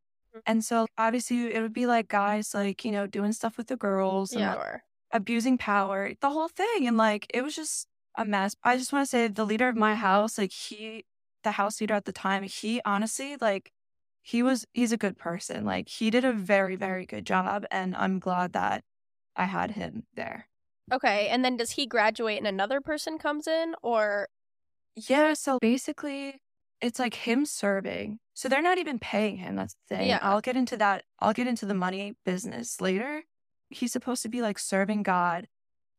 And 0.46 0.64
so 0.64 0.88
obviously, 0.98 1.54
it 1.54 1.62
would 1.62 1.74
be 1.74 1.86
like 1.86 2.08
guys, 2.08 2.54
like, 2.54 2.86
you 2.86 2.92
know, 2.92 3.08
doing 3.08 3.34
stuff 3.34 3.58
with 3.58 3.68
the 3.68 3.78
girls 3.78 4.34
and 4.34 4.42
like, 4.42 4.82
abusing 5.12 5.58
power, 5.58 6.12
the 6.22 6.30
whole 6.30 6.50
thing. 6.50 6.88
And 6.88 6.98
like, 6.98 7.28
it 7.34 7.42
was 7.42 7.56
just, 7.56 7.88
a 8.20 8.26
mess. 8.26 8.56
I 8.64 8.78
just 8.78 8.92
want 8.92 9.06
to 9.06 9.10
say 9.10 9.28
the 9.28 9.46
leader 9.46 9.70
of 9.70 9.76
my 9.76 9.94
house, 9.94 10.40
like 10.40 10.52
he, 10.52 11.06
the 11.44 11.52
house 11.52 11.80
leader 11.80 11.94
at 11.94 12.06
the 12.06 12.12
time, 12.12 12.42
he 12.42 12.82
honestly, 12.84 13.38
like, 13.40 13.72
he 14.24 14.42
was, 14.42 14.66
he's 14.74 14.92
a 14.92 14.98
good 14.98 15.20
person. 15.20 15.66
Like, 15.66 15.88
he 15.88 16.10
did 16.10 16.26
a 16.26 16.34
very, 16.34 16.76
very 16.76 17.06
good 17.06 17.28
job. 17.28 17.66
And 17.70 17.96
I'm 17.96 18.18
glad 18.18 18.54
that 18.54 18.84
I 19.36 19.46
had 19.46 19.70
him 19.70 20.08
there. 20.16 20.48
Okay, 20.92 21.28
and 21.28 21.46
then 21.46 21.58
does 21.58 21.72
he 21.72 21.86
graduate 21.86 22.40
and 22.40 22.48
another 22.48 22.82
person 22.82 23.20
comes 23.20 23.46
in, 23.46 23.76
or 23.84 24.30
Yeah. 24.96 25.34
So 25.36 25.60
basically, 25.62 26.42
it's 26.82 27.00
like 27.00 27.16
him 27.16 27.46
serving. 27.46 28.20
So 28.34 28.48
they're 28.48 28.62
not 28.62 28.78
even 28.78 29.00
paying 29.00 29.38
him. 29.38 29.56
That's 29.56 29.76
the 29.90 29.96
thing. 29.96 30.08
Yeah. 30.10 30.20
I'll 30.22 30.42
get 30.42 30.56
into 30.56 30.78
that. 30.78 31.04
I'll 31.20 31.34
get 31.34 31.48
into 31.48 31.66
the 31.66 31.74
money 31.74 32.16
business 32.26 32.80
later. 32.80 33.24
He's 33.70 33.92
supposed 33.92 34.22
to 34.24 34.30
be 34.30 34.42
like 34.42 34.60
serving 34.60 35.04
God. 35.04 35.48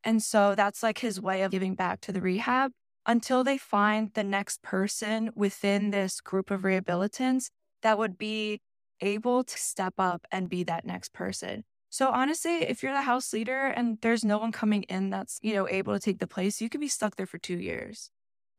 And 0.05 0.23
so 0.23 0.55
that's 0.55 0.83
like 0.83 0.99
his 0.99 1.21
way 1.21 1.43
of 1.43 1.51
giving 1.51 1.75
back 1.75 2.01
to 2.03 2.13
the 2.13 2.21
rehab 2.21 2.71
until 3.05 3.43
they 3.43 3.59
find 3.59 4.13
the 4.15 4.23
next 4.23 4.63
person 4.63 5.31
within 5.35 5.91
this 5.91 6.21
group 6.21 6.51
of 6.51 6.63
rehabilitants 6.63 7.51
that 7.83 7.99
would 7.99 8.17
be 8.17 8.61
able 9.01 9.43
to 9.45 9.59
step 9.59 9.95
up 9.99 10.27
and 10.31 10.49
be 10.49 10.63
that 10.65 10.85
next 10.85 11.13
person. 11.13 11.65
So 11.91 12.11
honestly, 12.11 12.65
if 12.65 12.83
you're 12.83 12.93
the 12.93 13.03
house 13.03 13.33
leader 13.33 13.67
and 13.67 13.99
there's 14.03 14.25
no 14.25 14.39
one 14.39 14.53
coming 14.53 14.83
in 14.85 15.11
that's, 15.11 15.39
you 15.43 15.55
know, 15.55 15.67
able 15.69 15.95
to 15.95 16.01
take 16.01 16.19
the 16.19 16.27
place, 16.27 16.61
you 16.61 16.69
could 16.69 16.81
be 16.81 16.89
stuck 16.89 17.17
there 17.17 17.27
for 17.27 17.39
2 17.39 17.59
years. 17.59 18.11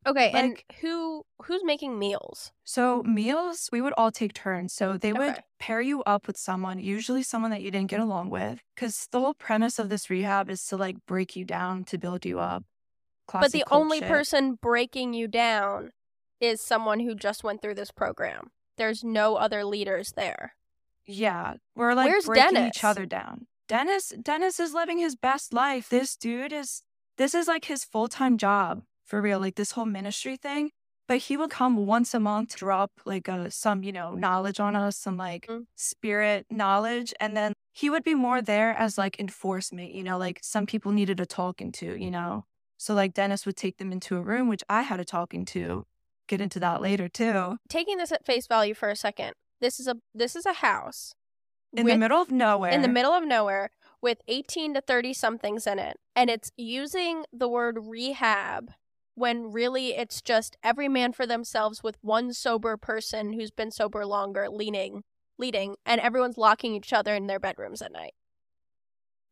Okay, 0.06 0.32
and 0.32 0.58
who 0.82 1.24
who's 1.44 1.64
making 1.64 1.98
meals? 2.00 2.52
So 2.64 3.04
meals, 3.04 3.70
we 3.72 3.82
would 3.82 3.94
all 3.98 4.12
take 4.12 4.34
turns. 4.34 4.74
So 4.74 4.98
they 4.98 5.14
would 5.14 5.30
Okay. 5.32 5.42
pair 5.60 5.82
you 5.82 6.04
up 6.04 6.28
with 6.28 6.38
someone, 6.38 6.80
usually 6.80 7.24
someone 7.24 7.52
that 7.52 7.62
you 7.62 7.72
didn't 7.72 7.90
get 7.90 8.00
along 8.00 8.30
with, 8.30 8.60
because 8.76 9.08
the 9.12 9.20
whole 9.20 9.34
premise 9.34 9.80
of 9.80 9.90
this 9.90 10.10
rehab 10.10 10.50
is 10.50 10.66
to 10.68 10.78
like 10.78 10.98
break 11.06 11.36
you 11.36 11.46
down 11.46 11.84
to 11.86 11.98
build 11.98 12.26
you 12.26 12.40
up. 12.40 12.64
but 13.32 13.52
the 13.52 13.64
only 13.72 14.00
shit. 14.00 14.08
person 14.08 14.56
breaking 14.62 15.14
you 15.14 15.28
down 15.28 15.92
is 16.40 16.62
someone 16.62 17.00
who 17.00 17.14
just 17.16 17.44
went 17.44 17.62
through 17.62 17.76
this 17.76 17.92
program. 17.92 18.50
There's 18.78 19.04
no 19.04 19.36
other 19.36 19.64
leaders 19.66 20.14
there. 20.16 20.54
yeah, 21.06 21.56
we're 21.76 21.94
like 21.94 22.08
Where's 22.10 22.26
breaking 22.26 22.54
Dennis? 22.54 22.78
each 22.78 22.84
other 22.84 23.06
down. 23.06 23.48
Dennis, 23.68 24.10
Dennis 24.22 24.60
is 24.60 24.74
living 24.74 24.98
his 25.00 25.16
best 25.16 25.54
life. 25.54 25.90
This 25.90 26.16
dude 26.16 26.52
is, 26.54 26.82
this 27.18 27.36
is 27.36 27.48
like 27.48 27.66
his 27.66 27.84
full 27.84 28.08
time 28.08 28.38
job 28.38 28.84
for 29.10 29.22
real. 29.22 29.40
Like 29.40 29.56
this 29.56 29.72
whole 29.72 29.86
ministry 29.86 30.38
thing. 30.38 30.70
But 31.08 31.18
he 31.18 31.36
would 31.38 31.50
come 31.50 31.88
once 31.88 32.14
a 32.14 32.20
month, 32.20 32.56
drop 32.56 32.92
like 33.04 33.28
a, 33.28 33.50
some, 33.50 33.82
you 33.82 33.92
know, 33.92 34.14
knowledge 34.14 34.60
on 34.60 34.76
us, 34.76 34.96
some 34.96 35.18
like 35.18 35.48
Mm. 35.50 35.66
spirit 35.76 36.46
knowledge. 36.52 37.14
And 37.20 37.36
then 37.36 37.54
he 37.74 37.90
would 37.90 38.04
be 38.04 38.14
more 38.14 38.42
there 38.44 38.72
as 38.78 38.96
like 38.98 39.20
enforcement, 39.20 39.92
you 39.92 40.04
know, 40.04 40.20
like 40.20 40.40
some 40.44 40.68
people 40.68 40.92
needed 40.92 41.20
a 41.20 41.26
talking 41.26 41.72
to, 41.74 41.96
you 42.00 42.12
know? 42.12 42.46
So 42.78 42.94
like 42.94 43.16
Dennis 43.16 43.48
would 43.48 43.58
take 43.58 43.78
them 43.78 43.92
into 43.92 44.18
a 44.18 44.22
room, 44.22 44.48
which 44.50 44.64
I 44.70 44.84
had 44.84 45.00
a 45.00 45.06
talking 45.06 45.46
to. 45.46 45.86
Get 46.28 46.42
into 46.42 46.60
that 46.60 46.80
later 46.80 47.10
too. 47.10 47.58
Taking 47.68 47.98
this 47.98 48.12
at 48.12 48.24
face 48.24 48.46
value 48.46 48.76
for 48.76 48.90
a 48.90 48.96
second, 48.96 49.34
this 49.60 49.80
is 49.80 49.88
a 49.88 49.96
this 50.14 50.36
is 50.36 50.46
a 50.46 50.54
house 50.54 51.16
In 51.76 51.88
the 51.88 51.98
middle 51.98 52.22
of 52.22 52.30
nowhere. 52.32 52.72
in 52.72 52.84
the 52.84 52.88
middle 52.88 53.14
of 53.14 53.26
nowhere 53.26 53.72
with 54.00 54.20
18 54.28 54.76
to 54.76 54.82
30 54.82 55.14
somethings 55.14 55.66
in 55.66 55.80
it 55.80 55.98
and 56.16 56.30
it's 56.30 56.52
using 56.56 57.26
the 57.34 57.50
word 57.50 57.80
rehab 57.82 58.72
when 59.20 59.52
really 59.52 59.94
it's 59.96 60.22
just 60.22 60.56
every 60.64 60.88
man 60.88 61.12
for 61.14 61.26
themselves 61.28 61.84
with 61.84 61.98
one 62.02 62.34
sober 62.34 62.78
person 62.78 63.34
who's 63.34 63.52
been 63.52 63.72
sober 63.72 64.06
longer 64.06 64.48
leaning 64.50 65.04
leading 65.38 65.76
and 65.86 66.02
everyone's 66.02 66.38
locking 66.38 66.74
each 66.74 66.92
other 66.94 67.14
in 67.16 67.28
their 67.28 67.40
bedrooms 67.40 67.82
at 67.82 67.92
night 67.92 68.14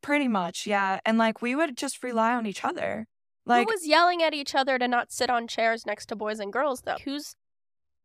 Pretty 0.02 0.28
much, 0.28 0.67
yeah. 0.67 1.00
And 1.06 1.17
like 1.17 1.41
we 1.41 1.56
would 1.56 1.76
just 1.76 2.04
rely 2.04 2.34
on 2.34 2.45
each 2.45 2.63
other. 2.63 3.08
Like 3.45 3.67
who 3.67 3.73
was 3.73 3.88
yelling 3.88 4.21
at 4.21 4.34
each 4.34 4.54
other 4.56 4.78
to 4.78 4.88
not 4.88 5.12
sit 5.12 5.30
on 5.30 5.47
chairs 5.47 5.86
next 5.86 6.06
to 6.08 6.15
boys 6.15 6.39
and 6.39 6.54
girls 6.54 6.82
though 6.82 6.97
who's 7.04 7.36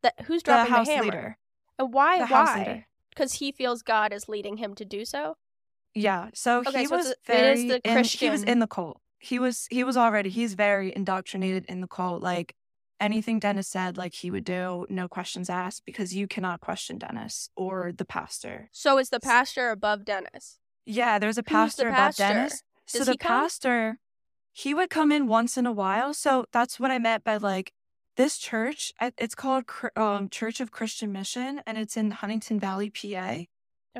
that 0.02 0.14
who's 0.26 0.42
dropping 0.42 0.72
the 0.72 0.76
house 0.78 0.86
the 0.86 0.92
hammer 0.94 1.04
leader. 1.04 1.38
and 1.78 1.92
why 1.92 2.18
The 2.18 2.26
why 2.26 2.86
because 3.10 3.34
he 3.34 3.52
feels 3.52 3.82
god 3.82 4.12
is 4.12 4.28
leading 4.28 4.56
him 4.56 4.74
to 4.76 4.84
do 4.84 5.04
so 5.04 5.36
Yeah. 5.94 6.30
So 6.34 6.60
Okay, 6.60 6.80
he 6.80 6.86
so 6.86 6.96
was 6.96 7.14
very 7.26 7.52
is 7.52 7.68
the 7.68 7.80
in, 7.84 8.04
he 8.04 8.30
was 8.30 8.42
in 8.42 8.58
the 8.60 8.66
cult. 8.66 9.01
He 9.22 9.38
was 9.38 9.68
he 9.70 9.84
was 9.84 9.96
already 9.96 10.30
he's 10.30 10.54
very 10.54 10.92
indoctrinated 10.94 11.64
in 11.68 11.80
the 11.80 11.86
cult. 11.86 12.22
Like 12.22 12.56
anything 13.00 13.38
Dennis 13.38 13.68
said, 13.68 13.96
like 13.96 14.14
he 14.14 14.30
would 14.30 14.44
do, 14.44 14.86
no 14.88 15.06
questions 15.08 15.48
asked, 15.48 15.84
because 15.84 16.14
you 16.14 16.26
cannot 16.26 16.60
question 16.60 16.98
Dennis 16.98 17.48
or 17.56 17.92
the 17.96 18.04
pastor. 18.04 18.68
so 18.72 18.98
is 18.98 19.10
the 19.10 19.20
pastor 19.20 19.70
above 19.70 20.04
dennis 20.04 20.58
Yeah, 20.86 21.18
there's 21.18 21.38
a 21.38 21.40
Who's 21.40 21.46
the 21.46 21.52
pastor 21.52 21.88
above 21.88 21.96
pastor? 21.96 22.22
Dennis. 22.22 22.62
So 22.86 23.04
the 23.04 23.16
come? 23.16 23.40
pastor, 23.40 23.98
he 24.52 24.74
would 24.74 24.90
come 24.90 25.10
in 25.12 25.26
once 25.26 25.56
in 25.56 25.66
a 25.66 25.72
while. 25.72 26.12
So 26.14 26.44
that's 26.52 26.78
what 26.80 26.90
I 26.90 26.98
meant 26.98 27.24
by 27.24 27.36
like 27.36 27.72
this 28.16 28.38
church. 28.38 28.92
It's 29.00 29.34
called 29.34 29.64
um, 29.96 30.28
Church 30.28 30.60
of 30.60 30.70
Christian 30.70 31.12
Mission, 31.12 31.60
and 31.66 31.78
it's 31.78 31.96
in 31.96 32.10
Huntingdon 32.10 32.60
Valley, 32.60 32.90
PA, 32.90 33.06
okay 33.06 33.46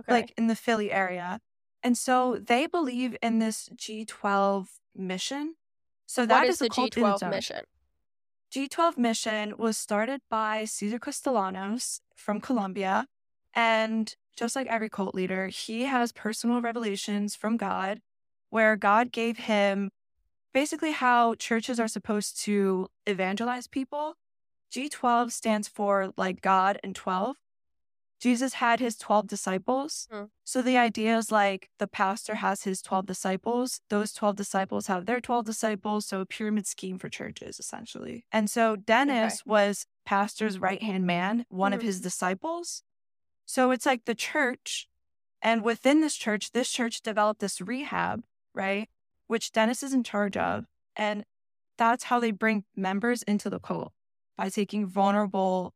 like 0.08 0.34
in 0.36 0.48
the 0.48 0.56
Philly 0.56 0.90
area. 0.92 1.40
And 1.82 1.98
so 1.98 2.36
they 2.36 2.66
believe 2.66 3.16
in 3.22 3.38
this 3.38 3.68
G12 3.74 4.68
mission. 4.94 5.54
So 6.06 6.26
that 6.26 6.46
is 6.46 6.54
is 6.54 6.58
the 6.60 6.66
a 6.66 6.68
cult 6.68 6.96
in 6.96 7.06
its 7.06 7.22
g12 7.22 7.30
mission 7.30 7.64
G12 8.52 8.98
mission 8.98 9.54
was 9.56 9.78
started 9.78 10.20
by 10.28 10.64
César 10.64 11.00
Castellanos 11.00 12.02
from 12.14 12.38
Colombia. 12.38 13.06
And 13.54 14.14
just 14.36 14.54
like 14.54 14.66
every 14.66 14.90
cult 14.90 15.14
leader, 15.14 15.48
he 15.48 15.84
has 15.84 16.12
personal 16.12 16.60
revelations 16.60 17.34
from 17.34 17.56
God 17.56 18.02
where 18.50 18.76
God 18.76 19.10
gave 19.10 19.38
him 19.38 19.90
basically 20.52 20.92
how 20.92 21.34
churches 21.36 21.80
are 21.80 21.88
supposed 21.88 22.38
to 22.42 22.88
evangelize 23.06 23.66
people. 23.66 24.16
G12 24.70 25.32
stands 25.32 25.66
for 25.68 26.12
like 26.18 26.42
God 26.42 26.78
and 26.84 26.94
12. 26.94 27.36
Jesus 28.22 28.54
had 28.54 28.78
his 28.78 28.96
12 28.96 29.26
disciples. 29.26 30.06
Hmm. 30.08 30.26
So 30.44 30.62
the 30.62 30.78
idea 30.78 31.18
is 31.18 31.32
like 31.32 31.70
the 31.80 31.88
pastor 31.88 32.36
has 32.36 32.62
his 32.62 32.80
12 32.80 33.04
disciples. 33.04 33.80
Those 33.90 34.12
12 34.12 34.36
disciples 34.36 34.86
have 34.86 35.06
their 35.06 35.20
12 35.20 35.44
disciples. 35.44 36.06
So 36.06 36.20
a 36.20 36.26
pyramid 36.26 36.68
scheme 36.68 37.00
for 37.00 37.08
churches, 37.08 37.58
essentially. 37.58 38.24
And 38.30 38.48
so 38.48 38.76
Dennis 38.76 39.44
was 39.44 39.86
pastor's 40.06 40.60
right 40.60 40.80
hand 40.80 41.04
man, 41.04 41.46
one 41.48 41.72
of 41.72 41.80
Mhm. 41.80 41.86
his 41.86 42.00
disciples. 42.00 42.84
So 43.44 43.72
it's 43.72 43.86
like 43.86 44.04
the 44.04 44.14
church. 44.14 44.88
And 45.42 45.64
within 45.64 46.00
this 46.00 46.14
church, 46.14 46.52
this 46.52 46.70
church 46.70 47.02
developed 47.02 47.40
this 47.40 47.60
rehab, 47.60 48.22
right? 48.54 48.88
Which 49.26 49.50
Dennis 49.50 49.82
is 49.82 49.92
in 49.92 50.04
charge 50.04 50.36
of. 50.36 50.66
And 50.94 51.24
that's 51.76 52.04
how 52.04 52.20
they 52.20 52.30
bring 52.30 52.66
members 52.76 53.24
into 53.24 53.50
the 53.50 53.58
cult 53.58 53.92
by 54.36 54.48
taking 54.48 54.86
vulnerable, 54.86 55.74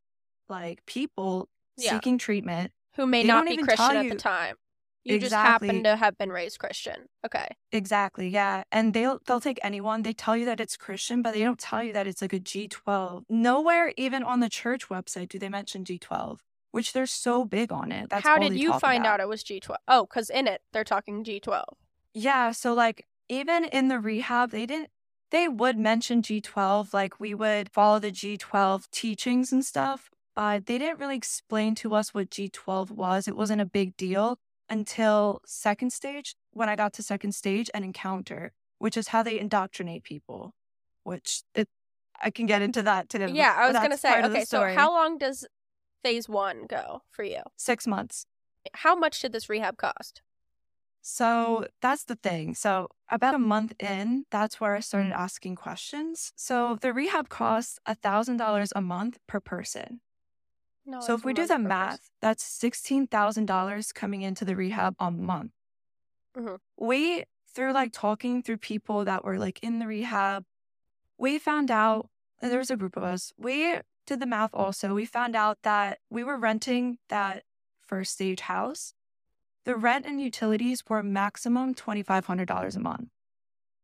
like 0.48 0.86
people 0.86 1.48
Yeah. 1.76 1.90
seeking 1.92 2.18
treatment. 2.18 2.72
who 2.96 3.06
may 3.06 3.22
They 3.22 3.28
not 3.28 3.44
be 3.46 3.56
Christian 3.58 3.96
at 3.96 4.04
you- 4.04 4.10
the 4.10 4.16
time. 4.16 4.56
You 5.04 5.20
just 5.20 5.32
happen 5.34 5.84
to 5.84 5.94
have 5.94 6.18
been 6.18 6.32
raised 6.32 6.58
Christian. 6.58 7.06
Okay. 7.24 7.46
Exactly, 7.70 8.26
yeah. 8.28 8.64
And 8.72 8.92
they'll 8.92 9.20
they'll 9.26 9.38
take 9.40 9.60
anyone. 9.62 10.02
They 10.02 10.12
tell 10.14 10.36
you 10.36 10.44
that 10.46 10.58
it's 10.60 10.76
Christian, 10.76 11.22
but 11.22 11.32
they 11.34 11.42
don't 11.44 11.60
tell 11.60 11.82
you 11.82 11.92
that 11.92 12.06
it's 12.08 12.20
like 12.22 12.32
a 12.32 12.40
G12. 12.40 13.22
Nowhere 13.28 13.92
even 13.96 14.24
on 14.24 14.40
the 14.40 14.48
church 14.48 14.88
website 14.88 15.28
do 15.28 15.38
they 15.38 15.48
mention 15.48 15.84
G12, 15.84 16.38
which 16.72 16.92
they're 16.92 17.06
so 17.06 17.44
big 17.44 17.70
on 17.70 17.92
it. 17.92 18.08
That's 18.10 18.24
How 18.26 18.38
did 18.38 18.58
you 18.58 18.72
find 18.80 19.04
about. 19.04 19.14
out 19.14 19.20
it 19.20 19.28
was 19.28 19.44
G12? 19.44 19.76
Oh, 19.86 20.06
because 20.06 20.28
in 20.30 20.48
it, 20.48 20.62
they're 20.72 20.82
talking 20.82 21.22
G12. 21.22 21.64
Yeah, 22.14 22.50
so 22.50 22.74
like 22.74 23.06
even 23.28 23.64
in 23.66 23.86
the 23.88 24.00
rehab, 24.00 24.50
they 24.50 24.66
didn't 24.66 24.90
they 25.30 25.46
would 25.48 25.76
mention 25.78 26.22
G12, 26.22 26.92
like 26.94 27.20
we 27.20 27.32
would 27.34 27.70
follow 27.70 27.98
the 28.00 28.10
G12 28.10 28.90
teachings 28.90 29.52
and 29.52 29.64
stuff, 29.64 30.10
but 30.36 30.66
they 30.66 30.78
didn't 30.78 31.00
really 31.00 31.16
explain 31.16 31.74
to 31.76 31.94
us 31.94 32.14
what 32.14 32.30
G12 32.30 32.90
was. 32.90 33.26
It 33.26 33.34
wasn't 33.34 33.62
a 33.62 33.66
big 33.66 33.96
deal 33.96 34.38
until 34.68 35.40
second 35.46 35.92
stage, 35.92 36.36
when 36.52 36.68
I 36.68 36.76
got 36.76 36.92
to 36.94 37.02
second 37.02 37.32
stage 37.32 37.70
and 37.74 37.84
encounter, 37.84 38.52
which 38.78 38.96
is 38.96 39.08
how 39.08 39.22
they 39.22 39.40
indoctrinate 39.40 40.04
people, 40.04 40.54
which 41.02 41.42
it 41.54 41.68
I 42.22 42.30
can 42.30 42.46
get 42.46 42.62
into 42.62 42.82
that 42.82 43.08
too. 43.08 43.26
Yeah, 43.32 43.54
I 43.56 43.68
was 43.68 43.76
going 43.76 43.90
to 43.90 43.96
say, 43.96 44.10
part 44.10 44.24
of 44.24 44.30
the 44.30 44.38
okay, 44.38 44.44
so 44.44 44.74
how 44.74 44.90
long 44.90 45.18
does 45.18 45.46
phase 46.02 46.28
one 46.28 46.66
go 46.66 47.02
for 47.10 47.24
you? 47.24 47.42
six 47.56 47.86
months. 47.86 48.26
How 48.72 48.94
much 48.94 49.20
did 49.20 49.32
this 49.32 49.48
rehab 49.48 49.76
cost? 49.76 50.22
So 51.02 51.66
that's 51.80 52.04
the 52.04 52.16
thing. 52.16 52.54
So 52.54 52.88
about 53.08 53.34
a 53.34 53.38
month 53.38 53.74
in, 53.78 54.24
that's 54.30 54.60
where 54.60 54.74
I 54.74 54.80
started 54.80 55.12
asking 55.12 55.54
questions. 55.54 56.32
So 56.34 56.78
the 56.80 56.92
rehab 56.92 57.28
costs 57.28 57.78
a 57.86 57.94
thousand 57.94 58.38
dollars 58.38 58.72
a 58.74 58.80
month 58.80 59.18
per 59.28 59.38
person. 59.38 60.00
No, 60.86 61.00
so 61.00 61.14
if 61.14 61.24
we 61.24 61.34
do 61.34 61.46
the 61.46 61.58
math, 61.58 62.10
that's 62.20 62.44
sixteen 62.44 63.06
thousand 63.06 63.46
dollars 63.46 63.92
coming 63.92 64.22
into 64.22 64.44
the 64.44 64.54
rehab 64.54 64.94
a 65.00 65.10
month. 65.10 65.52
Mhm. 66.36 66.58
We 66.76 67.24
through 67.48 67.72
like 67.72 67.92
talking 67.92 68.42
through 68.42 68.58
people 68.58 69.04
that 69.04 69.24
were 69.24 69.38
like 69.38 69.58
in 69.62 69.78
the 69.78 69.86
rehab, 69.86 70.44
we 71.18 71.38
found 71.38 71.70
out 71.70 72.08
and 72.40 72.50
there 72.52 72.58
was 72.58 72.70
a 72.70 72.76
group 72.76 72.96
of 72.96 73.02
us. 73.02 73.32
We 73.36 73.78
did 74.06 74.20
the 74.20 74.26
math 74.26 74.50
also. 74.52 74.94
We 74.94 75.06
found 75.06 75.34
out 75.34 75.58
that 75.62 75.98
we 76.10 76.22
were 76.22 76.36
renting 76.36 76.98
that 77.08 77.44
first 77.80 78.12
stage 78.12 78.40
house. 78.40 78.94
The 79.64 79.74
rent 79.74 80.06
and 80.06 80.20
utilities 80.20 80.84
were 80.88 81.02
maximum 81.02 81.74
twenty 81.74 82.02
five 82.02 82.26
hundred 82.26 82.46
dollars 82.46 82.76
a 82.76 82.80
month. 82.80 83.08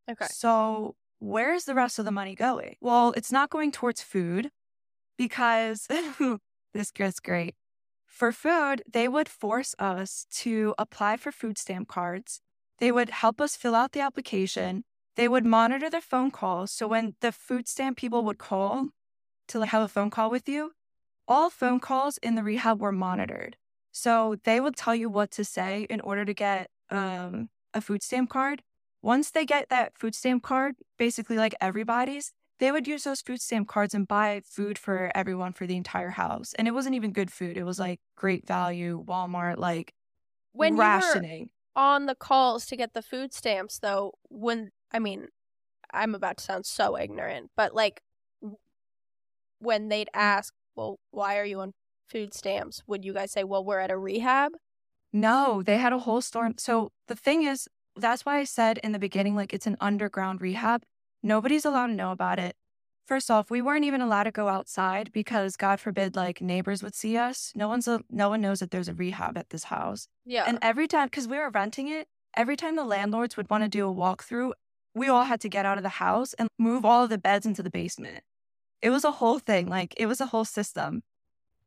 Okay. 0.08 0.26
So 0.30 0.94
where's 1.18 1.64
the 1.64 1.74
rest 1.74 1.98
of 1.98 2.04
the 2.04 2.12
money 2.12 2.34
going? 2.36 2.76
Well, 2.80 3.12
it's 3.16 3.32
not 3.32 3.50
going 3.50 3.72
towards 3.72 4.02
food 4.02 4.50
because 5.16 5.88
this 6.72 6.90
gets 6.90 7.20
great. 7.20 7.54
For 8.06 8.30
food, 8.32 8.82
they 8.90 9.08
would 9.08 9.28
force 9.28 9.74
us 9.78 10.26
to 10.42 10.74
apply 10.78 11.16
for 11.16 11.32
food 11.32 11.58
stamp 11.58 11.88
cards. 11.88 12.40
They 12.78 12.92
would 12.92 13.11
help 13.11 13.40
us 13.40 13.56
fill 13.56 13.74
out 13.74 13.92
the 13.92 14.00
application. 14.00 14.85
They 15.16 15.28
would 15.28 15.44
monitor 15.44 15.88
the 15.90 16.00
phone 16.00 16.30
calls. 16.30 16.70
So 16.70 16.87
when 16.87 17.14
the 17.20 17.32
food 17.32 17.68
stamp 17.68 17.96
people 17.96 18.24
would 18.24 18.38
call 18.38 18.88
to 19.48 19.62
have 19.62 19.82
a 19.82 19.88
phone 19.88 20.11
call 20.11 20.30
with 20.30 20.48
you, 20.48 20.72
all 21.26 21.50
phone 21.50 21.80
calls 21.80 22.18
in 22.18 22.35
the 22.35 22.42
rehab 22.42 22.80
were 22.80 22.92
monitored. 22.92 23.56
So 23.92 24.37
they 24.44 24.61
would 24.61 24.76
tell 24.76 24.94
you 24.94 25.08
what 25.08 25.30
to 25.32 25.44
say 25.44 25.87
in 25.88 26.00
order 26.00 26.24
to 26.24 26.35
get 26.35 26.70
um, 26.90 27.50
a 27.74 27.80
food 27.80 28.02
stamp 28.02 28.30
card. 28.30 28.62
Once 29.02 29.30
they 29.30 29.44
get 29.44 29.68
that 29.68 29.96
food 29.98 30.14
stamp 30.14 30.42
card, 30.42 30.76
basically 30.98 31.37
like 31.37 31.54
everybody's, 31.61 32.32
they 32.62 32.70
would 32.70 32.87
use 32.87 33.03
those 33.03 33.20
food 33.20 33.40
stamp 33.40 33.66
cards 33.66 33.92
and 33.92 34.07
buy 34.07 34.40
food 34.44 34.79
for 34.79 35.11
everyone 35.16 35.53
for 35.53 35.66
the 35.66 35.77
entire 35.77 36.11
house. 36.11 36.55
And 36.55 36.68
it 36.68 36.70
wasn't 36.70 36.94
even 36.94 37.12
good 37.12 37.33
food. 37.33 37.57
It 37.57 37.64
was 37.64 37.81
like 37.81 37.98
great 38.14 38.46
value, 38.46 39.05
Walmart, 39.05 39.59
like 39.59 39.92
When 40.53 40.77
rationing. 40.77 41.51
on 41.75 42.07
the 42.07 42.14
calls 42.14 42.64
to 42.66 42.77
get 42.77 42.94
the 42.94 43.03
food 43.03 43.35
stamps, 43.35 43.81
though, 43.81 44.12
when 44.29 44.70
I 44.92 45.01
mean, 45.01 45.27
I'm 45.92 46.14
about 46.14 46.37
to 46.37 46.44
sound 46.44 46.64
so 46.64 46.96
ignorant, 46.96 47.51
but 47.57 47.75
like 47.75 48.01
when 49.59 49.88
they'd 49.88 50.07
mm. 50.14 50.20
ask, 50.20 50.55
"Well, 50.77 51.01
why 51.11 51.38
are 51.38 51.44
you 51.44 51.59
on 51.59 51.72
food 52.07 52.33
stamps?" 52.33 52.85
Would 52.87 53.05
you 53.05 53.12
guys 53.12 53.33
say, 53.33 53.42
"Well, 53.42 53.64
we're 53.64 53.81
at 53.81 53.90
a 53.90 53.98
rehab"? 53.98 54.53
No, 55.12 55.64
they 55.64 55.79
had 55.79 55.92
a 55.92 55.98
whole 55.98 56.20
store. 56.20 56.53
So 56.59 56.92
the 57.09 57.16
thing 57.16 57.42
is, 57.42 57.68
that's 57.96 58.25
why 58.25 58.38
I 58.38 58.44
said 58.44 58.79
in 58.85 58.92
the 58.92 59.01
beginning, 59.01 59.35
like 59.35 59.53
it's 59.53 59.66
an 59.66 59.77
underground 59.81 60.40
rehab. 60.40 60.85
Nobody's 61.22 61.64
allowed 61.64 61.88
to 61.88 61.94
know 61.94 62.12
about 62.12 62.38
it. 62.38 62.56
First 63.06 63.30
off, 63.30 63.50
we 63.50 63.61
weren't 63.61 63.85
even 63.85 64.00
allowed 64.00 64.24
to 64.24 64.30
go 64.30 64.48
outside 64.48 65.11
because 65.12 65.56
God 65.56 65.80
forbid, 65.80 66.16
like 66.16 66.40
neighbors 66.40 66.82
would 66.82 66.94
see 66.94 67.16
us. 67.16 67.52
No 67.54 67.68
one's, 67.68 67.88
a, 67.88 68.00
no 68.08 68.28
one 68.28 68.40
knows 68.40 68.61
that 68.61 68.70
there's 68.70 68.88
a 68.88 68.94
rehab 68.94 69.37
at 69.37 69.50
this 69.50 69.64
house. 69.64 70.08
Yeah. 70.24 70.44
And 70.46 70.58
every 70.62 70.87
time, 70.87 71.06
because 71.06 71.28
we 71.28 71.37
were 71.37 71.50
renting 71.50 71.88
it, 71.88 72.08
every 72.37 72.56
time 72.56 72.76
the 72.76 72.85
landlords 72.85 73.37
would 73.37 73.50
want 73.50 73.64
to 73.64 73.68
do 73.68 73.88
a 73.88 73.94
walkthrough, 73.94 74.52
we 74.94 75.08
all 75.08 75.24
had 75.24 75.40
to 75.40 75.48
get 75.48 75.66
out 75.66 75.78
of 75.78 75.82
the 75.82 75.88
house 75.88 76.35
and 76.35 76.48
move 76.58 76.85
all 76.85 77.04
of 77.04 77.11
the 77.11 77.18
beds 77.18 77.46
into 77.46 77.62
the 77.62 77.70
basement. 77.70 78.22
It 78.80 78.90
was 78.90 79.04
a 79.04 79.12
whole 79.12 79.38
thing. 79.38 79.68
Like 79.68 79.94
it 79.96 80.06
was 80.06 80.20
a 80.20 80.26
whole 80.26 80.44
system. 80.44 81.02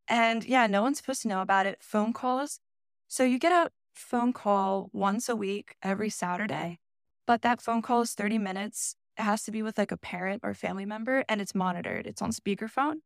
And 0.07 0.45
yeah, 0.45 0.67
no 0.67 0.83
one's 0.83 0.97
supposed 0.97 1.23
to 1.23 1.27
know 1.27 1.41
about 1.41 1.65
it. 1.65 1.79
Phone 1.81 2.13
calls. 2.13 2.59
So 3.07 3.23
you 3.23 3.39
get 3.39 3.51
a 3.51 3.71
phone 3.93 4.33
call 4.33 4.89
once 4.93 5.29
a 5.29 5.35
week, 5.35 5.75
every 5.81 6.09
Saturday, 6.09 6.79
but 7.25 7.41
that 7.41 7.61
phone 7.61 7.81
call 7.81 8.01
is 8.01 8.13
30 8.13 8.37
minutes. 8.37 8.95
It 9.17 9.23
has 9.23 9.43
to 9.43 9.51
be 9.51 9.61
with 9.61 9.77
like 9.77 9.91
a 9.91 9.97
parent 9.97 10.41
or 10.43 10.53
family 10.53 10.85
member 10.85 11.23
and 11.29 11.39
it's 11.41 11.55
monitored. 11.55 12.05
It's 12.05 12.21
on 12.21 12.31
speakerphone. 12.31 12.97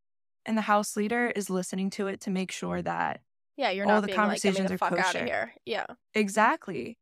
And 0.46 0.58
the 0.58 0.62
house 0.64 0.96
leader 0.96 1.28
is 1.36 1.50
listening 1.50 1.90
to 1.92 2.08
it 2.08 2.22
to 2.22 2.30
make 2.32 2.52
sure 2.52 2.82
that 2.82 3.22
yeah, 3.58 3.70
you're 3.72 3.86
all 3.86 3.96
not 3.96 4.02
the 4.02 4.08
being 4.08 4.18
like, 4.18 4.26
conversations 4.42 4.70
the 4.70 4.76
are 4.76 4.78
fuck 4.78 4.94
out 4.98 5.16
of 5.16 5.26
here. 5.26 5.54
Yeah. 5.66 5.86
Exactly. 6.16 6.98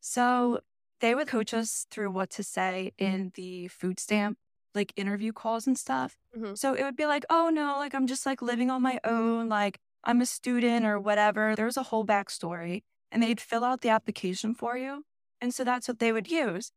So 0.00 0.60
they 1.00 1.14
would 1.14 1.28
coach 1.28 1.54
us 1.54 1.86
through 1.90 2.10
what 2.10 2.30
to 2.30 2.42
say 2.42 2.92
in 2.98 3.32
the 3.34 3.68
food 3.68 3.98
stamp, 4.00 4.38
like 4.74 4.92
interview 4.96 5.32
calls 5.32 5.66
and 5.66 5.78
stuff. 5.78 6.18
Mhm. 6.36 6.58
So 6.58 6.74
it 6.74 6.82
would 6.82 6.96
be 6.96 7.06
like, 7.06 7.24
oh 7.30 7.48
no, 7.48 7.76
like 7.78 7.94
I'm 7.94 8.06
just 8.06 8.26
like 8.26 8.42
living 8.42 8.70
on 8.70 8.82
my 8.82 9.00
own, 9.04 9.48
like 9.48 9.78
I'm 10.02 10.20
a 10.20 10.26
student 10.26 10.84
or 10.84 10.98
whatever. 11.00 11.54
There's 11.56 11.76
a 11.76 11.84
whole 11.84 12.04
backstory. 12.04 12.82
And 13.10 13.22
they'd 13.22 13.40
fill 13.40 13.62
out 13.64 13.80
the 13.82 13.90
application 13.90 14.54
for 14.54 14.76
you. 14.76 15.04
And 15.40 15.54
so 15.54 15.62
that's 15.62 15.86
what 15.86 16.00
they 16.00 16.10
would 16.10 16.28
use. 16.30 16.72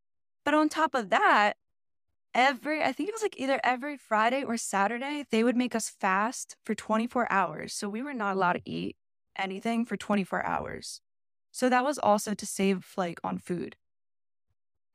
But 0.47 0.53
on 0.53 0.69
top 0.69 0.95
of 0.95 1.09
that, 1.09 1.57
every, 2.33 2.81
I 2.81 2.93
think 2.93 3.09
it 3.09 3.11
was 3.11 3.21
like 3.21 3.37
either 3.37 3.59
every 3.65 3.97
Friday 3.97 4.45
or 4.45 4.55
Saturday, 4.55 5.25
they 5.29 5.43
would 5.43 5.57
make 5.57 5.75
us 5.75 5.89
fast 5.89 6.55
for 6.63 6.73
24 6.73 7.29
hours. 7.29 7.73
So 7.73 7.89
we 7.89 8.01
were 8.01 8.13
not 8.13 8.37
allowed 8.37 8.53
to 8.53 8.61
eat 8.63 8.95
anything 9.35 9.83
for 9.83 9.97
24 9.97 10.45
hours. 10.45 11.01
So 11.51 11.67
that 11.67 11.83
was 11.83 11.99
also 11.99 12.33
to 12.33 12.45
save 12.45 12.93
like 12.95 13.19
on 13.25 13.39
food. 13.39 13.75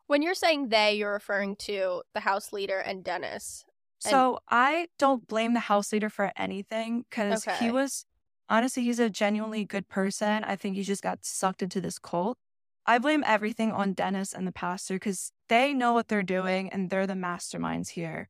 When 0.07 0.23
you're 0.23 0.33
saying 0.33 0.71
they, 0.71 0.95
you're 0.95 1.13
referring 1.13 1.57
to 1.57 2.01
the 2.15 2.21
house 2.21 2.51
leader 2.55 2.79
and 2.79 3.05
Dennis. 3.05 3.67
And- 4.07 4.11
So 4.11 4.39
I 4.49 4.87
don't 4.99 5.29
blame 5.29 5.53
the 5.53 5.61
house 5.61 5.93
leader 5.93 6.09
for 6.09 6.33
anything 6.35 7.05
because 7.11 7.47
Okay. 7.47 7.63
he 7.63 7.71
was 7.71 8.07
honestly, 8.49 8.85
he's 8.85 8.99
a 8.99 9.11
genuinely 9.11 9.67
good 9.67 9.91
person. 9.91 10.45
I 10.45 10.57
think 10.57 10.77
he 10.77 10.83
just 10.83 11.03
got 11.03 11.27
sucked 11.27 11.63
into 11.63 11.83
this 11.83 11.99
cult. 11.99 12.39
I 12.87 12.99
blame 12.99 13.23
everything 13.27 13.71
on 13.71 13.93
Dennis 13.93 14.33
and 14.33 14.47
the 14.47 14.53
pastor 14.53 14.95
because 14.95 15.33
they 15.49 15.73
know 15.73 15.93
what 15.93 16.09
they're 16.09 16.23
doing 16.23 16.69
and 16.71 16.91
they're 16.91 17.07
the 17.07 17.15
masterminds 17.15 17.91
here. 17.91 18.29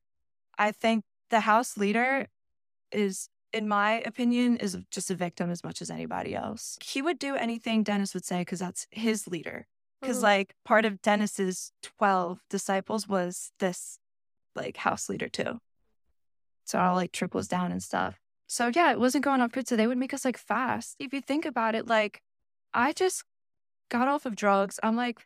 I 0.57 0.71
think 0.71 1.03
the 1.29 1.41
house 1.41 1.77
leader 1.77 2.27
is, 2.91 3.29
in 3.51 3.67
my 3.67 4.01
opinion, 4.01 4.57
is 4.57 4.77
just 4.91 5.09
a 5.09 5.15
victim 5.15 5.49
as 5.49 5.63
much 5.63 5.81
as 5.81 5.89
anybody 5.89 6.35
else. 6.35 6.77
He 6.83 7.01
would 7.01 7.17
do 7.17 7.35
anything 7.35 7.83
Dennis 7.83 8.13
would 8.13 8.25
say 8.25 8.41
because 8.41 8.59
that's 8.59 8.85
his 8.91 9.27
leader. 9.27 9.67
Because, 9.99 10.19
Mhm. 10.19 10.23
like, 10.23 10.55
part 10.65 10.85
of 10.85 11.01
Dennis's 11.01 11.71
12 11.81 12.43
disciples 12.49 13.07
was 13.07 13.51
this, 13.59 13.99
like, 14.53 14.77
house 14.77 15.09
leader, 15.09 15.29
too. 15.29 15.61
So 16.65 16.79
all, 16.79 16.95
like, 16.95 17.11
triples 17.11 17.47
down 17.47 17.71
and 17.71 17.81
stuff. 17.81 18.19
So, 18.47 18.67
yeah, 18.67 18.91
it 18.91 18.99
wasn't 18.99 19.23
going 19.23 19.41
on 19.41 19.49
good. 19.49 19.67
So 19.67 19.75
they 19.75 19.87
would 19.87 19.97
make 19.97 20.13
us, 20.13 20.25
like, 20.25 20.37
fast. 20.37 20.97
If 20.99 21.13
you 21.13 21.21
think 21.21 21.45
about 21.45 21.73
it, 21.73 21.87
like, 21.87 22.21
I 22.73 22.91
just 22.91 23.23
got 23.89 24.07
off 24.07 24.25
of 24.25 24.35
drugs. 24.35 24.79
I'm 24.83 24.95
like, 24.95 25.25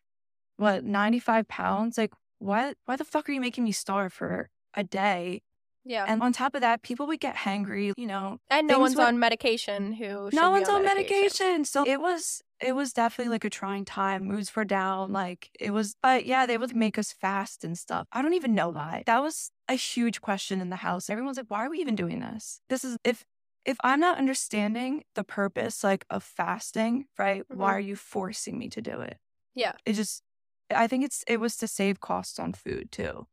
what, 0.57 0.83
95 0.83 1.47
pounds? 1.47 1.97
Like, 1.97 2.13
why, 2.39 2.73
why 2.85 2.95
the 2.95 3.05
fuck 3.05 3.27
are 3.29 3.31
you 3.31 3.41
making 3.41 3.63
me 3.63 3.71
starve 3.71 4.13
for 4.13 4.49
a 4.73 4.83
day? 4.83 5.41
yeah. 5.85 6.03
And 6.05 6.21
on 6.21 6.33
top 6.33 6.53
of 6.53 6.59
that, 6.61 6.81
people 6.83 7.07
would 7.07 7.21
get 7.21 7.35
hangry, 7.35 7.93
you 7.95 8.07
know, 8.07 8.39
And 8.49 8.67
no 8.67 8.77
one's 8.79 8.97
would- 8.97 9.05
on 9.05 9.19
medication 9.19 9.93
who 9.93 10.29
no 10.33 10.47
be 10.49 10.51
one's 10.51 10.67
on 10.67 10.75
on 10.75 10.83
medication. 10.83 11.63
So 11.63 11.85
it 11.87 12.01
was 12.01 12.41
it 12.59 12.75
was 12.75 12.91
definitely 12.91 13.31
like 13.31 13.45
a 13.45 13.49
trying 13.49 13.85
time. 13.85 14.25
Moods 14.27 14.53
were 14.53 14.65
down. 14.65 15.13
Like 15.13 15.49
it 15.57 15.71
was 15.71 15.95
but 16.03 16.25
yeah, 16.25 16.45
they 16.45 16.57
would 16.57 16.75
make 16.75 16.97
us 16.99 17.13
fast 17.13 17.63
and 17.63 17.77
stuff. 17.77 18.05
I 18.11 18.21
don't 18.21 18.33
even 18.33 18.53
know 18.53 18.67
why. 18.67 19.03
That 19.05 19.21
was 19.21 19.49
a 19.69 19.75
huge 19.75 20.19
question 20.19 20.59
in 20.59 20.69
the 20.69 20.75
house. 20.77 21.09
Everyone's 21.09 21.37
like, 21.37 21.49
why 21.49 21.65
are 21.65 21.69
we 21.69 21.79
even 21.79 21.95
doing 21.95 22.19
this? 22.19 22.59
This 22.67 22.83
is 22.83 22.97
if 23.05 23.23
if 23.67 23.77
I'm 23.83 23.99
not 23.99 24.17
understanding 24.17 25.03
the 25.13 25.23
purpose 25.23 25.83
like 25.83 26.05
of 26.09 26.23
fasting, 26.23 27.05
right? 27.19 27.43
Why 27.49 27.71
Mhm. 27.71 27.75
are 27.75 27.79
you 27.91 27.95
forcing 27.95 28.57
me 28.57 28.69
to 28.69 28.81
do 28.81 29.01
it? 29.01 29.19
Yeah. 29.53 29.73
It 29.85 29.93
just 29.93 30.23
I 30.71 30.87
think 30.87 31.03
it's 31.05 31.23
it 31.27 31.39
was 31.39 31.55
to 31.57 31.67
save 31.67 31.99
costs 31.99 32.39
on 32.39 32.53
food 32.53 32.91
too. 32.91 33.27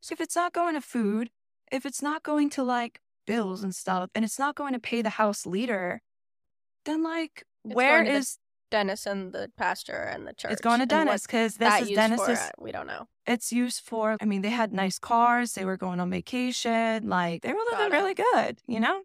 So 0.00 0.12
if 0.14 0.20
it's 0.20 0.36
not 0.36 0.52
going 0.52 0.74
to 0.74 0.80
food, 0.80 1.30
if 1.70 1.86
it's 1.86 2.02
not 2.02 2.22
going 2.22 2.50
to 2.50 2.62
like 2.64 3.00
bills 3.26 3.62
and 3.62 3.74
stuff, 3.74 4.10
and 4.14 4.24
it's 4.24 4.38
not 4.38 4.54
going 4.54 4.72
to 4.72 4.78
pay 4.78 5.02
the 5.02 5.10
house 5.10 5.46
leader, 5.46 6.02
then 6.84 7.02
like 7.02 7.44
It's 7.64 7.74
where 7.74 8.04
the 8.04 8.26
Dennis 8.70 9.06
and 9.06 9.32
the 9.32 9.50
pastor 9.56 9.94
and 10.12 10.26
the 10.26 10.32
church. 10.34 10.52
it's 10.52 10.60
going 10.60 10.80
to 10.80 10.86
Dennis 10.86 11.22
because 11.26 11.56
this 11.56 11.80
is 11.82 11.88
for 11.88 11.94
Dennis's. 11.94 12.50
we 12.58 12.72
don't 12.72 12.86
know. 12.86 13.08
It's 13.26 13.52
used 13.52 13.80
for. 13.80 14.16
I 14.20 14.24
mean, 14.24 14.42
they 14.42 14.50
had 14.50 14.72
nice 14.72 14.98
cars. 14.98 15.52
They 15.54 15.64
were 15.64 15.76
going 15.76 15.98
on 16.00 16.10
vacation. 16.10 17.08
Like 17.08 17.42
they 17.42 17.52
were 17.52 17.64
living 17.72 17.90
really 17.92 18.14
good. 18.14 18.58
You 18.66 18.80
know? 18.80 19.02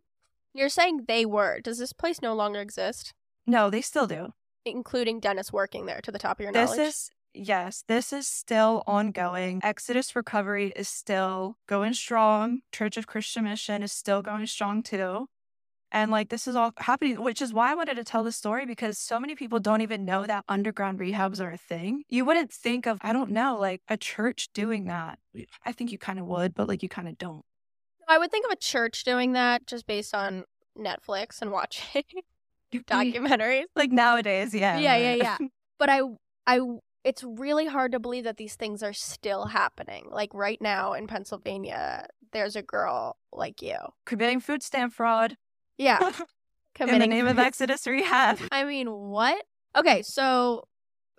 You're 0.53 0.69
saying 0.69 1.05
they 1.07 1.25
were. 1.25 1.59
Does 1.61 1.77
this 1.77 1.93
place 1.93 2.21
no 2.21 2.33
longer 2.33 2.59
exist? 2.59 3.13
No, 3.47 3.69
they 3.69 3.81
still 3.81 4.07
do. 4.07 4.33
Including 4.65 5.19
Dennis 5.19 5.51
working 5.51 5.85
there 5.85 6.01
to 6.01 6.11
the 6.11 6.19
top 6.19 6.39
of 6.39 6.43
your 6.43 6.51
This 6.53 6.71
knowledge? 6.71 6.87
is 6.89 7.09
yes, 7.33 7.83
this 7.87 8.11
is 8.13 8.27
still 8.27 8.83
ongoing. 8.85 9.61
Exodus 9.63 10.15
Recovery 10.15 10.73
is 10.75 10.87
still 10.87 11.57
going 11.67 11.93
strong. 11.93 12.59
Church 12.71 12.97
of 12.97 13.07
Christian 13.07 13.45
Mission 13.45 13.81
is 13.81 13.91
still 13.91 14.21
going 14.21 14.45
strong 14.45 14.83
too. 14.83 15.27
And 15.93 16.09
like 16.11 16.29
this 16.29 16.47
is 16.47 16.55
all 16.55 16.71
happening, 16.77 17.21
which 17.21 17.41
is 17.41 17.53
why 17.53 17.71
I 17.71 17.75
wanted 17.75 17.95
to 17.95 18.03
tell 18.03 18.23
the 18.23 18.31
story 18.31 18.65
because 18.65 18.97
so 18.97 19.19
many 19.19 19.35
people 19.35 19.59
don't 19.59 19.81
even 19.81 20.05
know 20.05 20.25
that 20.25 20.45
underground 20.47 20.99
rehabs 20.99 21.41
are 21.41 21.51
a 21.51 21.57
thing. 21.57 22.03
You 22.07 22.23
wouldn't 22.23 22.51
think 22.51 22.85
of, 22.85 22.97
I 23.01 23.11
don't 23.11 23.31
know, 23.31 23.57
like 23.59 23.81
a 23.89 23.97
church 23.97 24.49
doing 24.53 24.85
that. 24.85 25.19
I 25.65 25.71
think 25.73 25.91
you 25.91 25.97
kind 25.97 26.19
of 26.19 26.25
would, 26.27 26.53
but 26.53 26.67
like 26.69 26.81
you 26.83 26.87
kind 26.89 27.09
of 27.09 27.17
don't. 27.17 27.43
I 28.07 28.17
would 28.17 28.31
think 28.31 28.45
of 28.45 28.51
a 28.51 28.57
church 28.57 29.03
doing 29.03 29.33
that 29.33 29.67
just 29.67 29.87
based 29.87 30.13
on 30.13 30.45
Netflix 30.77 31.41
and 31.41 31.51
watching 31.51 32.03
documentaries. 32.73 33.65
Like 33.75 33.91
nowadays, 33.91 34.53
yeah. 34.53 34.79
Yeah, 34.79 34.97
yeah, 34.97 35.13
yeah. 35.13 35.37
But 35.77 35.89
I, 35.89 36.01
I, 36.45 36.59
it's 37.03 37.23
really 37.23 37.65
hard 37.65 37.93
to 37.93 37.99
believe 37.99 38.25
that 38.25 38.37
these 38.37 38.53
things 38.53 38.83
are 38.83 38.93
still 38.93 39.45
happening. 39.45 40.09
Like 40.11 40.29
right 40.31 40.61
now 40.61 40.93
in 40.93 41.07
Pennsylvania, 41.07 42.05
there's 42.33 42.55
a 42.55 42.61
girl 42.61 43.17
like 43.33 43.63
you. 43.63 43.77
Committing 44.05 44.41
food 44.41 44.61
stamp 44.61 44.93
fraud 44.93 45.37
Yeah, 45.79 46.11
committing 46.75 47.01
in 47.01 47.09
the 47.09 47.15
name 47.15 47.27
of 47.27 47.39
Exodus 47.39 47.87
Rehab. 47.87 48.39
I 48.51 48.63
mean, 48.63 48.91
what? 48.91 49.43
Okay, 49.75 50.03
so 50.03 50.67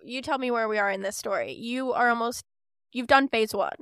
you 0.01 0.21
tell 0.21 0.37
me 0.37 0.49
where 0.49 0.69
we 0.69 0.77
are 0.77 0.89
in 0.89 1.01
this 1.01 1.17
story. 1.17 1.51
You 1.51 1.91
are 1.91 2.09
almost. 2.09 2.45
You've 2.93 3.07
done 3.07 3.27
phase 3.27 3.53
one. 3.53 3.75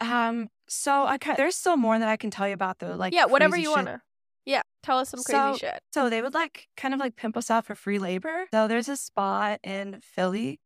Um, 0.00 0.48
so 0.72 1.04
I 1.06 1.18
kind 1.18 1.36
there's 1.36 1.56
still 1.56 1.76
more 1.76 1.98
that 1.98 2.08
I 2.08 2.16
can 2.16 2.30
tell 2.30 2.48
you 2.48 2.54
about 2.54 2.78
though. 2.78 2.94
like 2.94 3.12
yeah, 3.14 3.26
whatever 3.26 3.56
you 3.56 3.70
want 3.70 3.86
to. 3.88 4.00
Yeah, 4.44 4.62
tell 4.82 4.98
us 4.98 5.10
some 5.10 5.22
crazy 5.22 5.38
So- 5.38 5.56
shit. 5.58 5.80
So 5.92 6.10
they 6.10 6.20
would 6.22 6.34
like 6.34 6.68
kind 6.76 6.94
of 6.94 7.00
like 7.00 7.14
pimp 7.16 7.36
us 7.36 7.50
out 7.50 7.64
for 7.66 7.74
free 7.74 7.98
labor. 7.98 8.46
So 8.52 8.66
there's 8.66 8.88
a 8.88 8.96
spot 8.96 9.60
in 9.62 10.00
Philly. 10.02 10.58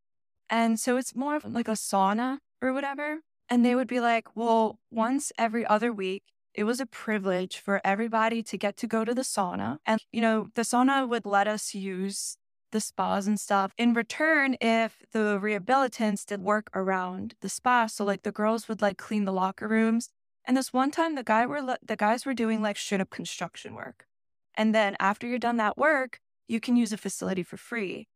And 0.49 0.79
so 0.81 0.97
it's 0.97 1.14
more 1.14 1.37
of 1.37 1.45
like 1.45 1.69
a 1.69 1.73
sauna 1.73 2.38
or 2.62 2.73
whatever. 2.73 3.19
And 3.51 3.64
they 3.64 3.75
would 3.75 3.88
be 3.88 4.01
like, 4.01 4.35
well, 4.35 4.79
once 4.90 5.31
every 5.37 5.66
other 5.66 5.92
week, 5.92 6.23
it 6.55 6.64
was 6.64 6.81
a 6.81 6.87
privilege 6.87 7.59
for 7.59 7.81
everybody 7.85 8.42
to 8.45 8.57
get 8.57 8.77
to 8.79 8.87
go 8.87 9.05
to 9.05 9.12
the 9.14 9.23
sauna. 9.23 9.79
And, 9.85 10.01
you 10.11 10.21
know, 10.23 10.49
the 10.55 10.62
sauna 10.62 11.07
would 11.09 11.27
let 11.27 11.47
us 11.47 11.75
use 11.75 12.38
the 12.73 12.81
spas 12.81 13.27
and 13.27 13.39
stuff 13.39 13.73
in 13.79 13.95
return 13.95 14.57
if 14.61 15.05
the 15.13 15.39
rehabilitants 15.43 16.27
did 16.27 16.43
work 16.43 16.71
around 16.75 17.35
the 17.41 17.49
spa. 17.49 17.87
So, 17.87 18.05
like, 18.05 18.23
the 18.23 18.33
girls 18.33 18.69
would 18.69 18.83
like 18.83 18.99
clean 18.99 19.25
the 19.25 19.33
locker 19.33 19.69
rooms. 19.69 20.11
And 20.45 20.57
this 20.57 20.73
one 20.73 20.91
time, 20.91 21.15
the 21.15 21.25
guy 21.25 21.47
were 21.47 21.77
the 21.83 21.97
guys 21.97 22.25
were 22.25 22.35
doing 22.35 22.63
like 22.63 22.77
straight 22.77 23.01
up 23.01 23.11
construction 23.11 23.75
work. 23.75 24.07
And 24.55 24.75
then 24.75 24.97
after 25.01 25.27
you're 25.27 25.39
done 25.39 25.57
that 25.59 25.77
work, 25.77 26.21
you 26.49 26.61
can 26.61 26.77
use 26.77 26.93
a 26.93 26.97
facility 26.97 27.43
for 27.43 27.57
free. 27.57 28.09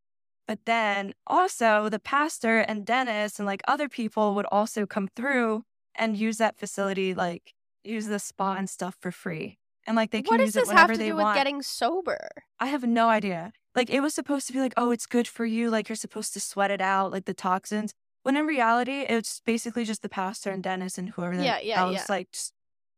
But 0.46 0.60
then 0.64 1.14
also 1.26 1.88
the 1.88 1.98
pastor 1.98 2.58
and 2.58 2.84
Dennis 2.86 3.38
and 3.38 3.46
like 3.46 3.62
other 3.68 3.88
people 3.88 4.34
would 4.34 4.46
also 4.46 4.86
come 4.86 5.08
through 5.14 5.64
and 5.94 6.16
use 6.16 6.38
that 6.38 6.58
facility, 6.58 7.14
like 7.14 7.54
use 7.84 8.06
the 8.06 8.18
spa 8.18 8.54
and 8.54 8.68
stuff 8.68 8.96
for 9.00 9.12
free. 9.12 9.58
And 9.86 9.96
like 9.96 10.10
they 10.10 10.22
can 10.22 10.34
what 10.34 10.38
does 10.38 10.48
use 10.48 10.56
it 10.56 10.60
this 10.60 10.68
whenever 10.68 10.92
have 10.92 10.92
to 10.92 10.98
they 10.98 11.08
do 11.08 11.16
with 11.16 11.24
want. 11.24 11.36
getting 11.36 11.62
sober? 11.62 12.28
I 12.58 12.66
have 12.66 12.84
no 12.84 13.08
idea. 13.08 13.52
Like 13.74 13.90
it 13.90 14.00
was 14.00 14.14
supposed 14.14 14.46
to 14.48 14.52
be 14.52 14.58
like, 14.60 14.74
oh, 14.76 14.90
it's 14.90 15.06
good 15.06 15.28
for 15.28 15.44
you. 15.44 15.70
Like 15.70 15.88
you're 15.88 15.96
supposed 15.96 16.32
to 16.34 16.40
sweat 16.40 16.70
it 16.70 16.80
out, 16.80 17.12
like 17.12 17.24
the 17.24 17.34
toxins. 17.34 17.92
When 18.22 18.36
in 18.36 18.46
reality, 18.46 19.00
it's 19.08 19.40
basically 19.46 19.84
just 19.84 20.02
the 20.02 20.08
pastor 20.08 20.50
and 20.50 20.62
Dennis 20.62 20.98
and 20.98 21.10
whoever 21.10 21.34
Yeah, 21.34 21.52
that 21.54 21.64
yeah, 21.64 21.80
else 21.80 21.94
yeah. 21.94 22.04
like 22.08 22.30
just 22.32 22.52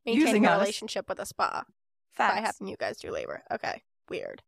Maintaining 0.05 0.47
a 0.47 0.53
relationship 0.53 1.09
with 1.09 1.21
a 1.21 1.27
spa 1.27 1.65
facts. 2.11 2.35
by 2.35 2.41
having 2.41 2.67
you 2.67 2.77
guys 2.77 2.97
do 2.99 3.11
labor. 3.13 3.43
Okay, 3.53 3.83
weird. 4.09 4.43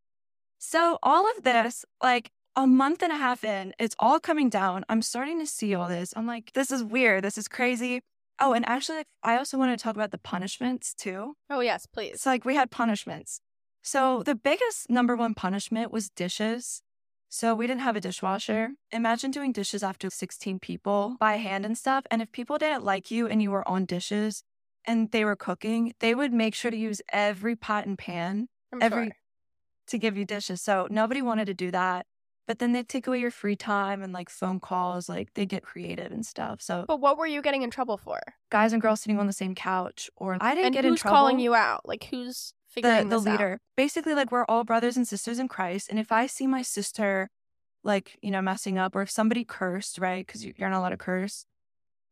So 0.59 0.99
all 1.03 1.31
of 1.37 1.45
this, 1.45 1.85
like 2.03 2.31
a 2.57 2.67
month 2.67 3.03
and 3.03 3.13
a 3.13 3.17
half 3.17 3.45
in, 3.45 3.73
it's 3.79 3.95
all 3.99 4.19
coming 4.19 4.49
down. 4.49 4.85
I'm 4.89 5.03
starting 5.03 5.39
to 5.41 5.47
see 5.47 5.75
all 5.75 5.89
this. 5.89 6.13
I'm 6.17 6.27
like, 6.27 6.53
this 6.55 6.71
is 6.73 6.83
weird. 6.83 7.23
This 7.23 7.39
is 7.39 7.47
crazy. 7.47 8.01
Oh, 8.41 8.53
and 8.53 8.69
actually, 8.69 8.99
like, 8.99 9.07
I 9.23 9.37
also 9.37 9.59
want 9.59 9.79
to 9.79 9.81
talk 9.83 9.95
about 9.95 10.11
the 10.11 10.19
punishments 10.19 10.93
too. 10.95 11.37
Oh 11.51 11.61
yes, 11.61 11.87
please. 11.87 12.15
It's 12.15 12.27
like 12.27 12.45
we 12.45 12.57
had 12.57 12.71
punishments. 12.73 13.41
So 13.87 14.23
the 14.23 14.35
biggest 14.35 14.89
number 14.89 15.15
one 15.15 15.35
punishment 15.35 15.93
was 15.93 16.09
dishes. 16.09 16.83
So 17.29 17.55
we 17.55 17.67
didn't 17.67 17.83
have 17.83 17.97
a 17.97 18.01
dishwasher. 18.01 18.71
Imagine 18.91 19.31
doing 19.31 19.53
dishes 19.53 19.83
after 19.83 20.09
16 20.09 20.59
people 20.59 21.17
by 21.21 21.37
hand 21.37 21.67
and 21.67 21.77
stuff. 21.77 22.07
And 22.11 22.23
if 22.23 22.33
people 22.33 22.57
didn't 22.57 22.83
like 22.83 23.11
you 23.11 23.27
and 23.27 23.43
you 23.43 23.51
were 23.51 23.69
on 23.69 23.85
dishes 23.85 24.43
and 24.87 25.11
they 25.11 25.23
were 25.23 25.37
cooking, 25.37 25.93
they 26.01 26.15
would 26.15 26.33
make 26.33 26.55
sure 26.55 26.71
to 26.71 26.77
use 26.77 27.03
every 27.13 27.57
pot 27.57 27.85
and 27.85 27.99
pan 27.99 28.49
I'm 28.73 28.83
every 28.83 29.07
sure. 29.07 29.17
to 29.89 29.99
give 29.99 30.17
you 30.17 30.25
dishes. 30.25 30.63
So 30.63 30.89
nobody 30.91 31.21
wanted 31.21 31.45
to 31.47 31.55
do 31.55 31.71
that. 31.73 32.07
But 32.47 32.61
then 32.61 32.73
they 32.73 32.85
take 32.85 33.07
away 33.07 33.21
your 33.21 33.31
free 33.31 33.57
time 33.57 34.03
and 34.03 34.15
like 34.15 34.31
phone 34.31 34.61
calls, 34.61 35.11
like 35.11 35.35
they 35.35 35.45
get 35.45 35.63
creative 35.63 36.11
and 36.11 36.25
stuff. 36.25 36.63
So 36.63 36.87
But 36.89 37.01
what 37.01 37.19
were 37.19 37.27
you 37.27 37.43
getting 37.43 37.61
in 37.63 37.71
trouble 37.71 37.99
for? 37.99 38.19
guys 38.51 38.73
and 38.73 38.81
girls 38.81 39.03
sitting 39.03 39.19
on 39.19 39.27
the 39.27 39.33
same 39.33 39.55
couch, 39.55 40.09
or 40.17 40.39
I 40.41 40.55
didn't 40.55 40.67
and 40.67 40.75
get 40.75 40.85
in 40.87 40.95
trouble. 40.97 41.17
Who's 41.17 41.21
calling 41.21 41.39
you 41.39 41.55
out? 41.55 41.83
Like 41.85 42.05
who's 42.05 42.55
the 42.83 43.05
the 43.09 43.17
this 43.17 43.27
out? 43.27 43.33
leader. 43.33 43.61
Basically, 43.77 44.15
like 44.15 44.31
we're 44.33 44.45
all 44.47 44.65
brothers 44.65 44.97
and 44.97 45.07
sisters 45.09 45.39
in 45.39 45.49
Christ, 45.49 45.89
and 45.91 45.99
if 45.99 46.13
I 46.13 46.27
see 46.27 46.47
my 46.47 46.63
sister, 46.63 47.31
like 47.85 48.19
you 48.23 48.31
know, 48.31 48.43
messing 48.43 48.79
up, 48.79 48.97
or 48.97 49.03
if 49.03 49.11
somebody 49.11 49.45
cursed, 49.45 49.99
right? 49.99 50.27
Because 50.27 50.45
you're 50.45 50.71
not 50.71 50.79
allowed 50.79 50.91
to 50.91 50.97
curse. 50.97 51.47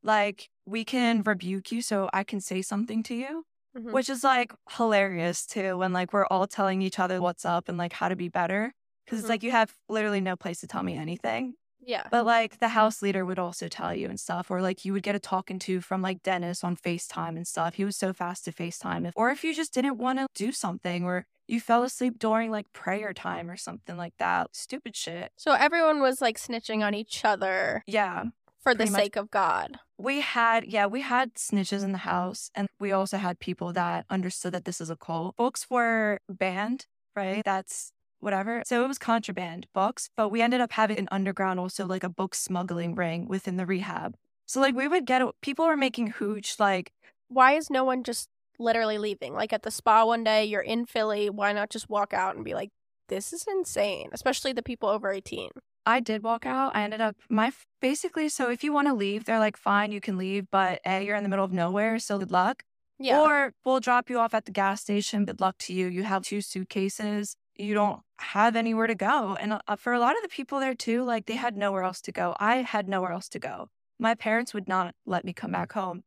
Like 0.03 0.51
we 0.67 0.85
can 0.85 1.23
rebuke 1.23 1.73
you, 1.73 1.83
so 1.83 2.09
I 2.13 2.25
can 2.25 2.41
say 2.41 2.63
something 2.63 3.03
to 3.05 3.15
you, 3.15 3.45
Mhm. 3.77 3.93
which 3.93 4.09
is 4.11 4.25
like 4.25 4.53
hilarious 4.71 5.47
too. 5.47 5.79
When 5.79 5.93
like 5.93 6.13
we're 6.13 6.27
all 6.27 6.47
telling 6.47 6.83
each 6.83 6.99
other 6.99 7.21
what's 7.21 7.45
up 7.45 7.69
and 7.69 7.79
like 7.79 7.93
how 7.95 8.09
to 8.09 8.17
be 8.17 8.29
better, 8.29 8.75
because 9.05 9.19
Mhm. 9.19 9.23
it's 9.23 9.29
like 9.31 9.43
you 9.45 9.51
have 9.53 9.75
literally 9.89 10.21
no 10.21 10.37
place 10.37 10.61
to 10.61 10.67
tell 10.67 10.83
me 10.83 10.97
anything. 10.97 11.55
Yeah. 11.85 12.07
But 12.11 12.25
like 12.27 12.59
the 12.61 12.69
house 12.69 13.03
leader 13.03 13.25
would 13.25 13.39
also 13.39 13.69
tell 13.69 13.95
you 13.95 14.09
and 14.09 14.19
stuff, 14.19 14.51
or 14.51 14.63
like 14.63 14.85
you 14.85 14.93
would 14.93 15.03
get 15.03 15.15
a 15.15 15.19
talking 15.19 15.59
to 15.61 15.81
from 15.81 16.01
like 16.03 16.23
Dennis 16.23 16.63
on 16.65 16.77
FaceTime 16.77 17.37
and 17.37 17.47
stuff. 17.47 17.75
He 17.75 17.85
was 17.85 17.97
so 17.97 18.13
fast 18.13 18.45
to 18.45 18.53
FaceTime. 18.53 19.07
If, 19.09 19.15
or 19.17 19.31
if 19.31 19.43
you 19.45 19.55
just 19.55 19.75
didn't 19.75 19.99
want 19.99 20.19
to 20.19 20.27
do 20.35 20.53
something, 20.53 21.05
or 21.05 21.27
you 21.49 21.61
fell 21.61 21.83
asleep 21.83 22.19
during 22.19 22.51
like 22.51 22.73
prayer 22.73 23.13
time 23.13 23.51
or 23.51 23.57
something 23.57 23.97
like 23.97 24.15
that, 24.19 24.55
stupid 24.55 24.97
shit. 24.97 25.33
So 25.37 25.53
everyone 25.53 26.01
was 26.01 26.21
like 26.21 26.39
snitching 26.39 26.85
on 26.85 26.95
each 26.95 27.25
other 27.25 27.83
Yeah. 27.87 28.25
for 28.61 28.75
the 28.75 28.87
much. 28.87 28.95
sake 29.03 29.17
of 29.17 29.31
God. 29.31 29.79
We 29.99 30.21
had, 30.21 30.65
yeah, 30.65 30.87
we 30.87 31.01
had 31.03 31.35
snitches 31.35 31.85
in 31.85 31.93
the 31.93 31.99
house, 31.99 32.51
and 32.55 32.69
we 32.81 32.91
also 32.93 33.19
had 33.19 33.39
people 33.39 33.73
that 33.75 34.07
understood 34.09 34.53
that 34.55 34.65
this 34.65 34.81
is 34.81 34.89
a 34.91 34.97
cult. 34.97 35.37
Books 35.37 35.67
were 35.71 36.19
banned, 36.29 36.87
right? 37.15 37.43
That's 37.45 37.93
whatever. 38.23 38.63
So 38.67 38.85
it 38.85 38.89
was 38.89 38.99
contraband 38.99 39.67
books, 39.75 40.09
but 40.17 40.29
we 40.29 40.41
ended 40.41 40.61
up 40.61 40.73
having 40.73 40.99
an 40.99 41.09
underground, 41.11 41.59
also 41.59 41.87
like 41.87 42.05
a 42.05 42.09
book 42.09 42.35
smuggling 42.35 42.95
ring 42.95 43.27
within 43.29 43.57
the 43.57 43.67
rehab. 43.67 44.17
So 44.47 44.61
like 44.61 44.75
we 44.75 44.89
would 44.89 45.07
get 45.07 45.23
people 45.41 45.67
were 45.67 45.77
making 45.77 46.09
hooch 46.09 46.59
like 46.59 46.93
Why 47.29 47.53
is 47.53 47.71
no 47.71 47.85
one 47.85 48.05
just 48.05 48.29
literally 48.59 48.99
leaving? 48.99 49.35
Like 49.35 49.53
at 49.53 49.63
the 49.63 49.71
spa 49.71 50.05
one 50.05 50.25
day, 50.25 50.45
you're 50.45 50.61
in 50.61 50.87
Philly. 50.87 51.31
Why 51.31 51.53
not 51.53 51.71
just 51.71 51.89
walk 51.89 52.13
out 52.13 52.37
and 52.37 52.45
be 52.45 52.55
like, 52.55 52.71
this 53.09 53.33
is 53.33 53.45
insane, 53.49 54.11
especially 54.13 54.53
the 54.53 54.63
people 54.63 54.89
over 54.89 55.11
18? 55.11 55.51
I 55.85 56.01
did 56.01 56.23
walk 56.23 56.47
out. 56.47 56.77
I 56.77 56.83
ended 56.83 57.01
up 57.01 57.17
my 57.29 57.53
basically. 57.81 58.29
So 58.29 58.51
if 58.51 58.63
you 58.63 58.73
want 58.73 58.89
to 58.89 58.95
leave, 58.95 59.25
they're 59.25 59.39
like, 59.39 59.57
fine, 59.57 59.91
you 59.91 60.01
can 60.01 60.17
leave, 60.17 60.47
but 60.51 60.81
a 60.87 61.05
you're 61.05 61.17
in 61.17 61.25
the 61.25 61.29
middle 61.29 61.45
of 61.45 61.53
nowhere, 61.53 61.99
so 61.99 62.19
good 62.19 62.31
luck. 62.31 62.63
Yeah. 62.99 63.21
Or 63.21 63.53
we'll 63.65 63.81
drop 63.81 64.09
you 64.09 64.19
off 64.19 64.33
at 64.33 64.45
the 64.45 64.53
gas 64.53 64.81
station. 64.81 65.25
Good 65.25 65.41
luck 65.41 65.59
to 65.61 65.73
you. 65.73 65.89
You 65.89 66.05
have 66.05 66.23
two 66.23 66.41
suitcases. 66.41 67.37
You 67.57 67.75
don't 67.75 68.01
have 68.19 68.57
anywhere 68.57 68.87
to 68.87 68.95
go. 68.95 69.37
And 69.39 69.61
uh, 69.67 69.77
for 69.77 69.93
a 69.93 69.99
lot 69.99 70.17
of 70.17 70.23
the 70.23 70.29
people 70.29 70.61
there 70.61 70.75
too, 70.75 71.05
like 71.05 71.27
they 71.27 71.37
had 71.37 71.57
nowhere 71.57 71.83
else 71.83 72.01
to 72.03 72.13
go. 72.13 72.35
I 72.39 72.57
had 72.57 72.89
nowhere 72.89 73.13
else 73.13 73.29
to 73.31 73.39
go. 73.39 73.69
My 73.99 74.15
parents 74.15 74.55
would 74.55 74.69
not 74.69 74.95
let 75.07 75.25
me 75.25 75.33
come 75.33 75.53
back 75.53 75.73
home. 75.73 76.03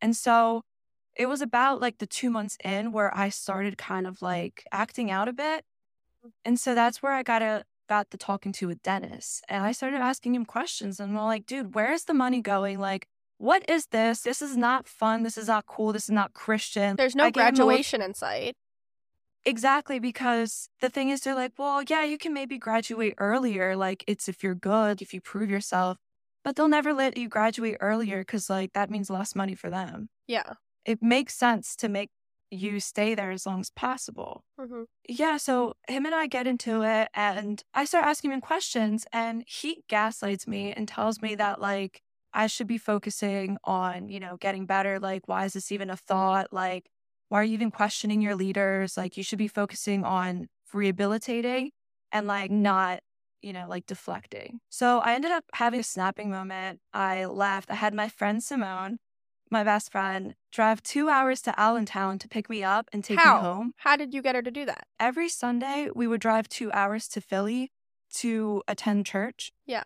And 0.00 0.16
so 0.16 0.62
it 1.16 1.26
was 1.26 1.42
about 1.42 1.80
like 1.80 1.98
the 1.98 2.06
two 2.06 2.30
months 2.30 2.56
in 2.64 2.92
where 2.92 3.16
I 3.16 3.28
started 3.28 3.78
kind 3.78 4.06
of 4.06 4.22
like 4.22 4.66
acting 4.72 5.10
out 5.10 5.28
a 5.28 5.32
bit. 5.32 5.64
And 6.44 6.58
so 6.58 6.74
that's 6.74 7.02
where 7.02 7.12
I 7.12 7.22
got 7.22 7.42
a 7.42 7.64
got 7.88 8.10
the 8.10 8.16
talking 8.16 8.52
to 8.52 8.68
with 8.68 8.82
Dennis. 8.82 9.42
And 9.48 9.64
I 9.64 9.72
started 9.72 10.00
asking 10.00 10.34
him 10.34 10.44
questions 10.44 11.00
and 11.00 11.18
I'm 11.18 11.24
like, 11.24 11.44
dude, 11.44 11.74
where 11.74 11.92
is 11.92 12.04
the 12.04 12.14
money 12.14 12.40
going? 12.40 12.78
Like, 12.78 13.08
what 13.38 13.68
is 13.68 13.86
this? 13.86 14.20
This 14.20 14.40
is 14.40 14.56
not 14.56 14.86
fun. 14.86 15.22
This 15.24 15.36
is 15.36 15.48
not 15.48 15.66
cool. 15.66 15.92
This 15.92 16.04
is 16.04 16.10
not 16.10 16.32
Christian. 16.32 16.96
There's 16.96 17.16
no 17.16 17.24
I 17.24 17.30
graduation 17.30 18.00
in 18.00 18.14
sight. 18.14 18.54
Exactly, 19.44 19.98
because 19.98 20.68
the 20.80 20.90
thing 20.90 21.08
is, 21.08 21.22
they're 21.22 21.34
like, 21.34 21.52
well, 21.58 21.82
yeah, 21.82 22.04
you 22.04 22.18
can 22.18 22.34
maybe 22.34 22.58
graduate 22.58 23.14
earlier. 23.18 23.74
Like, 23.76 24.04
it's 24.06 24.28
if 24.28 24.42
you're 24.42 24.54
good, 24.54 25.00
if 25.00 25.14
you 25.14 25.20
prove 25.20 25.48
yourself, 25.50 25.96
but 26.44 26.56
they'll 26.56 26.68
never 26.68 26.92
let 26.92 27.16
you 27.16 27.28
graduate 27.28 27.78
earlier 27.80 28.18
because, 28.20 28.50
like, 28.50 28.72
that 28.74 28.90
means 28.90 29.08
less 29.10 29.34
money 29.34 29.54
for 29.54 29.70
them. 29.70 30.10
Yeah. 30.26 30.54
It 30.84 31.02
makes 31.02 31.34
sense 31.36 31.76
to 31.76 31.88
make 31.88 32.10
you 32.50 32.80
stay 32.80 33.14
there 33.14 33.30
as 33.32 33.46
long 33.46 33.60
as 33.60 33.70
possible. 33.70 34.44
hmm 34.58 34.84
Yeah, 35.08 35.38
so 35.38 35.74
him 35.88 36.06
and 36.06 36.14
I 36.14 36.26
get 36.26 36.46
into 36.46 36.82
it, 36.82 37.08
and 37.14 37.62
I 37.74 37.84
start 37.84 38.04
asking 38.06 38.32
him 38.32 38.40
questions, 38.40 39.06
and 39.12 39.44
he 39.46 39.84
gaslights 39.88 40.46
me 40.46 40.72
and 40.72 40.86
tells 40.88 41.20
me 41.22 41.34
that, 41.36 41.60
like, 41.60 42.02
I 42.32 42.46
should 42.46 42.68
be 42.68 42.78
focusing 42.78 43.58
on, 43.64 44.08
you 44.08 44.20
know, 44.20 44.36
getting 44.36 44.66
better. 44.66 45.00
Like, 45.00 45.26
why 45.26 45.46
is 45.46 45.54
this 45.54 45.72
even 45.72 45.90
a 45.90 45.96
thought? 45.96 46.52
Like, 46.52 46.90
why 47.30 47.40
are 47.40 47.44
you 47.44 47.54
even 47.54 47.70
questioning 47.70 48.20
your 48.20 48.34
leaders? 48.34 48.96
Like, 48.98 49.16
you 49.16 49.22
should 49.22 49.38
be 49.38 49.48
focusing 49.48 50.04
on 50.04 50.48
rehabilitating 50.74 51.70
and, 52.12 52.26
like, 52.26 52.50
not, 52.50 53.00
you 53.40 53.52
know, 53.52 53.66
like 53.68 53.86
deflecting. 53.86 54.60
So 54.68 54.98
I 54.98 55.14
ended 55.14 55.30
up 55.30 55.44
having 55.54 55.80
a 55.80 55.84
snapping 55.84 56.30
moment. 56.30 56.80
I 56.92 57.24
left. 57.24 57.70
I 57.70 57.76
had 57.76 57.94
my 57.94 58.08
friend 58.08 58.42
Simone, 58.42 58.98
my 59.50 59.64
best 59.64 59.90
friend, 59.92 60.34
drive 60.52 60.82
two 60.82 61.08
hours 61.08 61.40
to 61.42 61.58
Allentown 61.58 62.18
to 62.18 62.28
pick 62.28 62.50
me 62.50 62.62
up 62.62 62.88
and 62.92 63.02
take 63.02 63.18
How? 63.18 63.36
me 63.36 63.40
home 63.40 63.72
How 63.78 63.96
did 63.96 64.12
you 64.12 64.22
get 64.22 64.34
her 64.34 64.42
to 64.42 64.50
do 64.50 64.64
that? 64.66 64.84
every 64.98 65.28
Sunday 65.28 65.88
we 65.94 66.06
would 66.06 66.20
drive 66.20 66.48
two 66.48 66.70
hours 66.72 67.08
to 67.08 67.20
Philly 67.20 67.70
to 68.16 68.62
attend 68.68 69.06
church. 69.06 69.52
Yeah. 69.66 69.84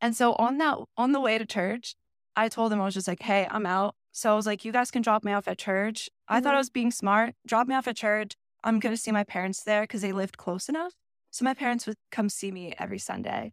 And 0.00 0.14
so 0.14 0.34
on 0.34 0.58
that 0.58 0.78
on 0.96 1.12
the 1.12 1.20
way 1.20 1.38
to 1.38 1.46
church, 1.46 1.96
I 2.36 2.48
told 2.48 2.70
them 2.70 2.80
I 2.80 2.84
was 2.84 2.94
just 2.94 3.08
like, 3.08 3.22
hey, 3.22 3.46
I'm 3.50 3.64
out. 3.66 3.94
So 4.16 4.32
I 4.32 4.36
was 4.36 4.46
like, 4.46 4.64
you 4.64 4.70
guys 4.70 4.92
can 4.92 5.02
drop 5.02 5.24
me 5.24 5.32
off 5.32 5.48
at 5.48 5.58
church. 5.58 6.08
I 6.28 6.40
thought 6.40 6.54
I 6.54 6.58
Mhm. 6.58 6.60
was 6.60 6.70
being 6.70 6.90
smart. 6.92 7.34
Drop 7.46 7.66
me 7.66 7.74
off 7.74 7.88
at 7.88 7.96
church. 7.96 8.36
I'm 8.62 8.78
gonna 8.78 8.96
see 8.96 9.10
my 9.10 9.24
parents 9.24 9.64
there 9.64 9.82
because 9.82 10.02
they 10.02 10.12
lived 10.12 10.36
close 10.38 10.68
enough. 10.68 10.94
So 11.32 11.44
my 11.44 11.52
parents 11.54 11.84
would 11.86 11.96
come 12.12 12.28
see 12.28 12.52
me 12.52 12.74
every 12.78 13.00
Sunday. 13.00 13.52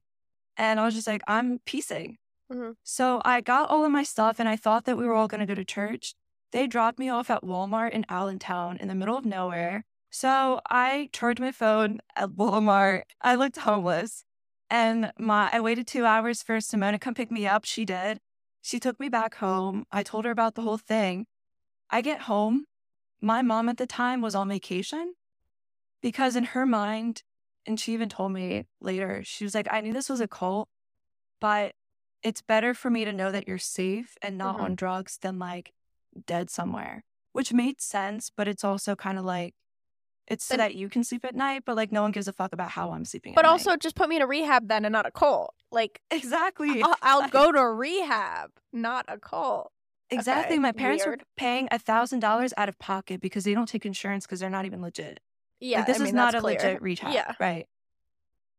And 0.57 0.79
I 0.79 0.85
was 0.85 0.93
just 0.95 1.07
like, 1.07 1.23
I'm 1.27 1.59
piecing. 1.65 2.17
Mhm. 2.51 2.75
So 2.83 3.21
I 3.25 3.41
got 3.41 3.69
all 3.71 3.85
of 3.85 3.91
my 3.91 4.03
stuff 4.03 4.39
and 4.39 4.47
I 4.47 4.55
thought 4.55 4.85
that 4.85 4.97
we 4.97 5.05
were 5.07 5.13
all 5.15 5.27
gonna 5.27 5.47
go 5.47 5.55
to 5.55 5.65
church. 5.65 6.13
They 6.51 6.67
dropped 6.67 6.99
me 6.99 7.09
off 7.09 7.29
at 7.31 7.43
Walmart 7.43 7.91
in 7.91 8.05
Allentown 8.09 8.77
in 8.77 8.87
the 8.87 8.95
middle 8.95 9.17
of 9.17 9.25
nowhere. 9.25 9.85
So 10.11 10.61
I 10.69 11.09
charged 11.13 11.39
my 11.41 11.51
phone 11.51 12.01
at 12.15 12.29
Walmart. 12.31 13.03
I 13.21 13.35
looked 13.35 13.57
homeless. 13.57 14.25
And 14.69 15.11
my 15.17 15.49
I 15.51 15.59
waited 15.61 15.87
two 15.87 16.05
hours 16.05 16.43
for 16.43 16.61
Simone 16.61 16.93
to 16.93 16.99
come 16.99 17.13
pick 17.15 17.31
me 17.31 17.47
up. 17.47 17.65
She 17.65 17.85
did. 17.85 18.19
She 18.61 18.79
took 18.79 18.99
me 18.99 19.09
back 19.09 19.35
home. 19.35 19.85
I 19.91 20.03
told 20.03 20.25
her 20.25 20.31
about 20.31 20.55
the 20.55 20.61
whole 20.61 20.77
thing. 20.77 21.25
I 21.89 22.01
get 22.01 22.21
home. 22.21 22.65
My 23.21 23.41
mom 23.41 23.69
at 23.69 23.77
the 23.77 23.87
time 23.87 24.21
was 24.21 24.35
on 24.35 24.49
vacation 24.49 25.13
because 26.01 26.35
in 26.35 26.45
her 26.45 26.65
mind, 26.65 27.23
and 27.65 27.79
she 27.79 27.93
even 27.93 28.09
told 28.09 28.31
me 28.31 28.65
later, 28.79 29.21
she 29.23 29.43
was 29.43 29.53
like, 29.53 29.67
I 29.71 29.81
knew 29.81 29.93
this 29.93 30.09
was 30.09 30.21
a 30.21 30.27
cult, 30.27 30.69
but 31.39 31.73
it's 32.23 32.41
better 32.41 32.73
for 32.73 32.89
me 32.89 33.03
to 33.05 33.11
know 33.13 33.31
that 33.31 33.47
you're 33.47 33.57
safe 33.57 34.15
and 34.21 34.37
not 34.37 34.57
Mhm. 34.57 34.61
on 34.61 34.75
drugs 34.75 35.17
than 35.17 35.39
like 35.39 35.73
dead 36.25 36.49
somewhere, 36.49 37.03
which 37.31 37.51
made 37.53 37.81
sense. 37.81 38.29
But 38.29 38.47
it's 38.47 38.63
also 38.63 38.95
kind 38.95 39.17
of 39.17 39.25
like, 39.25 39.55
it's 40.27 40.45
so 40.45 40.53
Then- 40.55 40.59
that 40.69 40.75
you 40.75 40.87
can 40.89 41.03
sleep 41.03 41.25
at 41.25 41.35
night, 41.35 41.63
but 41.65 41.75
like 41.75 41.91
no 41.91 42.01
one 42.03 42.11
gives 42.11 42.27
a 42.27 42.33
fuck 42.33 42.53
about 42.53 42.71
how 42.71 42.91
I'm 42.91 43.05
sleeping. 43.05 43.33
But 43.33 43.45
at 43.45 43.47
night. 43.47 43.51
also, 43.53 43.75
just 43.75 43.95
put 43.95 44.07
me 44.09 44.15
in 44.17 44.21
a 44.21 44.27
rehab 44.27 44.67
then 44.67 44.85
and 44.85 44.93
not 44.93 45.05
a 45.07 45.11
cult. 45.11 45.53
Like, 45.71 46.01
exactly, 46.11 46.81
I'll, 46.83 46.95
I'll 47.01 47.29
go 47.29 47.51
to 47.51 47.63
rehab, 47.65 48.51
not 48.73 49.05
a 49.07 49.17
cult. 49.17 49.71
Exactly. 50.09 50.55
Okay, 50.55 50.59
My 50.59 50.73
parents 50.73 51.05
weird. 51.05 51.21
were 51.21 51.25
paying 51.37 51.69
a 51.71 51.79
thousand 51.79 52.19
dollars 52.19 52.53
out 52.57 52.67
of 52.67 52.77
pocket 52.77 53.21
because 53.21 53.45
they 53.45 53.53
don't 53.53 53.69
take 53.69 53.85
insurance 53.85 54.25
because 54.25 54.41
they're 54.41 54.49
not 54.49 54.65
even 54.65 54.81
legit. 54.81 55.21
Yeah, 55.61 55.79
like, 55.79 55.87
this 55.87 55.97
I 55.97 55.99
mean, 55.99 56.07
is 56.07 56.13
not 56.13 56.35
a 56.35 56.41
clear. 56.41 56.55
legit 56.55 56.81
rehab. 56.81 57.13
Yeah. 57.13 57.33
Right. 57.39 57.67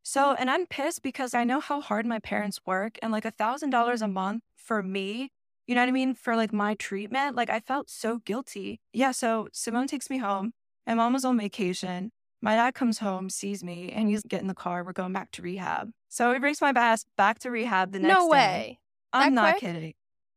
So, 0.03 0.35
and 0.35 0.51
I'm 0.51 0.67
pissed 0.67 1.03
because 1.03 1.35
I 1.35 1.45
know 1.45 1.61
how 1.61 1.81
hard 1.81 2.07
my 2.07 2.19
parents 2.19 2.61
work 2.67 2.99
and 3.03 3.13
like 3.13 3.25
a 3.25 3.31
thousand 3.31 3.71
dollars 3.71 4.03
a 4.03 4.07
mm-hmm. 4.07 4.15
month 4.15 4.43
for 4.57 4.83
me, 4.83 5.31
you 5.67 5.75
know 5.75 5.83
what 5.83 5.89
I 5.89 5.93
mean? 5.93 6.15
For 6.15 6.37
like 6.37 6.53
my 6.53 6.75
treatment, 6.75 7.37
like 7.37 7.51
I 7.51 7.61
felt 7.61 7.91
so 7.91 8.19
guilty. 8.19 8.81
Yeah. 8.93 9.13
So 9.13 9.49
Simone 9.53 9.87
takes 9.87 10.11
me 10.11 10.19
home. 10.19 10.55
My 10.87 10.95
mom 10.95 11.13
was 11.13 11.25
on 11.25 11.39
vacation. 11.39 12.13
My 12.43 12.57
dad 12.57 12.75
comes 12.75 12.99
home, 12.99 13.31
sees 13.31 13.63
me, 13.63 13.91
and 13.93 14.09
he's 14.09 14.23
getting 14.23 14.49
the 14.49 14.55
car. 14.55 14.83
We're 14.85 14.93
going 14.93 15.13
back 15.13 15.31
to 15.33 15.43
rehab. 15.43 15.91
So 16.09 16.33
he 16.33 16.39
brings 16.41 16.61
my 16.61 16.71
ass 16.75 17.05
back 17.17 17.39
to 17.41 17.51
rehab 17.51 17.93
the 17.93 18.01
next 18.01 18.13
No 18.13 18.27
day. 18.27 18.31
way. 18.33 18.79
I'm 19.13 19.35
That 19.35 19.43
not 19.43 19.51
quick? 19.59 19.61
kidding. 19.73 19.95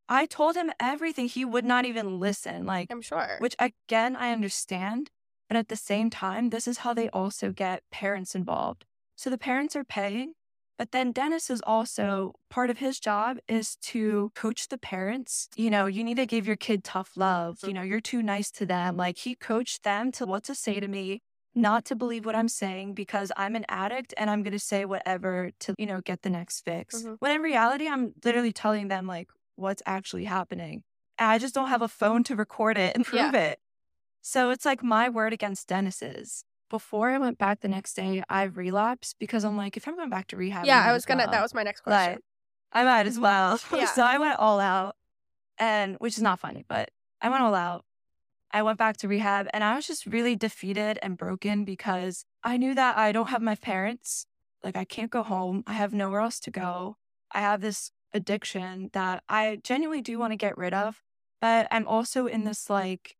I 0.07 0.27
told 0.27 0.55
him 0.55 0.71
everything. 0.79 1.27
He 1.27 1.43
would 1.43 1.65
not 1.65 1.83
even 1.85 2.19
listen. 2.19 2.65
Like, 2.65 2.87
I'm 2.91 3.01
sure. 3.01 3.37
which 3.39 3.55
again, 3.57 4.15
I 4.15 4.31
understand. 4.31 5.09
But 5.49 5.57
at 5.57 5.67
the 5.67 5.75
same 5.75 6.09
time, 6.09 6.49
this 6.51 6.67
is 6.67 6.79
how 6.79 6.93
they 6.93 7.09
also 7.09 7.51
get 7.51 7.81
parents 7.91 8.35
involved. 8.35 8.85
So 9.15 9.29
the 9.29 9.37
parents 9.37 9.75
are 9.75 9.83
paying, 9.83 10.33
but 10.77 10.91
then 10.91 11.11
Dennis 11.11 11.49
is 11.49 11.61
also 11.65 12.33
part 12.49 12.69
of 12.69 12.79
his 12.79 12.99
job 12.99 13.37
is 13.47 13.75
to 13.83 14.31
coach 14.35 14.67
the 14.67 14.77
parents. 14.77 15.47
You 15.55 15.69
know, 15.69 15.85
you 15.85 16.03
need 16.03 16.17
to 16.17 16.25
give 16.25 16.45
your 16.47 16.55
kid 16.55 16.83
tough 16.83 17.11
love. 17.15 17.59
You 17.65 17.73
know, 17.73 17.83
you're 17.83 18.01
too 18.01 18.21
nice 18.23 18.49
to 18.51 18.65
them. 18.65 18.97
Like 18.97 19.19
he 19.19 19.35
coached 19.35 19.83
them 19.83 20.11
to 20.13 20.25
what 20.25 20.43
to 20.45 20.55
say 20.55 20.79
to 20.79 20.87
me, 20.87 21.21
not 21.55 21.85
to 21.85 21.95
believe 21.95 22.25
what 22.25 22.35
I'm 22.35 22.49
saying 22.49 22.93
because 22.93 23.31
I'm 23.37 23.55
an 23.55 23.65
addict 23.69 24.13
and 24.17 24.29
I'm 24.29 24.43
going 24.43 24.51
to 24.53 24.59
say 24.59 24.83
whatever 24.85 25.51
to, 25.61 25.73
you 25.77 25.85
know, 25.85 26.01
get 26.01 26.21
the 26.21 26.29
next 26.29 26.61
fix. 26.65 27.01
Mhm. 27.03 27.15
When 27.19 27.31
in 27.31 27.41
reality, 27.41 27.87
I'm 27.87 28.13
literally 28.23 28.51
telling 28.51 28.89
them 28.89 29.07
like 29.07 29.29
what's 29.55 29.81
actually 29.85 30.25
happening. 30.25 30.83
I 31.17 31.37
just 31.37 31.55
don't 31.55 31.69
have 31.69 31.81
a 31.81 31.87
phone 31.87 32.23
to 32.25 32.35
record 32.35 32.77
it 32.77 32.95
and 32.95 33.05
Yeah. 33.13 33.31
prove 33.31 33.35
it. 33.35 33.59
So 34.21 34.49
it's 34.49 34.65
like 34.65 34.83
my 34.83 35.07
word 35.09 35.33
against 35.33 35.67
Dennis's. 35.67 36.43
Before 36.69 37.11
I 37.11 37.19
went 37.19 37.37
back 37.37 37.61
the 37.61 37.67
next 37.67 37.93
day, 37.93 38.23
I 38.27 38.43
relapsed 38.43 39.15
because 39.19 39.45
I'm 39.45 39.55
like, 39.55 39.77
if 39.77 39.87
I'm 39.87 39.95
going 39.95 40.09
back 40.09 40.27
to 40.27 40.35
rehab, 40.37 40.65
yeah, 40.65 40.81
I 40.83 40.91
was 40.91 41.05
gonna. 41.05 41.23
well. 41.25 41.31
That 41.31 41.41
was 41.43 41.53
my 41.53 41.61
next 41.63 41.81
question. 41.81 42.13
Like, 42.15 42.21
I 42.73 42.83
might 42.83 43.05
as 43.07 43.17
well. 43.19 43.59
Yeah. 43.71 43.85
so 43.85 44.03
I 44.03 44.17
went 44.17 44.39
all 44.39 44.59
out, 44.59 44.95
and 45.59 45.95
which 45.99 46.17
is 46.17 46.23
not 46.23 46.39
funny, 46.39 46.65
but 46.67 46.89
I 47.21 47.29
went 47.29 47.43
all 47.43 47.53
out. 47.55 47.85
I 48.55 48.61
went 48.61 48.77
back 48.77 48.95
to 48.97 49.09
rehab, 49.09 49.49
and 49.53 49.65
I 49.65 49.75
was 49.75 49.85
just 49.85 50.05
really 50.05 50.37
defeated 50.37 50.97
and 51.03 51.17
broken 51.17 51.65
because 51.65 52.23
I 52.41 52.55
knew 52.55 52.73
that 52.73 52.97
I 52.97 53.11
don't 53.11 53.27
have 53.27 53.41
my 53.41 53.55
parents. 53.55 54.27
Like, 54.63 54.77
I 54.77 54.85
can't 54.85 55.11
go 55.11 55.23
home. 55.23 55.61
I 55.67 55.73
have 55.73 55.93
nowhere 55.93 56.21
else 56.21 56.39
to 56.39 56.51
go. 56.51 56.95
I 57.33 57.41
have 57.41 57.59
this 57.59 57.91
addiction 58.13 58.91
that 58.93 59.23
I 59.27 59.59
genuinely 59.61 60.01
do 60.01 60.17
want 60.17 60.31
to 60.31 60.37
get 60.37 60.57
rid 60.57 60.73
of, 60.73 61.03
but 61.41 61.67
I'm 61.69 61.85
also 61.85 62.27
in 62.27 62.45
this 62.45 62.69
like 62.69 63.17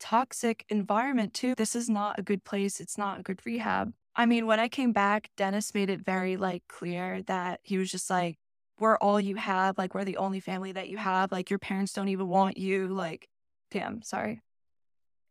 toxic 0.00 0.64
environment 0.70 1.34
too. 1.34 1.54
This 1.54 1.76
is 1.76 1.90
not 1.90 2.18
a 2.18 2.22
good 2.22 2.42
place. 2.44 2.80
It's 2.80 2.96
not 2.96 3.20
a 3.20 3.22
good 3.22 3.44
rehab. 3.44 3.92
I 4.16 4.24
mean, 4.24 4.46
when 4.46 4.58
I 4.58 4.68
came 4.68 4.92
back, 4.92 5.28
Dennis 5.36 5.74
made 5.74 5.90
it 5.90 6.00
very 6.00 6.38
like 6.38 6.62
clear 6.66 7.20
that 7.24 7.60
he 7.62 7.76
was 7.76 7.90
just 7.90 8.08
like, 8.08 8.38
we're 8.80 8.96
all 8.96 9.20
you 9.20 9.36
have. 9.36 9.76
Like, 9.76 9.94
we're 9.94 10.06
the 10.06 10.16
only 10.16 10.40
family 10.40 10.72
that 10.72 10.88
you 10.88 10.96
have. 10.96 11.30
Like, 11.30 11.50
your 11.50 11.58
parents 11.58 11.92
don't 11.92 12.08
even 12.08 12.26
want 12.26 12.56
you. 12.56 12.88
Like, 12.88 13.28
damn, 13.70 14.00
sorry. 14.00 14.40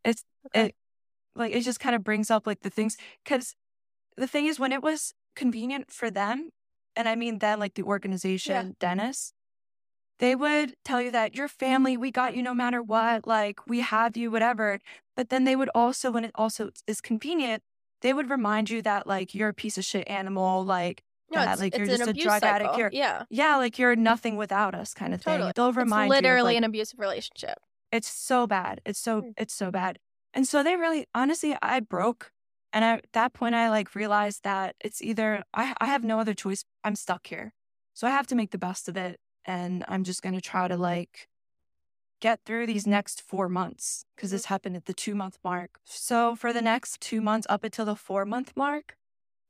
It's 0.03 0.23
Okay. 0.47 0.67
it 0.67 0.75
like 1.35 1.53
it 1.53 1.61
just 1.61 1.79
kind 1.79 1.95
of 1.95 2.03
brings 2.03 2.31
up 2.31 2.47
like 2.47 2.61
the 2.61 2.69
things 2.69 2.97
because 3.23 3.55
the 4.15 4.27
thing 4.27 4.45
is 4.45 4.59
when 4.59 4.71
it 4.71 4.81
was 4.81 5.13
convenient 5.35 5.91
for 5.91 6.09
them, 6.09 6.49
and 6.95 7.07
I 7.07 7.15
mean 7.15 7.39
them 7.39 7.59
like 7.59 7.75
the 7.75 7.83
organization, 7.83 8.75
Dennis, 8.79 9.33
they 10.19 10.35
would 10.35 10.75
tell 10.83 11.01
you 11.01 11.11
that 11.11 11.35
your 11.35 11.47
family, 11.47 11.95
we 11.95 12.11
got 12.11 12.35
you 12.35 12.41
no 12.41 12.53
matter 12.53 12.81
what, 12.81 13.27
like 13.27 13.67
we 13.67 13.81
have 13.81 14.17
you, 14.17 14.31
whatever. 14.31 14.79
But 15.15 15.29
then 15.29 15.43
they 15.43 15.55
would 15.55 15.69
also, 15.75 16.11
when 16.11 16.25
it 16.25 16.31
also 16.35 16.71
is 16.87 17.01
convenient, 17.01 17.61
they 18.01 18.13
would 18.13 18.29
remind 18.29 18.69
you 18.69 18.81
that 18.81 19.05
like 19.05 19.35
you're 19.35 19.49
a 19.49 19.53
piece 19.53 19.77
of 19.77 19.85
shit 19.85 20.07
animal, 20.07 20.65
like 20.65 21.03
No, 21.29 21.41
that, 21.41 21.53
it's, 21.53 21.61
like 21.61 21.73
it's 21.75 21.79
you're 21.79 21.97
just 21.97 22.09
a 22.09 22.13
drug 22.13 22.43
addict. 22.43 22.77
You're 22.77 22.89
yeah, 22.91 23.23
yeah, 23.29 23.57
like 23.57 23.77
you're 23.77 23.95
nothing 23.95 24.37
without 24.37 24.73
us, 24.73 24.93
kind 24.93 25.13
of 25.13 25.21
thing. 25.21 25.51
They'll 25.55 25.69
it's 25.69 25.77
remind 25.77 26.09
you. 26.09 26.17
of, 26.17 26.23
literally 26.23 26.53
like, 26.53 26.57
an 26.57 26.63
abusive 26.63 26.99
relationship. 26.99 27.59
It's 27.91 28.09
so 28.09 28.47
bad. 28.47 28.81
It's 28.85 28.99
so 28.99 29.21
Mm. 29.21 29.33
it's 29.37 29.53
so 29.53 29.71
bad. 29.71 29.99
And 30.33 30.47
so 30.47 30.63
they 30.63 30.75
really 30.75 31.07
honestly 31.15 31.55
I 31.61 31.79
broke 31.79 32.31
and 32.73 32.83
I, 32.85 32.93
at 32.97 33.13
that 33.13 33.33
point 33.33 33.55
I 33.55 33.69
like 33.69 33.95
realized 33.95 34.43
that 34.43 34.75
it's 34.81 35.01
either 35.01 35.43
I 35.53 35.75
I 35.79 35.85
have 35.87 36.03
no 36.03 36.19
other 36.19 36.33
choice. 36.33 36.63
I'm 36.83 36.95
stuck 36.95 37.27
here. 37.27 37.53
So 37.93 38.07
I 38.07 38.11
have 38.11 38.27
to 38.27 38.35
make 38.35 38.51
the 38.51 38.57
best 38.59 38.87
of 38.89 38.97
it 38.97 39.19
and 39.45 39.83
I'm 39.87 40.03
just 40.03 40.21
going 40.21 40.35
to 40.35 40.41
try 40.41 40.67
to 40.67 40.77
like 40.77 41.27
get 42.19 42.39
through 42.45 42.65
these 42.67 42.87
next 42.87 43.21
4 43.21 43.47
months 43.49 44.05
because 44.15 44.31
this 44.31 44.45
happened 44.45 44.75
at 44.75 44.85
the 44.85 44.93
2 44.93 45.15
month 45.15 45.37
mark. 45.43 45.79
So 45.85 46.35
for 46.35 46.51
the 46.53 46.61
next 46.61 47.01
2 47.01 47.21
months 47.21 47.47
up 47.49 47.63
until 47.63 47.85
the 47.85 47.95
4 47.95 48.25
month 48.25 48.53
mark, 48.55 48.95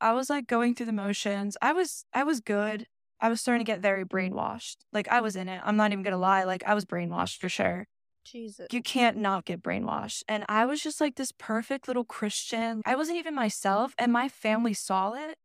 I 0.02 0.14
was 0.14 0.30
like 0.30 0.48
going 0.48 0.76
through 0.76 0.88
the 0.88 0.94
motions. 0.94 1.58
I 1.62 1.74
was 1.74 2.06
I 2.14 2.24
was 2.24 2.42
good. 2.42 2.88
I 3.22 3.30
was 3.30 3.42
starting 3.42 3.66
to 3.66 3.72
get 3.72 3.82
very 3.82 4.06
brainwashed. 4.06 4.78
Like 4.94 5.08
I 5.10 5.22
was 5.22 5.36
in 5.36 5.50
it. 5.50 5.62
I'm 5.66 5.78
not 5.78 5.92
even 5.92 6.04
going 6.04 6.14
to 6.14 6.18
lie. 6.18 6.44
Like 6.46 6.64
I 6.66 6.74
was 6.76 6.86
brainwashed 6.86 7.40
for 7.40 7.50
sure 7.50 7.88
Jesus. 8.32 8.68
you 8.72 8.82
can't 8.82 9.18
not 9.18 9.46
get 9.46 9.62
brainwashed. 9.64 10.24
And 10.28 10.46
I 10.50 10.66
was 10.66 10.82
just 10.82 11.00
like 11.02 11.16
this 11.16 11.32
perfect 11.32 11.88
little 11.88 12.04
Christian. 12.04 12.82
I 12.86 12.96
wasn't 12.96 13.18
even 13.18 13.36
myself, 13.36 13.94
and 13.98 14.12
my 14.12 14.30
family 14.30 14.74
saw 14.74 15.14
it. 15.14 15.38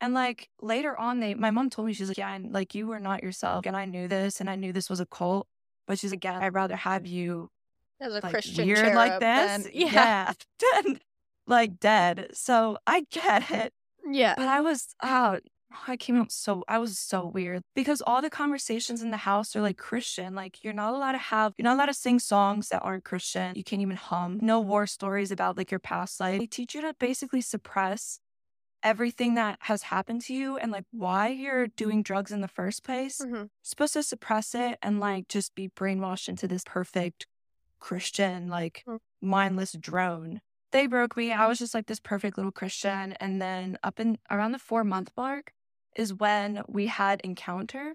And 0.00 0.12
like 0.12 0.48
later 0.60 0.98
on, 0.98 1.20
they 1.20 1.34
my 1.34 1.50
mom 1.50 1.70
told 1.70 1.86
me 1.86 1.92
she's 1.94 2.08
like, 2.08 2.18
yeah, 2.18 2.34
and 2.34 2.52
like 2.52 2.74
you 2.74 2.86
were 2.86 3.00
not 3.00 3.22
yourself, 3.22 3.64
and 3.66 3.76
I 3.76 3.84
knew 3.84 4.08
this, 4.08 4.40
and 4.40 4.50
I 4.50 4.56
knew 4.56 4.72
this 4.72 4.90
was 4.90 5.00
a 5.00 5.06
cult. 5.06 5.46
But 5.86 5.98
she's 5.98 6.10
like, 6.10 6.24
yeah, 6.24 6.38
I'd 6.40 6.54
rather 6.54 6.76
have 6.76 7.06
you 7.06 7.50
As 8.00 8.12
a 8.12 8.20
like 8.20 8.30
Christian 8.32 8.66
weird 8.66 8.94
like 8.94 9.20
this, 9.20 9.68
yeah, 9.72 10.32
than 10.60 11.00
like 11.46 11.78
dead. 11.80 12.28
So 12.32 12.78
I 12.86 13.06
get 13.10 13.50
it. 13.50 13.72
yeah. 14.06 14.34
But 14.36 14.48
I 14.48 14.60
was 14.60 14.94
out. 15.02 15.42
I 15.86 15.96
came 15.96 16.16
out 16.16 16.32
so 16.32 16.64
I 16.68 16.78
was 16.78 16.98
so 16.98 17.26
weird 17.26 17.62
because 17.74 18.00
all 18.02 18.22
the 18.22 18.30
conversations 18.30 19.02
in 19.02 19.10
the 19.10 19.16
house 19.18 19.54
are 19.56 19.60
like 19.60 19.76
Christian. 19.76 20.34
Like 20.34 20.62
you're 20.64 20.72
not 20.72 20.94
allowed 20.94 21.12
to 21.12 21.18
have 21.18 21.52
you're 21.56 21.64
not 21.64 21.74
allowed 21.76 21.86
to 21.86 21.94
sing 21.94 22.18
songs 22.18 22.68
that 22.68 22.80
aren't 22.82 23.04
Christian. 23.04 23.54
You 23.56 23.64
can't 23.64 23.82
even 23.82 23.96
hum. 23.96 24.38
No 24.42 24.60
war 24.60 24.86
stories 24.86 25.30
about 25.30 25.56
like 25.56 25.70
your 25.70 25.80
past 25.80 26.20
life. 26.20 26.38
They 26.40 26.46
teach 26.46 26.74
you 26.74 26.80
to 26.82 26.94
basically 26.98 27.40
suppress 27.40 28.18
everything 28.82 29.34
that 29.34 29.58
has 29.62 29.84
happened 29.84 30.20
to 30.22 30.34
you 30.34 30.58
and 30.58 30.70
like 30.70 30.84
why 30.90 31.28
you're 31.28 31.66
doing 31.68 32.02
drugs 32.02 32.30
in 32.30 32.40
the 32.42 32.48
first 32.48 32.84
place. 32.84 33.18
Mhm. 33.20 33.30
You're 33.32 33.48
supposed 33.62 33.94
to 33.94 34.02
suppress 34.02 34.54
it 34.54 34.78
and 34.82 35.00
like 35.00 35.28
just 35.28 35.54
be 35.54 35.68
brainwashed 35.70 36.28
into 36.28 36.46
this 36.46 36.64
perfect 36.64 37.26
Christian, 37.78 38.48
like 38.48 38.84
Mm. 38.86 38.98
mindless 39.20 39.72
drone. 39.72 40.40
They 40.70 40.86
broke 40.86 41.16
me. 41.16 41.32
I 41.32 41.46
was 41.46 41.58
just 41.58 41.72
like 41.72 41.86
this 41.86 42.00
perfect 42.00 42.36
little 42.36 42.52
Christian. 42.52 43.12
And 43.14 43.40
then 43.40 43.78
up 43.82 44.00
in 44.00 44.18
around 44.30 44.52
the 44.52 44.58
four 44.58 44.84
month 44.84 45.12
mark 45.16 45.52
is 45.94 46.14
when 46.14 46.62
we 46.68 46.86
had 46.86 47.20
Encounter. 47.22 47.94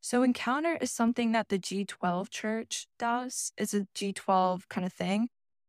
So 0.00 0.22
Encounter 0.22 0.78
is 0.80 0.90
something 0.90 1.32
that 1.32 1.48
the 1.48 1.58
G12 1.58 2.30
church 2.30 2.86
does. 2.98 3.52
It's 3.56 3.74
a 3.74 3.86
G12 3.94 4.68
kind 4.68 4.86
of 4.86 4.92
thing. 4.92 5.28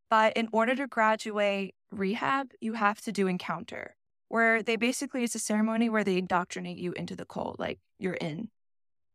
But 0.10 0.34
in 0.38 0.48
order 0.52 0.76
to 0.76 0.88
graduate 0.88 1.76
rehab, 1.92 2.52
you 2.62 2.74
have 2.74 3.02
to 3.02 3.12
do 3.12 3.28
Encounter, 3.28 3.96
where 4.30 4.64
they 4.64 4.76
basically, 4.76 5.24
it's 5.24 5.36
a 5.36 5.40
ceremony 5.40 5.90
where 5.90 6.04
they 6.04 6.18
indoctrinate 6.18 6.78
you 6.78 6.94
into 6.94 7.16
the 7.16 7.26
cult, 7.26 7.60
like 7.60 7.80
you're 8.00 8.14
in. 8.14 8.50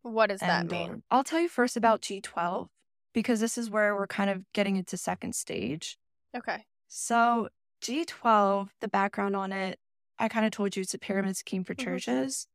What 0.03 0.31
does 0.31 0.41
that 0.41 0.71
mean? 0.71 1.03
I'll 1.11 1.25
tell 1.25 1.41
you 1.41 1.49
first 1.49 1.77
about 1.77 2.03
G12 2.03 2.69
because 3.13 3.41
this 3.41 3.57
is 3.57 3.71
where 3.71 3.95
we're 3.95 4.07
kind 4.07 4.31
of 4.31 4.43
getting 4.53 4.77
into 4.77 4.97
second 4.97 5.35
stage. 5.35 5.97
Okay. 6.37 6.65
So, 6.89 7.49
G12, 7.83 8.69
the 8.81 8.89
background 8.89 9.37
on 9.37 9.53
it, 9.53 9.79
I 10.23 10.29
kind 10.29 10.47
of 10.47 10.53
told 10.53 10.77
you 10.77 10.83
it's 10.83 10.95
a 10.95 10.99
pyramid 10.99 11.37
scheme 11.37 11.65
for 11.65 11.75
Mhm. 11.75 11.85
churches. 11.85 12.47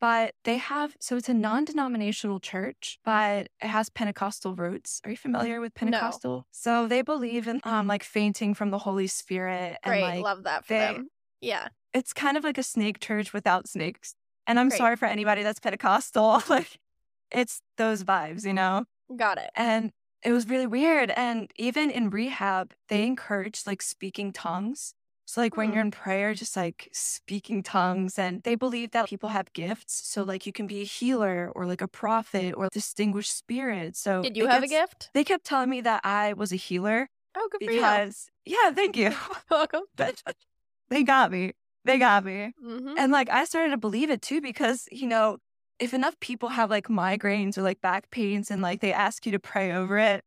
But 0.00 0.34
they 0.44 0.56
have, 0.56 0.96
so 0.98 1.16
it's 1.16 1.28
a 1.28 1.34
non 1.34 1.64
denominational 1.66 2.40
church, 2.40 2.98
but 3.04 3.48
it 3.60 3.66
has 3.68 3.90
Pentecostal 3.90 4.54
roots. 4.54 5.00
Are 5.04 5.10
you 5.10 5.16
familiar 5.16 5.60
with 5.60 5.74
Pentecostal? 5.74 6.36
No. 6.38 6.46
So 6.52 6.86
they 6.86 7.02
believe 7.02 7.46
in 7.46 7.60
um, 7.64 7.86
like 7.86 8.02
fainting 8.02 8.54
from 8.54 8.70
the 8.70 8.78
Holy 8.78 9.06
Spirit. 9.08 9.76
And 9.82 9.90
Great. 9.90 10.02
like, 10.02 10.22
Love 10.24 10.44
that 10.44 10.64
for 10.64 10.72
they- 10.72 10.78
them. 10.78 11.10
Yeah. 11.42 11.68
it's 11.92 12.12
kind 12.12 12.36
of 12.36 12.44
like 12.44 12.56
a 12.58 12.62
snake 12.62 13.00
church 13.00 13.32
without 13.32 13.66
snakes. 13.68 14.14
And 14.46 14.58
I'm 14.60 14.68
Great. 14.68 14.78
sorry 14.78 14.96
for 14.96 15.06
anybody 15.06 15.42
that's 15.42 15.58
Pentecostal. 15.60 16.42
like, 16.48 16.78
it's 17.30 17.60
those 17.76 18.04
vibes, 18.04 18.44
you 18.46 18.52
know? 18.54 18.84
Got 19.16 19.38
it. 19.38 19.50
And 19.54 19.92
it 20.22 20.32
was 20.32 20.48
really 20.48 20.66
weird. 20.66 21.10
And 21.10 21.50
even 21.56 21.90
in 21.90 22.08
rehab, 22.10 22.72
they 22.88 23.04
encouraged 23.06 23.66
like 23.66 23.82
speaking 23.82 24.32
tongues. 24.32 24.94
So 25.30 25.40
like 25.40 25.56
when 25.56 25.68
Hmm. 25.68 25.74
you're 25.74 25.84
in 25.84 25.92
prayer, 25.92 26.34
just 26.34 26.56
like 26.56 26.88
speaking 26.90 27.62
tongues, 27.62 28.18
and 28.18 28.42
they 28.42 28.56
believe 28.56 28.90
that 28.90 29.06
people 29.06 29.28
have 29.28 29.52
gifts. 29.52 29.92
So 30.08 30.24
like 30.24 30.44
you 30.44 30.52
can 30.52 30.66
be 30.66 30.80
a 30.80 30.84
healer 30.84 31.52
or 31.54 31.66
like 31.66 31.80
a 31.80 31.86
prophet 31.86 32.52
or 32.56 32.68
distinguished 32.72 33.36
spirit. 33.36 33.94
So 33.94 34.22
Did 34.22 34.36
you 34.36 34.48
have 34.48 34.64
a 34.64 34.66
gift? 34.66 35.10
They 35.14 35.22
kept 35.22 35.44
telling 35.44 35.70
me 35.70 35.82
that 35.82 36.00
I 36.02 36.32
was 36.32 36.52
a 36.52 36.56
healer 36.56 37.08
Oh, 37.36 37.48
good 37.52 37.64
for 37.64 37.70
you. 37.70 37.78
because 37.78 38.28
yeah, 38.44 38.72
thank 38.72 38.96
you. 38.96 39.12
Welcome. 39.52 39.82
they 40.90 41.04
got 41.04 41.30
me. 41.30 41.52
They 41.84 41.96
got 41.96 42.24
me. 42.24 42.54
hmm 42.60 42.94
And 42.98 43.12
like 43.12 43.30
I 43.30 43.44
started 43.44 43.70
to 43.70 43.76
believe 43.76 44.10
it 44.10 44.22
too 44.22 44.40
because, 44.40 44.88
you 44.90 45.06
know, 45.06 45.38
if 45.78 45.94
enough 45.94 46.18
people 46.18 46.48
have 46.48 46.70
like 46.70 46.88
migraines 46.88 47.56
or 47.56 47.62
like 47.62 47.80
back 47.80 48.10
pains 48.10 48.50
and 48.50 48.62
like 48.62 48.80
they 48.80 48.92
ask 48.92 49.24
you 49.26 49.30
to 49.30 49.38
pray 49.38 49.70
over 49.70 49.96
it 49.96 50.24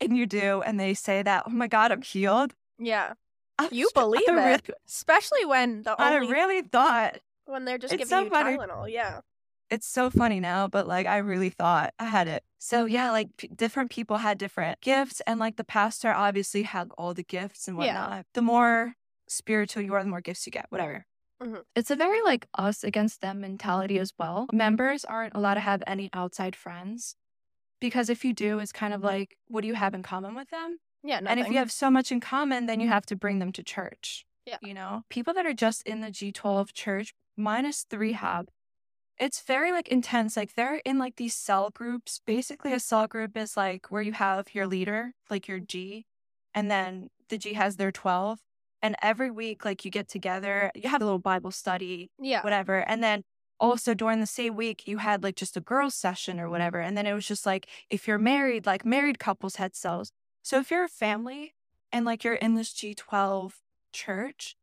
and 0.00 0.16
you 0.16 0.24
do 0.24 0.62
and 0.62 0.78
they 0.78 0.94
say 0.94 1.24
that, 1.24 1.42
oh 1.48 1.50
my 1.50 1.66
God, 1.66 1.90
I'm 1.90 2.02
healed. 2.02 2.54
Yeah. 2.78 3.14
I 3.58 3.68
You 3.72 3.88
believe 3.94 4.22
I 4.28 4.32
it. 4.32 4.36
really, 4.36 4.60
Especially 4.86 5.44
when 5.44 5.82
the 5.82 6.00
only, 6.00 6.14
I 6.14 6.30
really 6.30 6.62
thought 6.62 7.18
when 7.46 7.64
they're 7.64 7.78
just 7.78 7.92
It's 7.94 8.08
giving 8.08 8.08
so 8.10 8.24
you 8.24 8.30
funny. 8.30 8.56
Tylenol. 8.56 8.90
Yeah. 8.90 9.20
it's 9.70 9.86
so 9.86 10.10
funny 10.10 10.40
now, 10.40 10.68
but 10.68 10.86
like 10.86 11.06
I 11.06 11.18
really 11.18 11.50
thought 11.50 11.92
I 11.98 12.04
had 12.04 12.28
it. 12.28 12.44
So 12.58 12.84
yeah, 12.84 13.10
like 13.10 13.36
p- 13.36 13.48
different 13.48 13.90
people 13.90 14.18
had 14.18 14.38
different 14.38 14.80
gifts, 14.80 15.20
and 15.26 15.38
like 15.40 15.56
the 15.56 15.64
pastor 15.64 16.12
obviously 16.12 16.62
had 16.64 16.90
all 16.98 17.14
the 17.14 17.22
gifts 17.24 17.66
and 17.68 17.76
Yeah. 17.80 18.02
whatnot. 18.08 18.26
The 18.34 18.42
more 18.42 18.94
spiritual 19.28 19.82
you 19.82 19.94
are, 19.94 20.02
the 20.02 20.08
more 20.10 20.20
gifts 20.20 20.46
you 20.46 20.52
get, 20.52 20.66
whatever. 20.70 21.06
Mhm. 21.42 21.62
It's 21.74 21.90
a 21.90 21.96
very 21.96 22.22
like 22.22 22.46
us 22.54 22.82
against 22.84 23.20
them 23.20 23.40
mentality 23.40 23.98
as 23.98 24.12
well. 24.18 24.46
Members 24.52 25.04
aren't 25.04 25.34
allowed 25.34 25.54
to 25.54 25.60
have 25.60 25.82
any 25.86 26.08
outside 26.12 26.54
friends 26.56 27.16
because 27.80 28.08
if 28.08 28.24
you 28.24 28.32
do, 28.32 28.58
it's 28.58 28.72
kind 28.72 28.94
of 28.94 29.02
like, 29.02 29.36
what 29.48 29.60
do 29.62 29.68
you 29.68 29.74
have 29.74 29.94
in 29.94 30.02
common 30.02 30.34
with 30.34 30.48
them? 30.50 30.78
Yeah. 31.02 31.20
And 31.24 31.38
if 31.38 31.48
you 31.48 31.58
have 31.58 31.70
so 31.70 31.90
much 31.90 32.10
in 32.10 32.20
common, 32.20 32.66
then 32.66 32.80
you 32.80 32.88
have 32.88 33.06
to 33.06 33.16
bring 33.16 33.38
them 33.38 33.52
to 33.52 33.62
church. 33.62 34.26
Yeah. 34.46 34.58
You 34.62 34.74
know, 34.74 35.02
people 35.08 35.34
that 35.34 35.46
are 35.46 35.54
just 35.54 35.82
in 35.82 36.00
the 36.00 36.08
G12 36.08 36.72
church 36.72 37.14
three 37.36 37.72
the 37.90 37.98
rehab, 37.98 38.48
it's 39.18 39.40
very 39.40 39.72
like 39.72 39.88
intense. 39.88 40.36
Like 40.36 40.54
they're 40.54 40.80
in 40.84 40.98
like 40.98 41.16
these 41.16 41.34
cell 41.34 41.70
groups. 41.70 42.20
Basically, 42.26 42.72
a 42.72 42.80
cell 42.80 43.06
group 43.06 43.36
is 43.36 43.56
like 43.56 43.90
where 43.90 44.02
you 44.02 44.12
have 44.12 44.54
your 44.54 44.66
leader, 44.66 45.12
like 45.30 45.48
your 45.48 45.58
mm-hmm. 45.58 45.66
G, 45.66 46.06
and 46.54 46.70
then 46.70 47.10
the 47.28 47.38
G 47.38 47.54
has 47.54 47.76
their 47.76 47.92
12. 47.92 48.40
And 48.82 48.94
every 49.02 49.30
week, 49.30 49.64
like 49.64 49.84
you 49.84 49.90
get 49.90 50.08
together, 50.08 50.70
you 50.74 50.88
have 50.88 51.00
a 51.00 51.04
little 51.04 51.18
Bible 51.18 51.50
study, 51.50 52.10
yeah. 52.20 52.42
whatever. 52.42 52.78
And 52.78 53.02
then 53.02 53.24
also 53.58 53.94
during 53.94 54.20
the 54.20 54.26
same 54.26 54.54
week, 54.54 54.86
you 54.86 54.98
had 54.98 55.22
like 55.22 55.34
just 55.34 55.56
a 55.56 55.60
girls' 55.60 55.94
session 55.94 56.38
or 56.38 56.48
whatever. 56.48 56.80
And 56.80 56.96
then 56.96 57.06
it 57.06 57.14
was 57.14 57.26
just 57.26 57.46
like 57.46 57.68
if 57.90 58.06
you're 58.06 58.18
married, 58.18 58.66
like 58.66 58.84
married 58.84 59.18
couples 59.18 59.56
had 59.56 59.74
cells. 59.74 60.12
So 60.46 60.60
if 60.60 60.70
you're 60.70 60.84
a 60.84 60.88
family 60.88 61.56
and 61.90 62.04
like 62.06 62.22
you're 62.22 62.34
in 62.34 62.54
this 62.54 62.72
G12 62.72 63.54
church, 63.92 64.54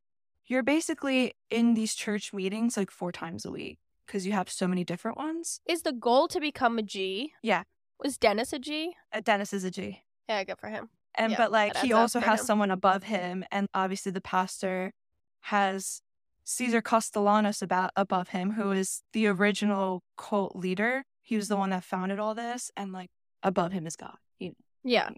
you're 0.46 0.64
basically 0.64 1.34
in 1.50 1.74
these 1.74 1.94
church 1.94 2.32
meetings 2.32 2.78
like 2.78 2.90
four 2.90 3.12
times 3.12 3.44
a 3.44 3.52
week 3.52 3.80
because 4.08 4.26
you 4.26 4.32
have 4.32 4.50
so 4.50 4.66
many 4.66 4.86
different 4.86 5.18
ones. 5.18 5.60
Is 5.68 5.82
the 5.82 5.92
goal 5.92 6.30
to 6.30 6.40
become 6.40 6.80
a 6.80 6.84
G? 6.84 7.34
Yeah. 7.42 7.64
Was 8.02 8.18
Dennis 8.18 8.54
a 8.54 8.60
G? 8.60 8.96
Uh, 9.12 9.20
Dennis 9.20 9.52
is 9.52 9.66
a 9.66 9.72
G. 9.72 10.04
Yeah, 10.30 10.46
good 10.46 10.58
for 10.58 10.70
him. 10.70 10.88
And 11.16 11.32
Yeah, 11.34 11.38
but 11.38 11.52
like 11.52 11.76
he 11.76 11.92
also 11.92 12.22
has 12.22 12.40
him. 12.40 12.46
someone 12.46 12.72
above 12.72 13.04
him, 13.04 13.44
and 13.52 13.68
obviously 13.74 14.14
the 14.14 14.22
pastor 14.22 14.94
has 15.42 16.02
César 16.46 16.82
Castellanos 16.82 17.62
about 17.62 17.92
above 17.98 18.30
him, 18.30 18.52
who 18.52 18.72
is 18.72 19.04
the 19.12 19.28
original 19.28 20.02
cult 20.16 20.56
leader. 20.56 21.04
He 21.22 21.36
was 21.36 21.50
the 21.50 21.58
one 21.58 21.72
that 21.72 21.84
founded 21.84 22.20
all 22.20 22.36
this, 22.36 22.72
and 22.78 22.94
like 22.94 23.10
above 23.44 23.74
him 23.74 23.86
is 23.86 23.98
God. 23.98 24.16
You 24.40 24.52
know, 24.52 24.56
Yeah. 24.86 25.10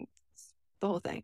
The 0.86 0.90
whole 0.90 1.00
thing. 1.00 1.24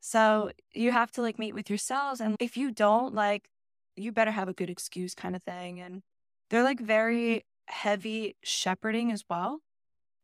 So 0.00 0.50
you 0.74 0.92
have 0.92 1.10
to 1.12 1.22
like 1.22 1.38
meet 1.38 1.54
with 1.54 1.70
yourselves, 1.70 2.20
and 2.20 2.36
if 2.40 2.56
you 2.56 2.70
don't, 2.70 3.14
like, 3.14 3.48
you 3.96 4.12
better 4.12 4.30
have 4.30 4.48
a 4.48 4.52
good 4.52 4.70
excuse, 4.70 5.14
kind 5.14 5.36
of 5.36 5.42
thing. 5.42 5.80
And 5.80 6.02
they're 6.50 6.62
like 6.62 6.80
very 6.80 7.44
heavy 7.66 8.36
shepherding 8.42 9.12
as 9.12 9.24
well. 9.28 9.60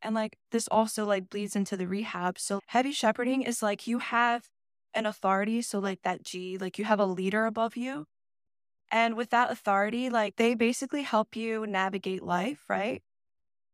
And 0.02 0.14
like 0.14 0.36
this 0.52 0.68
also 0.68 1.04
like 1.04 1.30
bleeds 1.30 1.56
into 1.56 1.76
the 1.76 1.86
rehab. 1.86 2.38
So 2.38 2.60
heavy 2.66 2.92
shepherding 2.92 3.42
is 3.42 3.62
like 3.62 3.86
you 3.86 3.98
have 3.98 4.48
an 4.94 5.06
authority. 5.06 5.62
So 5.62 5.78
like 5.78 6.02
that 6.02 6.22
G, 6.22 6.56
like 6.58 6.78
you 6.78 6.84
have 6.84 7.00
a 7.00 7.06
leader 7.06 7.46
above 7.46 7.76
you. 7.76 8.06
And 8.90 9.16
with 9.16 9.30
that 9.30 9.50
authority, 9.50 10.08
like 10.08 10.36
they 10.36 10.54
basically 10.54 11.02
help 11.02 11.36
you 11.36 11.66
navigate 11.66 12.22
life, 12.22 12.64
right? 12.68 13.02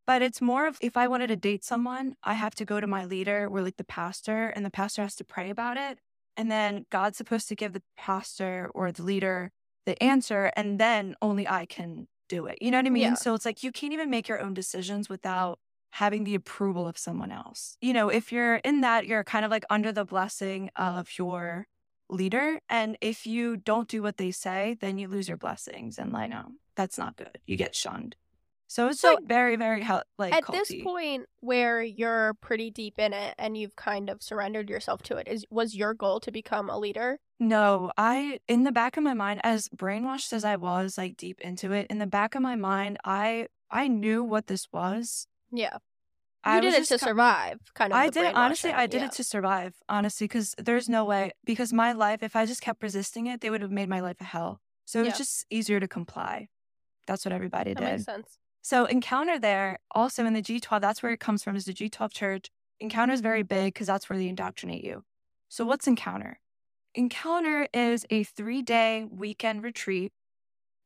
But 0.07 0.23
it's 0.23 0.41
more 0.41 0.67
of 0.67 0.79
if 0.81 0.97
I 0.97 1.09
wanted 1.09 1.29
to 1.29 1.37
date 1.37 1.65
someone, 1.65 2.17
I 2.23 2.35
have 2.35 2.55
to 2.57 2.65
go 2.65 2.81
to 2.81 2.87
my 2.87 3.05
leader 3.05 3.49
or 3.51 3.63
like 3.63 3.77
the 3.77 3.85
pastor, 3.85 4.49
and 4.49 4.65
the 4.65 4.71
pastor 4.71 5.03
has 5.03 5.15
to 5.17 5.25
pray 5.25 5.51
about 5.51 5.77
it. 5.77 5.99
And 6.37 6.51
then 6.51 6.87
God's 6.91 7.17
supposed 7.17 7.49
to 7.49 7.55
give 7.55 7.73
the 7.73 7.83
pastor 7.97 8.71
or 8.75 8.93
the 8.93 9.03
leader 9.03 9.53
the 9.87 10.03
answer, 10.03 10.51
and 10.57 10.79
then 10.79 11.15
only 11.23 11.47
I 11.47 11.67
can 11.67 12.09
do 12.29 12.47
it. 12.47 12.59
You 12.61 12.71
know 12.71 12.79
what 12.79 12.87
I 12.87 12.91
mean? 12.91 13.03
Yeah. 13.03 13.15
So 13.15 13.35
it's 13.35 13.45
like 13.45 13.63
you 13.63 13.71
can't 13.71 13.93
even 13.93 14.11
make 14.11 14.29
your 14.29 14.41
own 14.41 14.55
decisions 14.55 15.09
without 15.09 15.59
having 15.93 16.25
the 16.25 16.35
approval 16.35 16.89
of 16.89 16.99
someone 16.99 17.31
else. 17.31 17.77
You 17.81 17.93
know, 17.93 18.09
if 18.09 18.33
you're 18.33 18.57
in 18.57 18.81
that, 18.81 19.07
you're 19.07 19.25
kind 19.25 19.45
of 19.45 19.51
like 19.51 19.65
under 19.71 19.93
the 19.93 20.05
blessing 20.05 20.71
of 20.75 21.09
your 21.19 21.67
leader. 22.09 22.59
And 22.69 22.99
if 23.01 23.27
you 23.27 23.57
don't 23.57 23.89
do 23.89 24.03
what 24.03 24.17
they 24.17 24.31
say, 24.31 24.77
then 24.81 24.99
you 24.99 25.07
lose 25.07 25.29
your 25.29 25.37
blessings. 25.37 25.99
And 25.99 26.13
like, 26.13 26.31
no, 26.31 26.53
that's 26.75 26.99
not 26.99 27.17
good. 27.17 27.39
You 27.47 27.57
get 27.57 27.77
shunned. 27.77 28.17
So 28.75 28.89
it's 28.89 29.01
So, 29.03 29.15
like 29.15 29.29
very, 29.29 29.55
very 29.55 29.83
hel- 29.83 30.03
like 30.19 30.35
At 30.35 30.51
this 30.51 30.73
point 30.83 31.27
where 31.39 31.81
you're 31.81 32.35
pretty 32.41 32.73
deep 32.73 32.99
in 32.99 33.13
it 33.13 33.37
and 33.39 33.57
you've 33.57 33.77
kind 33.77 34.11
of 34.11 34.21
surrendered 34.21 34.69
yourself 34.69 35.01
to 35.05 35.17
it, 35.17 35.29
is 35.29 35.47
was 35.49 35.77
your 35.77 35.95
goal 35.95 36.19
to 36.19 36.33
become 36.33 36.69
a 36.69 36.77
leader? 36.77 37.21
No, 37.39 37.93
I 37.97 38.41
in 38.49 38.65
the 38.65 38.73
back 38.73 38.97
of 38.97 39.05
my 39.05 39.15
mind, 39.15 39.41
as 39.45 39.69
brainwashed 39.69 40.33
as 40.33 40.45
I 40.45 40.57
was, 40.57 40.99
like 40.99 41.17
deep 41.17 41.41
into 41.41 41.71
it, 41.71 41.87
in 41.89 42.01
the 42.01 42.07
back 42.09 42.35
of 42.35 42.43
my 42.43 42.57
mind, 42.57 42.99
I 43.05 43.47
I 43.71 43.87
knew 43.87 44.25
what 44.25 44.49
this 44.49 44.67
was. 44.73 45.29
Yeah. 45.53 45.79
I 46.43 46.57
You 46.57 46.63
did 46.63 46.75
it 46.75 46.87
to 46.87 46.99
survive, 46.99 47.61
kind 47.75 47.93
of. 47.93 47.97
I 47.97 48.11
did 48.11 48.35
honestly. 48.35 48.73
I 48.73 48.89
did 48.89 49.03
yeah. 49.03 49.07
it 49.07 49.13
to 49.13 49.23
survive, 49.23 49.77
honestly, 49.89 50.25
because 50.27 50.53
there's 50.59 50.89
no 50.89 51.05
way. 51.05 51.31
Because 51.45 51.73
my 51.73 51.93
life, 51.93 52.25
if 52.25 52.35
I 52.35 52.45
just 52.45 52.61
kept 52.61 52.83
resisting 52.83 53.29
it, 53.29 53.41
they 53.41 53.51
would 53.51 53.63
have 53.63 53.71
made 53.71 53.89
my 53.89 54.01
life 54.01 54.21
a 54.21 54.25
hell. 54.25 54.61
So 54.85 54.99
it 54.99 55.05
was 55.07 55.17
just 55.19 55.47
easier 55.49 55.79
to 55.79 55.87
comply. 55.87 56.49
That's 57.07 57.25
what 57.25 57.33
everybody 57.33 57.73
That 57.75 57.81
did. 57.81 57.93
makes 57.93 58.05
sense. 58.05 58.39
So 58.65 58.87
encounter 58.87 59.39
there, 59.39 59.79
also 59.91 60.25
in 60.25 60.33
the 60.33 60.41
G12, 60.41 60.81
that's 60.81 61.03
where 61.03 61.13
it 61.13 61.21
comes 61.21 61.45
from. 61.45 61.55
Is 61.55 61.67
the 61.67 61.75
G12 61.75 62.11
church? 62.15 62.51
Encounter 62.81 63.13
is 63.13 63.21
very 63.21 63.43
big 63.43 63.75
because 63.75 63.87
that's 63.87 64.09
where 64.09 64.19
they 64.19 64.27
indoctrinate 64.27 64.83
you. 64.83 65.05
So 65.51 65.67
what's 65.67 65.87
encounter? 65.87 66.41
Encounter 66.95 67.69
is 67.75 68.07
a 68.09 68.25
three 68.25 68.63
day 68.63 69.07
weekend 69.11 69.63
retreat, 69.63 70.13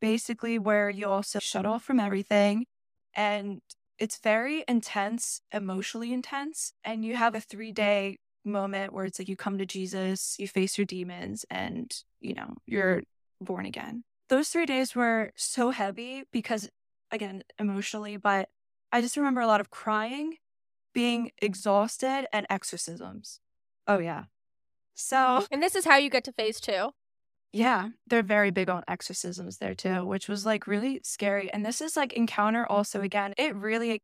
basically 0.00 0.58
where 0.58 0.90
you 0.90 1.06
also 1.06 1.38
shut 1.38 1.66
off 1.66 1.84
from 1.84 2.00
everything, 2.00 2.66
and 3.14 3.60
it's 3.96 4.18
very 4.18 4.64
intense, 4.66 5.40
emotionally 5.52 6.12
intense, 6.12 6.72
and 6.82 7.04
you 7.04 7.14
have 7.14 7.36
a 7.36 7.40
three 7.40 7.70
day 7.70 8.18
moment 8.44 8.92
where 8.92 9.04
it's 9.04 9.20
like 9.20 9.28
you 9.28 9.36
come 9.36 9.56
to 9.56 9.66
Jesus, 9.66 10.34
you 10.40 10.48
face 10.48 10.76
your 10.78 10.84
demons, 10.84 11.44
and 11.48 11.94
you 12.20 12.34
know 12.34 12.54
you're 12.66 13.02
born 13.40 13.66
again. 13.66 14.02
Those 14.28 14.48
three 14.48 14.66
days 14.66 14.96
were 14.96 15.30
so 15.36 15.70
heavy 15.70 16.24
because 16.32 16.68
again 17.10 17.42
emotionally, 17.58 18.16
but 18.16 18.48
I 18.92 19.00
just 19.00 19.16
remember 19.16 19.40
a 19.40 19.46
lot 19.46 19.60
of 19.60 19.70
crying, 19.70 20.36
being 20.94 21.32
exhausted, 21.42 22.26
and 22.32 22.46
exorcisms. 22.50 23.40
Oh 23.86 23.98
yeah. 23.98 24.24
So 24.94 25.46
And 25.50 25.62
this 25.62 25.74
is 25.76 25.84
how 25.84 25.96
you 25.96 26.08
get 26.10 26.24
to 26.24 26.32
phase 26.32 26.60
two. 26.60 26.92
yeah, 27.52 27.90
they're 28.06 28.22
very 28.22 28.50
big 28.50 28.68
on 28.68 28.84
exorcisms 28.88 29.58
there 29.58 29.74
too, 29.74 30.04
which 30.04 30.28
was 30.28 30.44
like 30.44 30.66
really 30.66 31.00
scary. 31.02 31.50
And 31.52 31.64
this 31.64 31.80
is 31.80 31.96
like 31.96 32.12
encounter 32.12 32.66
also 32.66 33.00
again, 33.00 33.34
it 33.38 33.54
really 33.56 34.02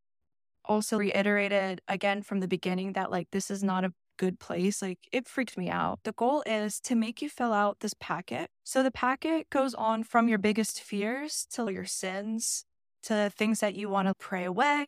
also 0.65 0.99
reiterated 0.99 1.83
again 1.89 2.23
from 2.23 2.41
the 2.41 2.49
beginning 2.49 2.95
that 2.95 3.11
like 3.11 3.29
this 3.33 3.51
is 3.51 3.63
not 3.65 3.85
a 3.85 3.95
good 4.19 4.41
place. 4.41 4.83
Like 4.83 5.01
it 5.13 5.29
freaked 5.29 5.59
me 5.59 5.71
out. 5.71 6.01
The 6.05 6.13
goal 6.13 6.43
is 6.47 6.81
to 6.83 6.95
make 6.97 7.23
you 7.23 7.31
fill 7.31 7.53
out 7.53 7.81
this 7.81 7.95
packet. 8.01 8.51
So 8.65 8.83
the 8.83 8.91
packet 8.93 9.51
goes 9.51 9.75
on 9.75 10.05
from 10.05 10.29
your 10.29 10.39
biggest 10.39 10.83
fears 10.83 11.47
to 11.53 11.71
your 11.73 11.87
sins 11.87 12.65
to 13.05 13.31
things 13.35 13.61
that 13.61 13.75
you 13.75 13.89
want 13.89 14.09
to 14.09 14.15
pray 14.15 14.45
away, 14.45 14.87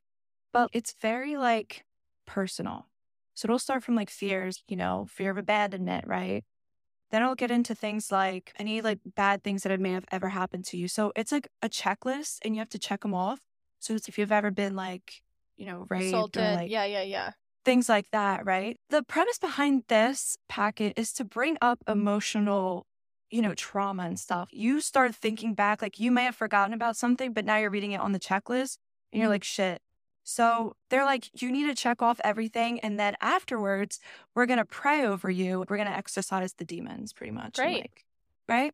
but 0.52 0.70
it's 0.72 0.94
very 1.00 1.36
like 1.36 1.84
personal. 2.26 2.86
So 3.34 3.46
it'll 3.46 3.58
start 3.58 3.84
from 3.84 3.94
like 3.94 4.10
fears, 4.10 4.62
you 4.68 4.76
know, 4.76 5.06
fear 5.10 5.30
of 5.30 5.36
abandonment, 5.36 6.06
right? 6.06 6.44
Then 7.10 7.22
it'll 7.22 7.34
get 7.34 7.50
into 7.50 7.74
things 7.74 8.10
like 8.10 8.52
any 8.58 8.80
like 8.80 8.98
bad 9.14 9.44
things 9.44 9.62
that 9.62 9.78
may 9.78 9.92
have 9.92 10.06
ever 10.10 10.30
happened 10.30 10.64
to 10.66 10.76
you. 10.76 10.88
So 10.88 11.12
it's 11.14 11.32
like 11.32 11.48
a 11.62 11.68
checklist 11.68 12.38
and 12.42 12.54
you 12.54 12.60
have 12.60 12.70
to 12.70 12.78
check 12.78 13.02
them 13.02 13.14
off. 13.14 13.40
So 13.78 13.94
it's 13.94 14.08
if 14.08 14.18
you've 14.18 14.32
ever 14.32 14.50
been 14.50 14.74
like, 14.74 15.22
you 15.56 15.66
know, 15.66 15.86
raped 15.88 16.06
Assaulted. 16.06 16.42
or 16.42 16.54
like 16.56 16.70
yeah, 16.70 16.84
yeah, 16.84 17.02
yeah. 17.02 17.30
things 17.64 17.88
like 17.88 18.10
that, 18.12 18.44
right? 18.44 18.76
The 18.90 19.02
premise 19.02 19.38
behind 19.38 19.84
this 19.88 20.36
packet 20.48 20.94
is 20.96 21.12
to 21.14 21.24
bring 21.24 21.56
up 21.60 21.80
mm. 21.86 21.92
emotional, 21.92 22.86
you 23.30 23.42
know, 23.42 23.54
trauma 23.54 24.04
and 24.04 24.18
stuff. 24.18 24.48
You 24.52 24.80
start 24.80 25.14
thinking 25.14 25.54
back, 25.54 25.82
like 25.82 25.98
you 25.98 26.10
may 26.10 26.24
have 26.24 26.36
forgotten 26.36 26.72
about 26.72 26.96
something, 26.96 27.32
but 27.32 27.44
now 27.44 27.56
you're 27.56 27.70
reading 27.70 27.92
it 27.92 28.00
on 28.00 28.12
the 28.12 28.20
checklist 28.20 28.78
and 29.12 29.20
you're 29.20 29.24
mm-hmm. 29.24 29.32
like, 29.32 29.44
shit. 29.44 29.82
So 30.28 30.74
they're 30.90 31.04
like, 31.04 31.40
you 31.40 31.52
need 31.52 31.68
to 31.68 31.74
check 31.74 32.02
off 32.02 32.20
everything. 32.24 32.80
And 32.80 32.98
then 32.98 33.14
afterwards, 33.20 34.00
we're 34.34 34.46
going 34.46 34.58
to 34.58 34.64
pray 34.64 35.06
over 35.06 35.30
you. 35.30 35.64
We're 35.68 35.76
going 35.76 35.88
to 35.88 35.96
exorcise 35.96 36.54
the 36.54 36.64
demons 36.64 37.12
pretty 37.12 37.30
much. 37.32 37.54
Great. 37.54 37.82
like- 37.82 38.04
right? 38.48 38.72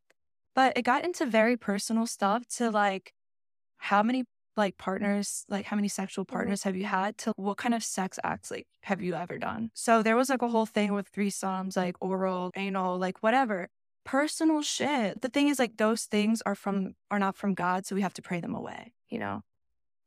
But 0.55 0.77
it 0.77 0.83
got 0.83 1.05
into 1.05 1.27
very 1.27 1.57
personal 1.57 2.07
stuff 2.07 2.47
to 2.57 2.71
like 2.71 3.13
how 3.79 4.03
many 4.03 4.25
like 4.57 4.77
partners, 4.77 5.45
like 5.49 5.67
how 5.67 5.77
many 5.77 5.89
sexual 5.89 6.25
mm-hmm. 6.25 6.35
partners 6.35 6.63
have 6.63 6.77
you 6.77 6.85
had 6.85 7.17
to 7.19 7.33
what 7.37 7.57
kind 7.57 7.75
of 7.75 7.83
sex 7.83 8.19
acts 8.23 8.51
like 8.51 8.67
have 8.83 9.01
you 9.01 9.15
ever 9.15 9.39
done? 9.39 9.71
So 9.75 10.03
there 10.03 10.17
was 10.17 10.29
like 10.29 10.43
a 10.43 10.49
whole 10.49 10.67
thing 10.67 10.93
with 10.93 11.11
threesomes, 11.13 11.77
like 11.77 11.97
oral, 12.01 12.51
anal, 12.55 12.99
like 12.99 13.23
whatever. 13.23 13.69
Personal 14.05 14.63
shit. 14.63 15.23
The 15.23 15.29
thing 15.29 15.49
is 15.49 15.59
like 15.59 15.77
those 15.77 16.05
things 16.05 16.43
are 16.45 16.55
from 16.55 16.95
are 17.11 17.19
not 17.19 17.37
from 17.37 17.55
God, 17.55 17.87
so 17.87 17.95
we 17.95 18.03
have 18.03 18.15
to 18.15 18.23
pray 18.23 18.41
them 18.41 18.55
away, 18.55 18.93
you 19.09 19.19
know? 19.19 19.43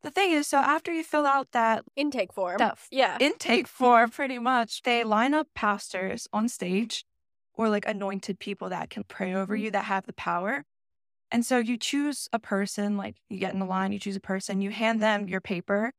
The 0.02 0.10
thing 0.10 0.30
is, 0.30 0.46
so 0.46 0.58
after 0.58 0.92
you 0.92 1.02
fill 1.02 1.26
out 1.26 1.52
that 1.52 1.84
Intake 1.96 2.32
form. 2.32 2.58
that 2.58 2.78
Yeah. 2.90 3.16
intake 3.20 3.66
form 3.66 4.10
pretty 4.10 4.38
much 4.38 4.82
they 4.82 5.02
line 5.02 5.34
up 5.34 5.48
pastors 5.54 6.28
on 6.32 6.48
stage 6.48 7.04
or 7.54 7.68
like 7.68 7.86
anointed 7.86 8.38
people 8.38 8.68
that 8.68 8.90
can 8.90 9.02
pray 9.04 9.34
over 9.34 9.54
mm-hmm. 9.54 9.64
you 9.64 9.70
that 9.72 9.84
have 9.86 10.06
the 10.06 10.12
power 10.12 10.64
and 11.32 11.44
so 11.44 11.58
you 11.58 11.76
choose 11.76 12.28
a 12.32 12.38
person 12.38 12.96
like 12.96 13.16
you 13.28 13.38
get 13.38 13.52
in 13.52 13.58
the 13.58 13.66
line 13.66 13.92
you 13.92 13.98
choose 13.98 14.16
a 14.16 14.20
person 14.20 14.60
you 14.60 14.70
hand 14.70 15.02
them 15.02 15.26
your 15.28 15.40
paper 15.40 15.92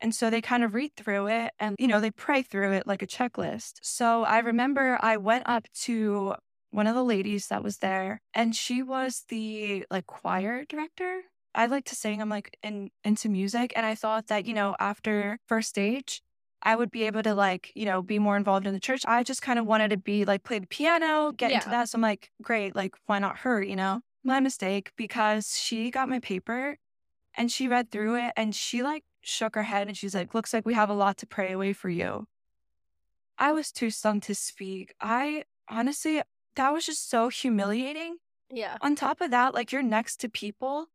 and 0.00 0.14
so 0.14 0.28
they 0.28 0.42
kind 0.42 0.62
of 0.62 0.74
read 0.74 0.90
through 0.96 1.28
it 1.28 1.52
and 1.58 1.76
you 1.78 1.86
know 1.86 2.00
they 2.00 2.10
pray 2.10 2.42
through 2.42 2.72
it 2.72 2.86
like 2.86 3.00
a 3.02 3.06
checklist 3.06 3.74
so 3.80 4.24
i 4.24 4.38
remember 4.40 4.98
i 5.00 5.16
went 5.16 5.44
up 5.46 5.66
to 5.72 6.34
one 6.74 6.86
of 6.86 6.94
the 6.94 7.04
ladies 7.04 7.48
that 7.48 7.62
was 7.62 7.78
there 7.78 8.20
and 8.34 8.54
she 8.56 8.82
was 8.82 9.24
the 9.28 9.84
like 9.90 10.06
choir 10.06 10.64
director 10.64 11.22
I 11.54 11.66
like 11.66 11.84
to 11.86 11.94
sing. 11.94 12.20
I'm 12.20 12.28
like 12.28 12.56
in 12.62 12.90
into 13.04 13.28
music, 13.28 13.72
and 13.76 13.86
I 13.86 13.94
thought 13.94 14.26
that 14.26 14.46
you 14.46 14.54
know 14.54 14.74
after 14.80 15.38
first 15.46 15.68
stage, 15.68 16.20
I 16.62 16.74
would 16.76 16.90
be 16.90 17.04
able 17.04 17.22
to 17.22 17.34
like 17.34 17.70
you 17.74 17.86
know 17.86 18.02
be 18.02 18.18
more 18.18 18.36
involved 18.36 18.66
in 18.66 18.74
the 18.74 18.80
church. 18.80 19.02
I 19.06 19.22
just 19.22 19.42
kind 19.42 19.58
of 19.58 19.66
wanted 19.66 19.90
to 19.90 19.96
be 19.96 20.24
like 20.24 20.42
play 20.42 20.58
the 20.58 20.66
piano, 20.66 21.32
get 21.32 21.52
into 21.52 21.68
that. 21.70 21.88
So 21.88 21.96
I'm 21.96 22.02
like, 22.02 22.30
great, 22.42 22.74
like 22.74 22.94
why 23.06 23.18
not 23.18 23.38
her? 23.38 23.62
You 23.62 23.76
know, 23.76 24.00
my 24.24 24.40
mistake 24.40 24.92
because 24.96 25.56
she 25.56 25.90
got 25.90 26.08
my 26.08 26.18
paper, 26.18 26.78
and 27.36 27.50
she 27.50 27.68
read 27.68 27.90
through 27.90 28.16
it, 28.16 28.32
and 28.36 28.54
she 28.54 28.82
like 28.82 29.04
shook 29.22 29.54
her 29.54 29.62
head, 29.64 29.86
and 29.88 29.96
she's 29.96 30.14
like, 30.14 30.34
looks 30.34 30.52
like 30.52 30.66
we 30.66 30.74
have 30.74 30.90
a 30.90 30.94
lot 30.94 31.18
to 31.18 31.26
pray 31.26 31.52
away 31.52 31.72
for 31.72 31.88
you. 31.88 32.26
I 33.38 33.52
was 33.52 33.72
too 33.72 33.90
stunned 33.90 34.22
to 34.24 34.34
speak. 34.34 34.94
I 35.00 35.44
honestly, 35.68 36.22
that 36.56 36.72
was 36.72 36.86
just 36.86 37.08
so 37.10 37.28
humiliating 37.28 38.18
Yeah. 38.50 38.78
on 38.80 38.96
top 38.96 39.20
of 39.20 39.30
that, 39.30 39.54
like 39.54 39.72
you're 39.72 39.82
next 39.82 40.16
to 40.20 40.28
people. 40.28 40.88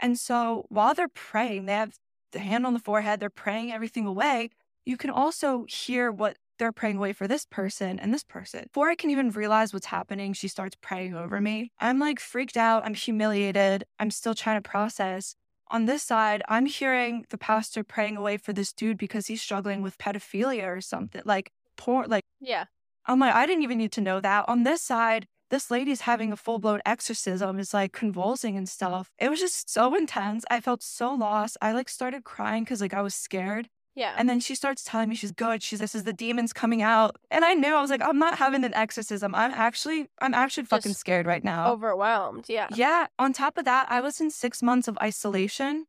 And 0.00 0.18
so 0.18 0.66
while 0.68 0.94
they're 0.94 1.08
praying, 1.08 1.66
they 1.66 1.74
have 1.74 1.96
the 2.32 2.40
hand 2.40 2.66
on 2.66 2.74
the 2.74 2.80
forehead, 2.80 3.20
they're 3.20 3.30
praying 3.30 3.72
everything 3.72 4.06
away. 4.06 4.50
You 4.86 4.96
can 4.96 5.10
also 5.10 5.64
hear 5.68 6.10
what 6.12 6.36
they're 6.58 6.72
praying 6.72 6.96
away 6.98 7.12
for 7.12 7.26
this 7.28 7.46
person 7.46 7.98
and 7.98 8.12
this 8.12 8.24
person. 8.24 8.64
Before 8.72 8.90
I 8.90 8.94
can 8.94 9.10
even 9.10 9.30
realize 9.30 9.72
what's 9.72 9.86
happening, 9.86 10.32
she 10.32 10.48
starts 10.48 10.76
praying 10.80 11.14
over 11.14 11.40
me. 11.40 11.72
I'm 11.78 11.98
like 11.98 12.20
freaked 12.20 12.56
out. 12.56 12.84
I'm 12.84 12.94
humiliated. 12.94 13.84
I'm 13.98 14.10
still 14.10 14.34
trying 14.34 14.62
to 14.62 14.68
process. 14.68 15.34
On 15.68 15.86
this 15.86 16.02
side, 16.02 16.42
I'm 16.48 16.66
hearing 16.66 17.26
the 17.30 17.38
pastor 17.38 17.84
praying 17.84 18.16
away 18.16 18.36
for 18.36 18.52
this 18.52 18.72
dude 18.72 18.98
because 18.98 19.28
he's 19.28 19.40
struggling 19.42 19.82
with 19.82 19.98
pedophilia 19.98 20.66
or 20.66 20.80
something 20.80 21.22
like 21.24 21.52
poor, 21.76 22.06
like 22.06 22.24
Yeah. 22.40 22.66
I'm 23.06 23.18
like, 23.18 23.34
I 23.34 23.46
didn't 23.46 23.62
even 23.62 23.78
need 23.78 23.92
to 23.92 24.00
know 24.00 24.20
that. 24.20 24.48
On 24.48 24.62
this 24.62 24.82
side, 24.82 25.26
this 25.50 25.70
lady's 25.70 26.02
having 26.02 26.32
a 26.32 26.36
full 26.36 26.58
blown 26.58 26.80
exorcism, 26.86 27.58
is 27.58 27.74
like 27.74 27.92
convulsing 27.92 28.56
and 28.56 28.68
stuff. 28.68 29.10
It 29.18 29.28
was 29.28 29.40
just 29.40 29.68
so 29.68 29.94
intense. 29.94 30.44
I 30.50 30.60
felt 30.60 30.82
so 30.82 31.12
lost. 31.12 31.56
I 31.60 31.72
like 31.72 31.88
started 31.88 32.24
crying 32.24 32.64
because 32.64 32.80
like 32.80 32.94
I 32.94 33.02
was 33.02 33.14
scared. 33.14 33.68
Yeah. 33.96 34.14
And 34.16 34.28
then 34.28 34.38
she 34.38 34.54
starts 34.54 34.84
telling 34.84 35.08
me 35.08 35.16
she's 35.16 35.32
good. 35.32 35.62
She's 35.62 35.80
this 35.80 35.94
is 35.94 36.04
the 36.04 36.12
demons 36.12 36.52
coming 36.52 36.80
out. 36.80 37.16
And 37.30 37.44
I 37.44 37.54
knew 37.54 37.74
I 37.74 37.80
was 37.80 37.90
like, 37.90 38.02
I'm 38.02 38.18
not 38.18 38.38
having 38.38 38.64
an 38.64 38.72
exorcism. 38.74 39.34
I'm 39.34 39.50
actually 39.50 40.08
I'm 40.20 40.32
actually 40.32 40.64
fucking 40.64 40.90
Just 40.90 41.00
scared 41.00 41.26
right 41.26 41.42
now. 41.42 41.72
Overwhelmed. 41.72 42.46
Yeah. 42.48 42.68
Yeah. 42.74 43.08
On 43.18 43.32
top 43.32 43.58
of 43.58 43.64
that, 43.64 43.90
I 43.90 44.00
was 44.00 44.20
in 44.20 44.30
six 44.30 44.62
months 44.62 44.86
of 44.86 44.96
isolation 45.02 45.86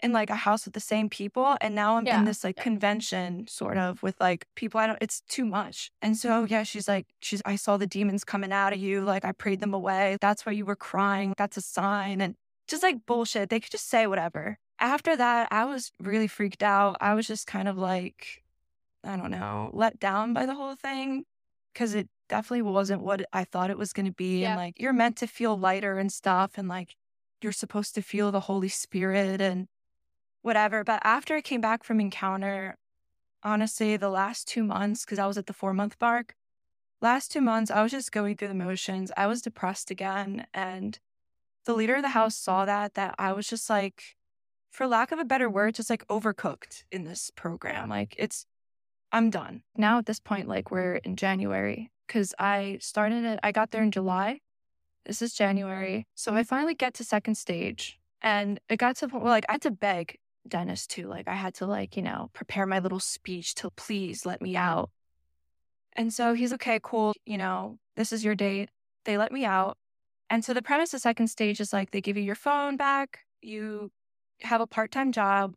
in 0.00 0.12
like 0.12 0.30
a 0.30 0.36
house 0.36 0.64
with 0.64 0.74
the 0.74 0.80
same 0.80 1.08
people. 1.08 1.56
And 1.60 1.74
now 1.74 1.96
I'm 1.96 2.06
Yeah, 2.06 2.18
in 2.18 2.24
this 2.24 2.44
like 2.44 2.56
yeah. 2.56 2.62
convention 2.62 3.46
sort 3.48 3.76
of 3.76 4.02
with 4.02 4.14
like 4.20 4.46
people 4.54 4.78
I 4.80 4.86
don't, 4.86 4.98
it's 5.00 5.22
too 5.22 5.44
much. 5.44 5.90
And 6.00 6.16
so, 6.16 6.44
yeah, 6.44 6.62
she's 6.62 6.86
like, 6.86 7.06
she's, 7.20 7.42
I 7.44 7.56
saw 7.56 7.76
the 7.76 7.86
demons 7.86 8.24
coming 8.24 8.52
out 8.52 8.72
of 8.72 8.78
you. 8.78 9.02
Like 9.02 9.24
I 9.24 9.32
prayed 9.32 9.60
them 9.60 9.74
away. 9.74 10.16
That's 10.20 10.46
why 10.46 10.52
you 10.52 10.64
were 10.64 10.76
crying. 10.76 11.34
That's 11.36 11.56
a 11.56 11.60
sign. 11.60 12.20
And 12.20 12.36
just 12.68 12.82
like 12.82 13.06
bullshit. 13.06 13.50
They 13.50 13.60
could 13.60 13.72
just 13.72 13.88
say 13.88 14.06
whatever. 14.06 14.58
After 14.78 15.16
that, 15.16 15.48
I 15.50 15.64
was 15.64 15.90
really 16.00 16.28
freaked 16.28 16.62
out. 16.62 16.96
I 17.00 17.14
was 17.14 17.26
just 17.26 17.46
kind 17.46 17.66
of 17.66 17.76
like, 17.76 18.44
I 19.02 19.16
don't 19.16 19.30
know, 19.30 19.70
let 19.72 19.98
down 19.98 20.32
by 20.32 20.46
the 20.46 20.54
whole 20.54 20.76
thing 20.76 21.24
because 21.72 21.94
it 21.94 22.08
definitely 22.28 22.62
wasn't 22.62 23.02
what 23.02 23.24
I 23.32 23.44
thought 23.44 23.70
it 23.70 23.78
was 23.78 23.92
going 23.92 24.06
to 24.06 24.12
be. 24.12 24.42
Yeah. 24.42 24.50
And 24.50 24.56
like, 24.56 24.74
you're 24.78 24.92
meant 24.92 25.16
to 25.16 25.26
feel 25.26 25.58
lighter 25.58 25.98
and 25.98 26.12
stuff. 26.12 26.52
And 26.56 26.68
like, 26.68 26.94
you're 27.42 27.52
supposed 27.52 27.94
to 27.94 28.02
feel 28.02 28.30
the 28.30 28.40
Holy 28.40 28.68
Spirit 28.68 29.40
and 29.40 29.66
whatever. 30.42 30.84
But 30.84 31.00
after 31.04 31.34
I 31.34 31.40
came 31.40 31.60
back 31.60 31.84
from 31.84 32.00
Encounter, 32.00 32.76
honestly, 33.42 33.96
the 33.96 34.10
last 34.10 34.48
two 34.48 34.64
months, 34.64 35.04
because 35.04 35.18
I 35.18 35.26
was 35.26 35.38
at 35.38 35.46
the 35.46 35.52
four 35.52 35.74
month 35.74 35.96
mark, 36.00 36.34
last 37.00 37.32
two 37.32 37.40
months, 37.40 37.70
I 37.70 37.82
was 37.82 37.92
just 37.92 38.12
going 38.12 38.36
through 38.36 38.48
the 38.48 38.54
motions. 38.54 39.12
I 39.16 39.26
was 39.26 39.42
depressed 39.42 39.90
again. 39.90 40.46
And 40.52 40.98
the 41.64 41.74
leader 41.74 41.96
of 41.96 42.02
the 42.02 42.08
house 42.10 42.36
saw 42.36 42.64
that, 42.64 42.94
that 42.94 43.14
I 43.18 43.32
was 43.32 43.46
just 43.46 43.68
like, 43.68 44.16
for 44.70 44.86
lack 44.86 45.12
of 45.12 45.18
a 45.18 45.24
better 45.24 45.48
word, 45.48 45.74
just 45.74 45.90
like 45.90 46.06
overcooked 46.08 46.84
in 46.92 47.04
this 47.04 47.30
program. 47.34 47.88
Like, 47.88 48.14
it's, 48.18 48.46
I'm 49.12 49.30
done. 49.30 49.62
Now 49.76 49.98
at 49.98 50.06
this 50.06 50.20
point, 50.20 50.48
like, 50.48 50.70
we're 50.70 50.96
in 50.96 51.16
January 51.16 51.90
because 52.06 52.34
I 52.38 52.78
started 52.80 53.24
it, 53.24 53.40
I 53.42 53.52
got 53.52 53.70
there 53.70 53.82
in 53.82 53.90
July. 53.90 54.40
This 55.06 55.22
is 55.22 55.32
January. 55.32 56.06
So 56.14 56.34
I 56.34 56.42
finally 56.42 56.74
get 56.74 56.94
to 56.94 57.04
second 57.04 57.36
stage. 57.36 57.98
And 58.20 58.60
it 58.68 58.78
got 58.78 58.96
to 58.96 59.06
the 59.06 59.10
point 59.10 59.24
where, 59.24 59.32
like, 59.32 59.46
I 59.48 59.52
had 59.52 59.62
to 59.62 59.70
beg 59.70 60.18
Dennis 60.46 60.86
too. 60.86 61.06
Like, 61.06 61.28
I 61.28 61.34
had 61.34 61.54
to, 61.54 61.66
like, 61.66 61.96
you 61.96 62.02
know, 62.02 62.30
prepare 62.32 62.66
my 62.66 62.78
little 62.78 63.00
speech 63.00 63.54
to 63.56 63.70
please 63.70 64.24
let 64.26 64.40
me 64.40 64.56
out. 64.56 64.90
And 65.94 66.12
so 66.12 66.34
he's 66.34 66.52
okay, 66.54 66.78
cool. 66.82 67.12
You 67.26 67.38
know, 67.38 67.78
this 67.96 68.12
is 68.12 68.24
your 68.24 68.34
date. 68.34 68.70
They 69.04 69.18
let 69.18 69.32
me 69.32 69.44
out. 69.44 69.76
And 70.30 70.44
so 70.44 70.54
the 70.54 70.62
premise 70.62 70.94
of 70.94 71.00
second 71.00 71.28
stage 71.28 71.60
is 71.60 71.72
like 71.72 71.90
they 71.90 72.00
give 72.00 72.16
you 72.16 72.22
your 72.22 72.34
phone 72.34 72.76
back, 72.76 73.20
you 73.40 73.90
have 74.42 74.60
a 74.60 74.66
part 74.66 74.90
time 74.90 75.12
job, 75.12 75.54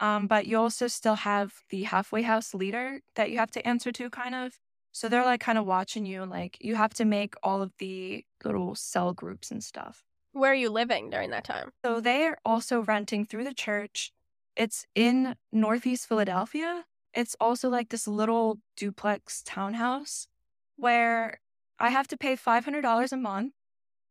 um, 0.00 0.26
but 0.26 0.46
you 0.46 0.58
also 0.58 0.86
still 0.86 1.16
have 1.16 1.52
the 1.70 1.82
halfway 1.82 2.22
house 2.22 2.54
leader 2.54 3.00
that 3.16 3.30
you 3.30 3.38
have 3.38 3.50
to 3.52 3.66
answer 3.66 3.92
to, 3.92 4.10
kind 4.10 4.34
of. 4.34 4.58
So 4.92 5.08
they're 5.08 5.24
like 5.24 5.40
kind 5.40 5.58
of 5.58 5.66
watching 5.66 6.06
you, 6.06 6.22
and 6.22 6.30
like 6.30 6.56
you 6.60 6.74
have 6.74 6.94
to 6.94 7.04
make 7.04 7.34
all 7.42 7.62
of 7.62 7.72
the 7.78 8.24
little 8.44 8.74
cell 8.74 9.12
groups 9.12 9.50
and 9.50 9.62
stuff. 9.62 10.02
Where 10.38 10.52
are 10.52 10.54
you 10.54 10.70
living 10.70 11.10
during 11.10 11.30
that 11.30 11.44
time? 11.44 11.70
So 11.84 12.00
they 12.00 12.24
are 12.26 12.38
also 12.44 12.80
renting 12.82 13.24
through 13.26 13.44
the 13.44 13.54
church. 13.54 14.12
It's 14.56 14.86
in 14.94 15.34
Northeast 15.52 16.06
Philadelphia. 16.08 16.84
It's 17.14 17.34
also 17.40 17.68
like 17.68 17.88
this 17.88 18.06
little 18.06 18.58
duplex 18.76 19.42
townhouse 19.44 20.28
where 20.76 21.40
I 21.78 21.90
have 21.90 22.06
to 22.08 22.16
pay 22.16 22.36
$500 22.36 23.12
a 23.12 23.16
month 23.16 23.52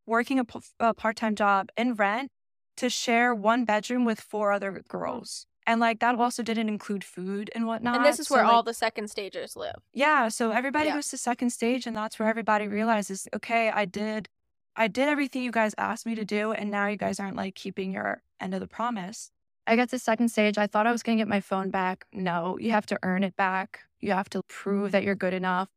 working 0.05 0.39
a, 0.39 0.45
p- 0.45 0.59
a 0.79 0.93
part-time 0.93 1.35
job 1.35 1.69
and 1.77 1.97
rent 1.99 2.29
to 2.77 2.89
share 2.89 3.33
one 3.33 3.65
bedroom 3.65 4.05
with 4.05 4.19
four 4.19 4.51
other 4.51 4.83
girls. 4.87 5.45
And 5.65 5.81
like 5.81 5.99
that 5.99 6.15
also 6.15 6.43
didn't 6.43 6.69
include 6.69 7.03
food 7.03 7.49
and 7.53 7.65
whatnot. 7.67 7.95
and 7.95 8.05
this 8.05 8.19
is 8.19 8.27
So, 8.27 8.35
where 8.35 8.45
all 8.45 8.57
like, 8.57 8.65
the 8.65 8.73
second 8.73 9.09
stagers 9.09 9.55
live. 9.55 9.75
yeah, 9.93 10.29
so 10.29 10.51
everybody 10.51 10.87
Yeah. 10.87 10.95
goes 10.95 11.09
to 11.09 11.17
second 11.17 11.49
stage 11.51 11.85
and 11.87 11.95
that's 11.95 12.19
where 12.19 12.29
everybody 12.29 12.67
realizes, 12.67 13.27
okay, 13.35 13.69
I 13.69 13.83
did 13.85 14.29
I 14.77 14.87
did 14.87 15.07
everything 15.09 15.41
you 15.43 15.51
guys 15.51 15.73
asked 15.77 16.05
me 16.05 16.15
to 16.15 16.23
do 16.23 16.51
and 16.51 16.69
now 16.71 16.87
you 16.87 16.97
guys 16.97 17.19
aren't 17.19 17.35
like 17.35 17.55
keeping 17.55 17.91
your 17.91 18.21
end 18.39 18.53
of 18.53 18.59
the 18.59 18.67
promise. 18.67 19.31
I 19.65 19.75
got 19.75 19.89
to 19.89 19.99
second 19.99 20.29
stage. 20.29 20.57
I 20.57 20.67
thought 20.67 20.87
I 20.87 20.91
was 20.91 21.03
going 21.03 21.17
to 21.17 21.21
get 21.21 21.27
my 21.27 21.41
phone 21.41 21.71
back. 21.71 22.05
No, 22.13 22.57
you 22.59 22.71
have 22.71 22.85
to 22.87 22.99
earn 23.03 23.23
it 23.23 23.35
back. 23.35 23.81
You 23.99 24.11
have 24.13 24.29
to 24.29 24.41
prove 24.47 24.91
that 24.93 25.03
you're 25.03 25.15
good 25.15 25.33
enough. 25.33 25.67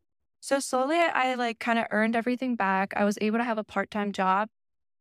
So 0.41 0.61
slowly 0.61 0.97
I 0.99 1.35
like 1.35 1.59
kind 1.59 1.79
of 1.79 1.87
earned 1.91 2.15
everything 2.15 2.55
back. 2.57 2.93
I 2.95 3.05
was 3.05 3.19
able 3.21 3.39
to 3.39 3.45
have 3.45 3.59
a 3.59 3.65
part-time 3.65 4.13
job, 4.13 4.49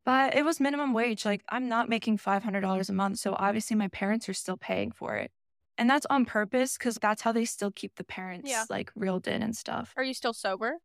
but 0.05 0.35
it 0.35 0.43
was 0.43 0.59
minimum 0.59 0.93
wage. 0.93 1.23
Like 1.25 1.43
I'm 1.49 1.67
not 1.69 1.87
making 1.89 2.17
$500 2.17 2.89
a 2.89 2.93
month, 2.93 3.19
so 3.19 3.35
obviously 3.37 3.75
my 3.75 3.89
parents 3.89 4.27
are 4.27 4.33
still 4.33 4.57
paying 4.57 4.91
for 4.91 5.15
it. 5.17 5.31
And 5.77 5.89
that's 5.89 6.05
on 6.09 6.25
purpose 6.25 6.77
because 6.77 6.95
that's 7.01 7.21
how 7.21 7.31
they 7.31 7.45
still 7.45 7.71
keep 7.71 7.95
the 7.95 8.03
parents 8.03 8.49
Yeah. 8.49 8.65
like 8.69 8.91
reeled 8.95 9.27
in 9.27 9.41
and 9.41 9.55
stuff. 9.55 9.93
Are 9.95 10.03
you 10.03 10.13
still 10.13 10.33
sober? 10.33 10.79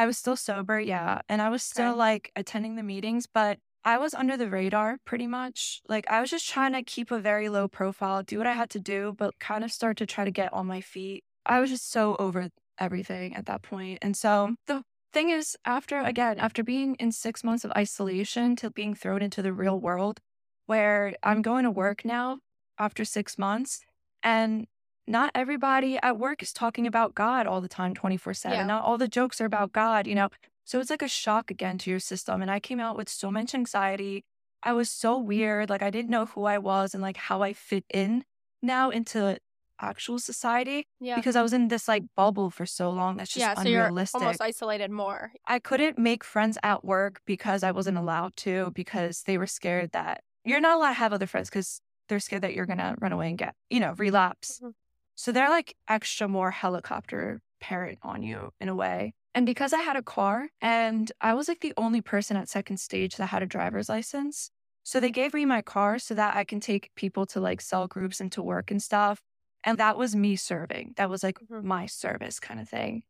I 0.00 0.06
was 0.06 0.16
still 0.16 0.36
sober, 0.36 0.80
yeah. 0.80 1.20
And 1.28 1.42
I 1.42 1.50
was 1.50 1.62
still 1.62 1.90
Okay. 1.90 1.98
like 1.98 2.32
attending 2.34 2.76
the 2.76 2.82
meetings, 2.82 3.26
but 3.26 3.58
I 3.84 3.98
was 3.98 4.14
under 4.14 4.34
the 4.38 4.48
radar 4.48 4.98
pretty 5.04 5.26
much. 5.26 5.82
Like 5.88 6.08
I 6.08 6.22
was 6.22 6.30
just 6.30 6.48
trying 6.48 6.72
to 6.72 6.82
keep 6.82 7.10
a 7.10 7.20
very 7.20 7.50
low 7.50 7.68
profile, 7.68 8.22
do 8.22 8.38
what 8.38 8.46
I 8.46 8.54
had 8.54 8.70
to 8.70 8.80
do, 8.80 9.14
but 9.18 9.38
kind 9.38 9.62
of 9.62 9.70
start 9.70 9.98
to 9.98 10.06
try 10.06 10.24
to 10.24 10.30
get 10.30 10.54
on 10.54 10.66
my 10.66 10.80
feet. 10.80 11.22
I 11.44 11.60
was 11.60 11.68
just 11.68 11.90
so 11.90 12.16
over 12.16 12.48
everything 12.78 13.36
at 13.36 13.44
that 13.46 13.60
point. 13.62 13.98
And 14.00 14.16
so 14.16 14.54
the 14.66 14.84
thing 15.12 15.28
is, 15.28 15.56
after 15.66 15.98
again, 16.00 16.38
after 16.38 16.62
being 16.64 16.94
in 16.94 17.12
six 17.12 17.44
months 17.44 17.64
of 17.66 17.72
isolation 17.72 18.56
to 18.56 18.70
being 18.70 18.94
thrown 18.94 19.20
into 19.20 19.42
the 19.42 19.52
real 19.52 19.78
world, 19.78 20.20
where 20.64 21.14
I'm 21.22 21.42
going 21.42 21.64
to 21.64 21.70
work 21.70 22.06
now 22.06 22.38
after 22.78 23.04
six 23.04 23.36
months, 23.36 23.80
and 24.22 24.66
not 25.06 25.30
everybody 25.34 25.98
at 26.02 26.18
work 26.18 26.42
is 26.42 26.52
talking 26.52 26.86
about 26.86 27.14
God 27.14 27.46
all 27.46 27.60
the 27.60 27.68
time, 27.68 27.94
24 27.94 28.30
Yeah. 28.32 28.34
7. 28.34 28.66
Not 28.66 28.84
all 28.84 28.98
the 28.98 29.08
jokes 29.08 29.40
are 29.40 29.44
about 29.46 29.72
God. 29.72 30.06
You 30.06 30.14
know, 30.14 30.28
So 30.64 30.78
it's 30.78 30.90
like 30.90 31.02
a 31.02 31.08
shock 31.08 31.50
again 31.50 31.78
to 31.78 31.90
your 31.90 31.98
system. 32.00 32.42
And 32.42 32.50
I 32.50 32.60
came 32.60 32.78
out 32.80 32.96
with 32.96 33.08
so 33.08 33.30
much 33.30 33.54
anxiety. 33.54 34.24
I 34.62 34.72
was 34.72 34.88
so 34.90 35.18
weird. 35.18 35.68
Like 35.70 35.82
I 35.82 35.90
didn't 35.90 36.10
know 36.10 36.26
who 36.26 36.44
I 36.44 36.58
was 36.58 36.94
and 36.94 37.02
like 37.02 37.16
how 37.16 37.42
I 37.42 37.52
fit 37.54 37.84
in 37.92 38.24
now 38.62 38.90
into 38.90 39.38
actual 39.80 40.18
society 40.18 40.86
Yeah. 41.00 41.16
because 41.16 41.34
I 41.36 41.42
was 41.42 41.52
in 41.54 41.68
this 41.68 41.88
like 41.88 42.04
bubble 42.14 42.50
for 42.50 42.66
so 42.66 42.90
long. 42.90 43.16
That's 43.16 43.30
just 43.30 43.40
yeah, 43.40 43.54
so 43.54 43.66
you're 43.68 43.80
unrealistic. 43.86 44.20
almost 44.20 44.40
isolated 44.42 44.90
more. 44.90 45.32
I 45.46 45.58
couldn't 45.58 45.98
make 45.98 46.22
friends 46.22 46.58
at 46.62 46.84
work 46.84 47.22
because 47.24 47.62
I 47.62 47.70
wasn't 47.72 47.96
allowed 47.96 48.36
to 48.44 48.70
because 48.74 49.22
they 49.22 49.38
were 49.38 49.46
scared 49.46 49.92
that 49.92 50.22
you're 50.44 50.60
not 50.60 50.76
allowed 50.76 50.88
to 50.90 50.94
have 50.94 51.12
other 51.14 51.26
friends 51.26 51.48
because 51.48 51.80
they're 52.08 52.20
scared 52.20 52.42
that 52.42 52.54
you're 52.54 52.66
gonna 52.66 52.94
run 53.00 53.12
away 53.12 53.28
and 53.30 53.38
get, 53.38 53.54
you 53.70 53.80
know, 53.80 53.94
relapse. 53.96 54.60
Mhm. 54.62 54.72
So 55.20 55.32
they're 55.32 55.50
like 55.50 55.76
extra 55.86 56.28
more 56.28 56.50
helicopter 56.50 57.42
parent 57.60 57.98
on 58.02 58.22
you 58.22 58.52
in 58.58 58.70
a 58.70 58.74
way. 58.74 59.12
And 59.34 59.44
because 59.44 59.74
I 59.74 59.80
had 59.80 59.96
a 59.96 60.02
car 60.02 60.48
and 60.62 61.12
I 61.20 61.34
was 61.34 61.46
like 61.46 61.60
the 61.60 61.74
only 61.76 62.00
person 62.00 62.38
at 62.38 62.48
second 62.48 62.78
stage 62.78 63.16
that 63.16 63.26
had 63.26 63.42
a 63.42 63.46
driver's 63.46 63.90
license. 63.90 64.50
So 64.82 64.98
they 64.98 65.10
gave 65.10 65.34
me 65.34 65.44
my 65.44 65.60
car 65.60 65.98
so 65.98 66.14
that 66.14 66.36
I 66.36 66.44
can 66.44 66.58
take 66.58 66.90
people 66.96 67.26
to 67.26 67.40
like 67.40 67.60
cell 67.60 67.86
groups 67.86 68.18
and 68.20 68.32
to 68.32 68.42
work 68.42 68.70
and 68.70 68.82
stuff. 68.82 69.20
And 69.62 69.76
that 69.76 69.98
was 69.98 70.16
me 70.16 70.36
serving. 70.36 70.94
That 70.96 71.10
was 71.10 71.22
like 71.22 71.38
Mhm. 71.50 71.62
my 71.62 71.84
service 71.84 72.40
kind 72.40 72.58
of 72.58 72.68
thing 72.68 73.02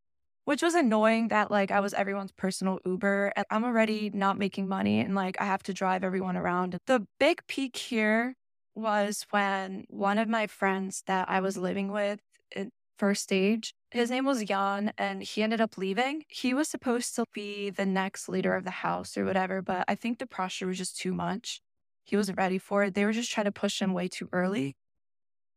which 0.44 0.62
was 0.62 0.74
annoying 0.74 1.28
that 1.28 1.50
like 1.50 1.70
I 1.70 1.80
was 1.80 1.94
everyone's 1.94 2.32
personal 2.32 2.80
Uber 2.84 3.32
and 3.36 3.46
I'm 3.50 3.64
already 3.64 4.10
not 4.10 4.38
making 4.38 4.68
money 4.68 5.00
and 5.00 5.14
like 5.14 5.40
I 5.40 5.44
have 5.44 5.62
to 5.64 5.74
drive 5.74 6.02
everyone 6.02 6.36
around. 6.36 6.78
The 6.86 7.06
big 7.20 7.46
peak 7.46 7.76
here 7.76 8.34
was 8.74 9.26
when 9.30 9.84
one 9.88 10.18
of 10.18 10.28
my 10.28 10.46
friends 10.46 11.02
that 11.06 11.28
I 11.28 11.40
was 11.40 11.56
living 11.56 11.90
with 11.92 12.20
in 12.54 12.70
first 12.98 13.22
stage, 13.22 13.74
his 13.90 14.10
name 14.10 14.24
was 14.24 14.44
Jan 14.44 14.92
and 14.98 15.22
he 15.22 15.42
ended 15.42 15.60
up 15.60 15.76
leaving. 15.78 16.24
He 16.28 16.54
was 16.54 16.68
supposed 16.68 17.14
to 17.16 17.24
be 17.32 17.70
the 17.70 17.86
next 17.86 18.28
leader 18.28 18.54
of 18.54 18.64
the 18.64 18.70
house 18.70 19.16
or 19.16 19.24
whatever, 19.24 19.62
but 19.62 19.84
I 19.88 19.94
think 19.94 20.18
the 20.18 20.26
pressure 20.26 20.66
was 20.66 20.78
just 20.78 20.96
too 20.98 21.12
much. 21.12 21.60
He 22.04 22.16
wasn't 22.16 22.38
ready 22.38 22.58
for 22.58 22.84
it. 22.84 22.94
They 22.94 23.04
were 23.04 23.12
just 23.12 23.30
trying 23.30 23.46
to 23.46 23.52
push 23.52 23.80
him 23.80 23.92
way 23.92 24.08
too 24.08 24.28
early. 24.32 24.76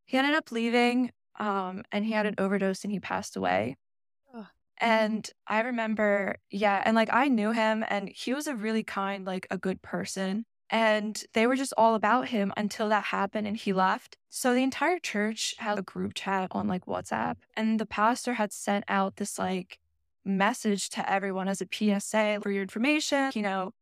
He 0.06 0.18
ended 0.18 0.36
up 0.36 0.52
leaving 0.52 1.12
um, 1.40 1.84
and 1.92 2.06
he 2.06 2.12
had 2.12 2.26
an 2.26 2.36
overdose 2.38 2.84
and 2.84 2.92
he 2.92 3.00
passed 3.00 3.36
away. 3.36 3.78
Ugh. 4.34 4.46
And 4.80 5.30
I 5.48 5.62
remember, 5.62 6.38
yeah, 6.50 6.82
and 6.86 6.96
like 6.96 7.10
I 7.12 7.28
knew 7.28 7.52
him 7.52 7.84
and 7.88 8.10
he 8.10 8.34
was 8.34 8.48
a 8.48 8.56
really 8.56 8.84
kind, 8.84 9.26
like 9.26 9.48
a 9.52 9.58
good 9.58 9.82
person. 9.82 10.46
And 10.74 11.24
they 11.34 11.46
were 11.46 11.56
just 11.56 11.76
all 11.78 11.94
about 11.94 12.30
him 12.30 12.52
until 12.58 12.90
that 12.90 13.04
happened 13.04 13.46
and 13.46 13.56
he 13.56 13.72
left. 13.72 14.18
So 14.32 14.56
the 14.56 14.64
entire 14.64 14.98
church 14.98 15.54
had 15.60 15.78
a 15.78 15.84
group 15.84 16.14
chat 16.16 16.48
on 16.50 16.68
like 16.68 16.88
WhatsApp. 16.88 17.36
And 17.56 17.80
the 17.80 17.86
pastor 17.86 18.34
had 18.34 18.52
sent 18.52 18.84
out 18.88 19.18
this 19.18 19.38
like 19.38 19.78
message 20.26 20.90
to 20.90 21.08
everyone 21.08 21.48
as 21.48 21.62
a 21.62 21.68
PSA 21.72 22.40
for 22.42 22.50
your 22.50 22.64
information. 22.64 23.30
You 23.36 23.44
know, 23.44 23.74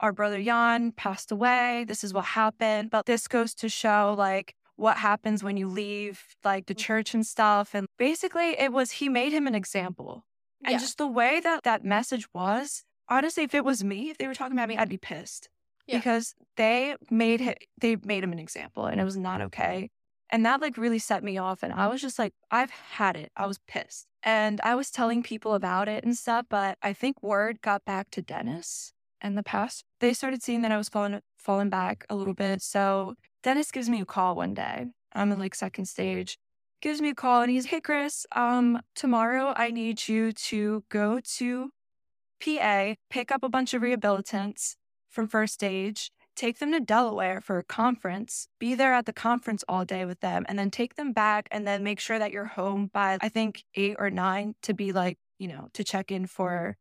our 0.00 0.12
brother 0.12 0.42
Jan 0.42 0.92
passed 0.92 1.32
away. 1.32 1.86
This 1.88 2.04
is 2.04 2.12
what 2.12 2.26
happened. 2.26 2.90
But 2.90 3.06
this 3.06 3.28
goes 3.28 3.54
to 3.54 3.70
show 3.70 4.14
like 4.16 4.54
what 4.76 4.98
happens 4.98 5.42
when 5.42 5.56
you 5.56 5.68
leave 5.68 6.22
like 6.44 6.66
the 6.66 6.74
mm-hmm. 6.74 6.84
church 6.84 7.14
and 7.14 7.26
stuff. 7.26 7.74
And 7.74 7.86
basically, 7.96 8.60
it 8.60 8.74
was 8.74 8.90
he 8.90 9.08
made 9.08 9.32
him 9.32 9.46
an 9.46 9.54
example. 9.54 10.26
And 10.62 10.72
Yeah. 10.72 10.78
just 10.80 10.98
the 10.98 11.06
way 11.06 11.40
that 11.40 11.62
that 11.62 11.82
message 11.82 12.28
was, 12.34 12.84
honestly, 13.08 13.44
if 13.44 13.54
it 13.54 13.64
was 13.64 13.82
me, 13.82 14.10
if 14.10 14.18
they 14.18 14.26
were 14.26 14.34
talking 14.34 14.52
about 14.58 14.68
me, 14.68 14.76
I'd 14.76 14.90
be 14.90 14.98
pissed 14.98 15.48
Yeah. 15.86 15.98
because 15.98 16.34
they 16.56 16.96
made 17.10 17.40
him, 17.40 17.54
they 17.80 17.96
made 18.04 18.24
him 18.24 18.32
an 18.32 18.38
example 18.38 18.86
and 18.86 19.00
it 19.00 19.04
was 19.04 19.16
not 19.16 19.40
okay. 19.40 19.90
And 20.30 20.44
that 20.44 20.60
like 20.60 20.76
really 20.76 20.98
set 20.98 21.22
me 21.22 21.38
off. 21.38 21.62
And 21.62 21.72
I 21.72 21.86
was 21.86 22.00
just 22.00 22.18
like, 22.18 22.34
I've 22.50 22.70
had 22.70 23.16
it. 23.16 23.30
I 23.36 23.46
was 23.46 23.58
pissed. 23.68 24.06
And 24.22 24.60
I 24.62 24.74
was 24.74 24.90
telling 24.90 25.22
people 25.22 25.54
about 25.54 25.88
it 25.88 26.02
and 26.04 26.16
stuff. 26.16 26.46
But 26.48 26.78
I 26.82 26.92
think 26.92 27.22
word 27.22 27.62
got 27.62 27.84
back 27.84 28.10
to 28.10 28.22
Dennis 28.22 28.92
and 29.20 29.38
the 29.38 29.44
past. 29.44 29.84
They 30.00 30.12
started 30.12 30.42
seeing 30.42 30.62
that 30.62 30.72
I 30.72 30.76
was 30.76 30.88
falling 30.88 31.20
falling 31.36 31.70
back 31.70 32.04
a 32.10 32.16
little 32.16 32.34
bit. 32.34 32.60
So 32.60 33.14
Dennis 33.44 33.70
gives 33.70 33.88
me 33.88 34.00
a 34.00 34.04
call 34.04 34.34
one 34.34 34.54
day. 34.54 34.86
I'm 35.12 35.30
in 35.30 35.38
like 35.38 35.54
second 35.54 35.84
stage. 35.86 36.38
Gives 36.82 37.00
me 37.00 37.10
a 37.10 37.14
call 37.14 37.42
and 37.42 37.50
he's, 37.50 37.66
hey 37.66 37.80
Chris, 37.80 38.26
um, 38.34 38.80
tomorrow 38.94 39.54
I 39.56 39.70
need 39.70 40.08
you 40.08 40.32
to 40.32 40.84
go 40.90 41.20
to 41.38 41.70
PA, 42.44 42.94
pick 43.08 43.32
up 43.32 43.42
a 43.42 43.48
bunch 43.48 43.72
of 43.72 43.82
rehabilitants 43.82 44.74
from 45.16 45.26
first 45.26 45.54
stage, 45.54 46.12
take 46.36 46.58
them 46.58 46.70
to 46.70 46.78
Delaware 46.78 47.40
for 47.40 47.58
a 47.58 47.64
conference, 47.64 48.46
be 48.60 48.74
there 48.74 48.92
at 48.94 49.06
the 49.06 49.12
conference 49.12 49.64
all 49.68 49.84
day 49.84 50.04
with 50.04 50.20
them, 50.20 50.44
and 50.48 50.56
then 50.58 50.70
take 50.70 50.94
them 50.94 51.12
back 51.12 51.48
and 51.50 51.66
then 51.66 51.82
make 51.82 51.98
sure 51.98 52.18
that 52.18 52.30
you're 52.30 52.44
home 52.44 52.90
by, 52.92 53.18
I 53.20 53.28
think, 53.28 53.64
eight 53.74 53.96
or 53.98 54.10
nine 54.10 54.54
to 54.62 54.74
be 54.74 54.92
like, 54.92 55.18
you 55.38 55.48
know, 55.48 55.68
to 55.72 55.82
check 55.82 56.12
in 56.12 56.26
for 56.26 56.76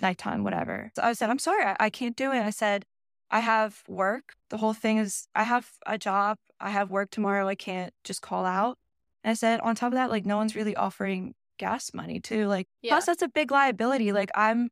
nighttime, 0.00 0.44
whatever. 0.44 0.92
So 0.94 1.02
I 1.02 1.14
said, 1.14 1.30
I'm 1.30 1.38
sorry, 1.38 1.64
I, 1.64 1.76
I 1.80 1.90
can't 1.90 2.14
do 2.14 2.30
it. 2.30 2.40
I 2.40 2.50
said, 2.50 2.84
I 3.30 3.40
have 3.40 3.82
work. 3.88 4.34
The 4.50 4.58
whole 4.58 4.74
thing 4.74 4.98
is, 4.98 5.26
I 5.34 5.44
have 5.44 5.68
a 5.86 5.98
job. 5.98 6.36
I 6.60 6.70
have 6.70 6.90
work 6.90 7.10
tomorrow. 7.10 7.48
I 7.48 7.54
can't 7.54 7.92
just 8.04 8.22
call 8.22 8.44
out. 8.44 8.78
And 9.24 9.30
I 9.30 9.34
said, 9.34 9.60
on 9.60 9.74
top 9.74 9.88
of 9.88 9.94
that, 9.94 10.10
like, 10.10 10.26
no 10.26 10.36
one's 10.36 10.54
really 10.54 10.76
offering 10.76 11.34
gas 11.58 11.92
money 11.94 12.20
too. 12.20 12.46
Like, 12.46 12.68
Yeah. 12.82 12.92
plus, 12.92 13.06
that's 13.06 13.22
a 13.22 13.28
big 13.28 13.50
liability. 13.50 14.12
Like, 14.12 14.30
I'm 14.34 14.70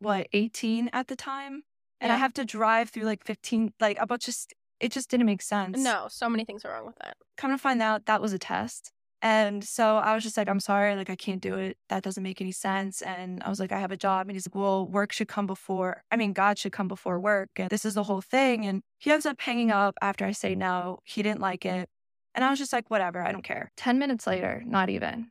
what, 0.00 0.26
18 0.32 0.90
at 0.92 1.06
the 1.06 1.16
time? 1.16 1.62
And 2.00 2.12
I 2.12 2.16
have 2.16 2.34
to 2.34 2.44
drive 2.44 2.90
through 2.90 3.04
like 3.04 3.24
15, 3.24 3.72
like, 3.80 3.98
about 3.98 4.20
just, 4.20 4.52
it 4.78 4.92
just 4.92 5.10
didn't 5.10 5.26
make 5.26 5.40
sense. 5.40 5.78
No, 5.78 6.06
so 6.10 6.28
many 6.28 6.44
things 6.44 6.64
are 6.64 6.72
wrong 6.72 6.86
with 6.86 6.96
that. 6.96 7.16
Come 7.36 7.50
to 7.50 7.58
find 7.58 7.80
out, 7.80 8.06
that 8.06 8.20
was 8.20 8.32
a 8.32 8.38
test. 8.38 8.92
And 9.22 9.64
so 9.64 9.96
I 9.96 10.14
was 10.14 10.22
just 10.22 10.36
like, 10.36 10.50
I'm 10.50 10.60
sorry, 10.60 10.94
like, 10.96 11.08
I 11.08 11.16
can't 11.16 11.40
do 11.40 11.54
it. 11.54 11.78
That 11.88 12.02
doesn't 12.02 12.22
make 12.22 12.42
any 12.42 12.52
sense. 12.52 13.00
And 13.00 13.42
I 13.42 13.48
was 13.48 13.58
like, 13.58 13.72
I 13.72 13.78
have 13.78 13.90
a 13.90 13.96
job. 13.96 14.26
And 14.26 14.36
he's 14.36 14.46
like, 14.46 14.54
well, 14.54 14.86
work 14.86 15.12
should 15.12 15.28
come 15.28 15.46
before, 15.46 16.02
I 16.10 16.16
mean, 16.16 16.34
God 16.34 16.58
should 16.58 16.72
come 16.72 16.88
before 16.88 17.18
work. 17.18 17.48
And 17.56 17.70
this 17.70 17.86
is 17.86 17.94
the 17.94 18.02
whole 18.02 18.20
thing. 18.20 18.66
And 18.66 18.82
he 18.98 19.10
ends 19.10 19.24
up 19.24 19.40
hanging 19.40 19.70
up 19.70 19.94
after 20.02 20.26
I 20.26 20.32
say 20.32 20.54
no. 20.54 20.98
He 21.04 21.22
didn't 21.22 21.40
like 21.40 21.64
it. 21.64 21.88
And 22.34 22.44
I 22.44 22.50
was 22.50 22.58
just 22.58 22.72
like, 22.72 22.90
whatever, 22.90 23.22
I 23.24 23.32
don't 23.32 23.44
care. 23.44 23.70
10 23.78 23.98
minutes 23.98 24.26
later, 24.26 24.62
not 24.66 24.90
even, 24.90 25.30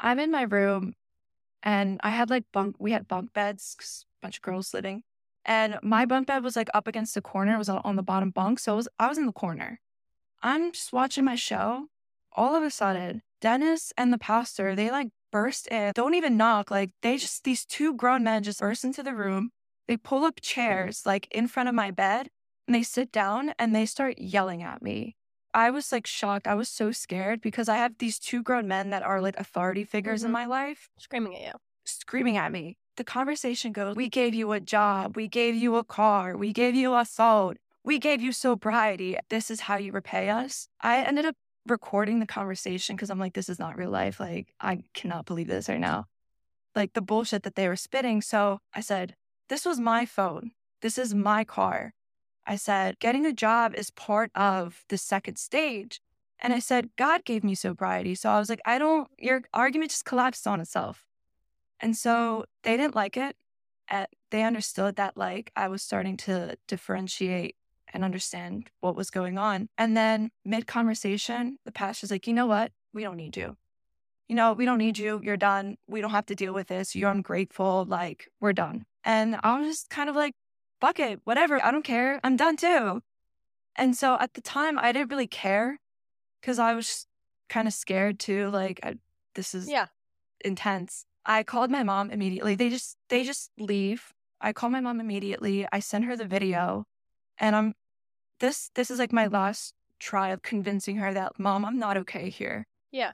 I'm 0.00 0.18
in 0.18 0.30
my 0.30 0.42
room 0.42 0.94
and 1.62 2.00
I 2.02 2.10
had 2.10 2.30
like 2.30 2.44
bunk, 2.52 2.76
we 2.78 2.92
had 2.92 3.08
bunk 3.08 3.34
beds, 3.34 3.76
a 3.80 4.24
bunch 4.24 4.38
of 4.38 4.42
girls 4.42 4.72
living. 4.72 5.02
And 5.46 5.78
my 5.82 6.04
bunk 6.04 6.26
bed 6.26 6.42
was 6.42 6.56
like 6.56 6.68
up 6.74 6.86
against 6.88 7.14
the 7.14 7.22
corner, 7.22 7.54
it 7.54 7.58
was 7.58 7.68
on 7.68 7.96
the 7.96 8.02
bottom 8.02 8.30
bunk. 8.30 8.58
So 8.58 8.72
it 8.74 8.76
was, 8.76 8.88
I 8.98 9.06
was 9.08 9.16
in 9.16 9.26
the 9.26 9.32
corner. 9.32 9.80
I'm 10.42 10.72
just 10.72 10.92
watching 10.92 11.24
my 11.24 11.36
show. 11.36 11.86
All 12.32 12.54
of 12.54 12.62
a 12.62 12.70
sudden, 12.70 13.22
Dennis 13.40 13.92
and 13.96 14.12
the 14.12 14.18
pastor, 14.18 14.74
they 14.74 14.90
like 14.90 15.08
burst 15.32 15.68
in, 15.68 15.92
don't 15.94 16.14
even 16.14 16.36
knock. 16.36 16.70
Like 16.70 16.90
they 17.00 17.16
just, 17.16 17.44
these 17.44 17.64
two 17.64 17.94
grown 17.94 18.24
men 18.24 18.42
just 18.42 18.60
burst 18.60 18.84
into 18.84 19.02
the 19.04 19.14
room. 19.14 19.50
They 19.86 19.96
pull 19.96 20.24
up 20.24 20.40
chairs 20.42 21.04
like 21.06 21.28
in 21.30 21.46
front 21.46 21.68
of 21.68 21.74
my 21.74 21.92
bed 21.92 22.28
and 22.66 22.74
they 22.74 22.82
sit 22.82 23.12
down 23.12 23.54
and 23.58 23.74
they 23.74 23.86
start 23.86 24.18
yelling 24.18 24.62
at 24.64 24.82
me. 24.82 25.16
I 25.54 25.70
was 25.70 25.92
like 25.92 26.06
shocked. 26.08 26.48
I 26.48 26.54
was 26.54 26.68
so 26.68 26.90
scared 26.90 27.40
because 27.40 27.68
I 27.68 27.76
have 27.76 27.98
these 27.98 28.18
two 28.18 28.42
grown 28.42 28.66
men 28.66 28.90
that 28.90 29.04
are 29.04 29.22
like 29.22 29.38
authority 29.38 29.84
figures 29.84 30.24
in 30.24 30.30
Mhm. 30.30 30.34
my 30.34 30.44
life 30.46 30.90
Screaming 30.98 31.36
at 31.36 31.42
you. 31.42 31.52
screaming 31.84 32.36
at 32.36 32.50
me. 32.50 32.76
The 32.96 33.04
conversation 33.04 33.72
goes, 33.72 33.94
We 33.94 34.08
gave 34.08 34.34
you 34.34 34.52
a 34.52 34.60
job. 34.60 35.16
We 35.16 35.28
gave 35.28 35.54
you 35.54 35.76
a 35.76 35.84
car. 35.84 36.36
We 36.36 36.52
gave 36.52 36.74
you 36.74 36.94
a 36.94 37.04
phone. 37.04 37.56
We 37.84 37.98
gave 37.98 38.22
you 38.22 38.32
sobriety. 38.32 39.18
This 39.28 39.50
is 39.50 39.60
how 39.60 39.76
you 39.76 39.92
repay 39.92 40.30
us. 40.30 40.68
I 40.80 41.02
ended 41.02 41.26
up 41.26 41.36
recording 41.66 42.20
the 42.20 42.26
conversation 42.26 42.96
because 42.96 43.10
I'm 43.10 43.18
like, 43.18 43.34
This 43.34 43.50
is 43.50 43.58
not 43.58 43.76
real 43.76 43.90
life. 43.90 44.18
Like, 44.18 44.54
I 44.60 44.82
cannot 44.94 45.26
believe 45.26 45.46
this 45.46 45.68
right 45.68 45.80
now. 45.80 46.06
Like 46.74 46.94
the 46.94 47.02
bullshit 47.02 47.42
that 47.42 47.54
they 47.54 47.68
were 47.68 47.76
spitting. 47.76 48.22
So 48.22 48.60
I 48.74 48.80
said, 48.80 49.14
This 49.50 49.66
was 49.66 49.78
my 49.78 50.06
phone. 50.06 50.52
This 50.80 50.96
is 50.96 51.14
my 51.14 51.44
car. 51.44 51.92
I 52.46 52.56
said, 52.56 52.98
Getting 52.98 53.26
a 53.26 53.32
job 53.32 53.74
is 53.74 53.90
part 53.90 54.30
of 54.34 54.84
the 54.88 54.96
second 54.96 55.36
stage. 55.36 56.00
And 56.38 56.52
I 56.52 56.60
said, 56.60 56.90
God 56.96 57.24
gave 57.24 57.44
me 57.44 57.54
sobriety. 57.54 58.14
So 58.14 58.30
I 58.30 58.38
was 58.38 58.48
like, 58.48 58.60
I 58.64 58.78
don't, 58.78 59.08
your 59.18 59.42
argument 59.52 59.90
just 59.90 60.04
collapsed 60.04 60.46
on 60.46 60.60
itself. 60.60 61.06
And 61.80 61.96
so 61.96 62.44
they 62.62 62.76
didn't 62.76 62.94
like 62.94 63.16
it. 63.16 63.36
And 63.88 64.06
they 64.30 64.42
understood 64.42 64.96
that, 64.96 65.16
like, 65.16 65.52
I 65.54 65.68
was 65.68 65.82
starting 65.82 66.16
to 66.18 66.56
differentiate 66.66 67.56
and 67.92 68.04
understand 68.04 68.68
what 68.80 68.96
was 68.96 69.10
going 69.10 69.38
on. 69.38 69.68
And 69.78 69.96
then 69.96 70.30
mid 70.44 70.66
conversation, 70.66 71.58
the 71.64 71.72
pastor's 71.72 72.10
like, 72.10 72.26
you 72.26 72.32
know 72.32 72.46
what? 72.46 72.72
We 72.92 73.02
don't 73.02 73.16
need 73.16 73.36
you. 73.36 73.56
You 74.28 74.34
know, 74.34 74.54
we 74.54 74.64
don't 74.64 74.78
need 74.78 74.98
you. 74.98 75.20
You're 75.22 75.36
done. 75.36 75.76
We 75.86 76.00
don't 76.00 76.10
have 76.10 76.26
to 76.26 76.34
deal 76.34 76.52
with 76.52 76.66
this. 76.66 76.96
You're 76.96 77.12
ungrateful. 77.12 77.84
Like, 77.84 78.28
we're 78.40 78.52
done. 78.52 78.84
And 79.04 79.38
I 79.44 79.58
was 79.58 79.68
just 79.68 79.88
kind 79.88 80.10
of 80.10 80.16
like, 80.16 80.34
fuck 80.80 80.98
it, 80.98 81.20
whatever. 81.22 81.64
I 81.64 81.70
don't 81.70 81.84
care. 81.84 82.20
I'm 82.24 82.36
done 82.36 82.56
too. 82.56 83.02
And 83.76 83.96
so 83.96 84.16
at 84.18 84.34
the 84.34 84.40
time, 84.40 84.78
I 84.80 84.90
didn't 84.90 85.10
really 85.10 85.28
care 85.28 85.78
because 86.40 86.58
I 86.58 86.74
was 86.74 87.06
kind 87.48 87.68
of 87.68 87.74
scared 87.74 88.18
too. 88.18 88.50
Like, 88.50 88.80
I, 88.82 88.96
this 89.36 89.54
is 89.54 89.68
Yeah. 89.68 89.86
intense. 90.44 91.05
I 91.26 91.42
called 91.44 91.70
my 91.70 91.82
mom 91.84 92.10
immediately. 92.10 92.54
They 92.56 92.70
just 92.70 92.98
they 93.10 93.24
just 93.24 93.52
leave. 93.58 94.14
I 94.40 94.52
call 94.54 94.70
my 94.70 94.80
mom 94.80 95.00
immediately. 95.00 95.66
I 95.72 95.80
send 95.80 96.04
her 96.06 96.16
the 96.16 96.26
video 96.26 96.86
and 97.38 97.56
I'm 97.56 97.74
this 98.40 98.70
this 98.76 98.90
is 98.90 98.98
like 98.98 99.12
my 99.12 99.26
last 99.28 99.74
try 100.00 100.30
of 100.30 100.42
convincing 100.42 100.96
her 100.98 101.14
that 101.14 101.38
mom, 101.38 101.64
I'm 101.64 101.78
not 101.78 101.96
okay 101.98 102.30
here. 102.30 102.66
Yeah. 102.90 103.12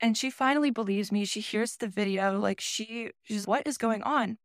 And 0.00 0.16
she 0.16 0.30
finally 0.30 0.70
believes 0.70 1.12
me. 1.12 1.24
She 1.24 1.40
hears 1.40 1.76
the 1.76 1.88
video. 1.88 2.38
Like 2.38 2.60
she 2.60 3.10
she's 3.22 3.46
what 3.46 3.66
is 3.66 3.78
going 3.78 4.02
on? 4.02 4.38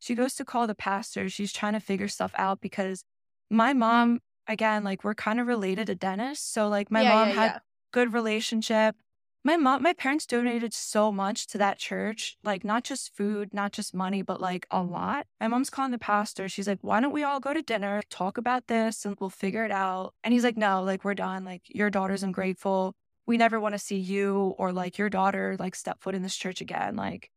she 0.00 0.14
goes 0.14 0.34
to 0.36 0.44
call 0.44 0.66
the 0.66 0.74
pastor. 0.74 1.28
She's 1.30 1.52
trying 1.52 1.74
to 1.74 1.80
figure 1.80 2.08
stuff 2.08 2.32
out 2.36 2.60
because 2.60 3.04
my 3.50 3.72
mom, 3.72 4.20
again, 4.48 4.84
like 4.84 5.04
we're 5.04 5.14
kind 5.14 5.40
of 5.40 5.46
related 5.46 5.86
to 5.88 5.94
Dennis. 5.96 6.40
So 6.40 6.68
like 6.68 6.90
my 6.90 7.02
Yeah, 7.02 7.14
mom 7.14 7.28
yeah, 7.28 7.34
had 7.34 7.52
yeah. 7.54 7.58
good 7.92 8.12
relationship. 8.14 8.96
My 9.42 9.56
mom, 9.56 9.82
my 9.82 9.94
parents 9.94 10.26
donated 10.26 10.74
so 10.74 11.10
much 11.10 11.46
to 11.48 11.58
that 11.58 11.78
church, 11.78 12.36
like 12.44 12.62
not 12.62 12.84
just 12.84 13.16
food, 13.16 13.54
not 13.54 13.72
just 13.72 13.94
money, 13.94 14.20
but 14.20 14.38
like 14.38 14.66
a 14.70 14.82
lot. 14.82 15.26
My 15.40 15.48
mom's 15.48 15.70
calling 15.70 15.92
the 15.92 15.98
pastor. 15.98 16.46
She's 16.46 16.68
like, 16.68 16.80
why 16.82 17.00
don't 17.00 17.12
we 17.12 17.22
all 17.22 17.40
go 17.40 17.54
to 17.54 17.62
dinner, 17.62 18.02
talk 18.10 18.36
about 18.36 18.66
this, 18.66 19.06
and 19.06 19.16
we'll 19.18 19.30
figure 19.30 19.64
it 19.64 19.70
out. 19.70 20.12
And 20.22 20.34
he's 20.34 20.44
like, 20.44 20.58
no, 20.58 20.82
like 20.82 21.04
we're 21.04 21.14
done. 21.14 21.46
Like 21.46 21.62
your 21.68 21.88
daughter's 21.88 22.22
ungrateful. 22.22 22.94
We 23.26 23.38
never 23.38 23.58
want 23.58 23.74
to 23.74 23.78
see 23.78 23.96
you 23.96 24.54
or 24.58 24.72
like 24.72 24.98
your 24.98 25.08
daughter 25.08 25.56
like 25.58 25.74
step 25.74 26.02
foot 26.02 26.14
in 26.14 26.22
this 26.22 26.36
church 26.36 26.60
again. 26.60 26.96
Like 26.96 27.30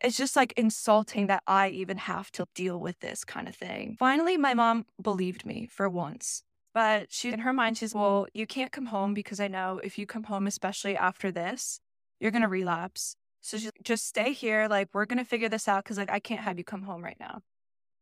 it's 0.00 0.16
just 0.16 0.36
like 0.36 0.52
insulting 0.56 1.26
that 1.26 1.42
I 1.48 1.70
even 1.70 1.96
have 1.96 2.30
to 2.32 2.46
deal 2.54 2.78
with 2.78 3.00
this 3.00 3.24
kind 3.24 3.48
of 3.48 3.56
thing. 3.56 3.96
Finally, 3.98 4.36
my 4.36 4.54
mom 4.54 4.86
believed 5.02 5.44
me 5.44 5.68
for 5.70 5.88
once. 5.88 6.44
But 6.72 7.12
she, 7.12 7.32
in 7.32 7.40
her 7.40 7.52
mind, 7.52 7.78
she's, 7.78 7.94
well, 7.94 8.26
you 8.32 8.46
can't 8.46 8.70
come 8.70 8.86
home 8.86 9.12
because 9.12 9.40
I 9.40 9.48
know 9.48 9.80
if 9.82 9.98
you 9.98 10.06
come 10.06 10.24
home, 10.24 10.46
especially 10.46 10.96
after 10.96 11.32
this, 11.32 11.80
you're 12.20 12.30
going 12.30 12.42
to 12.42 12.48
relapse. 12.48 13.16
So 13.40 13.58
she's 13.58 13.72
just 13.82 14.06
stay 14.06 14.32
here. 14.32 14.68
Like, 14.68 14.88
we're 14.92 15.06
going 15.06 15.18
to 15.18 15.24
figure 15.24 15.48
this 15.48 15.66
out 15.66 15.84
because, 15.84 15.98
like, 15.98 16.10
I 16.10 16.20
can't 16.20 16.42
have 16.42 16.58
you 16.58 16.64
come 16.64 16.82
home 16.82 17.02
right 17.02 17.16
now. 17.18 17.40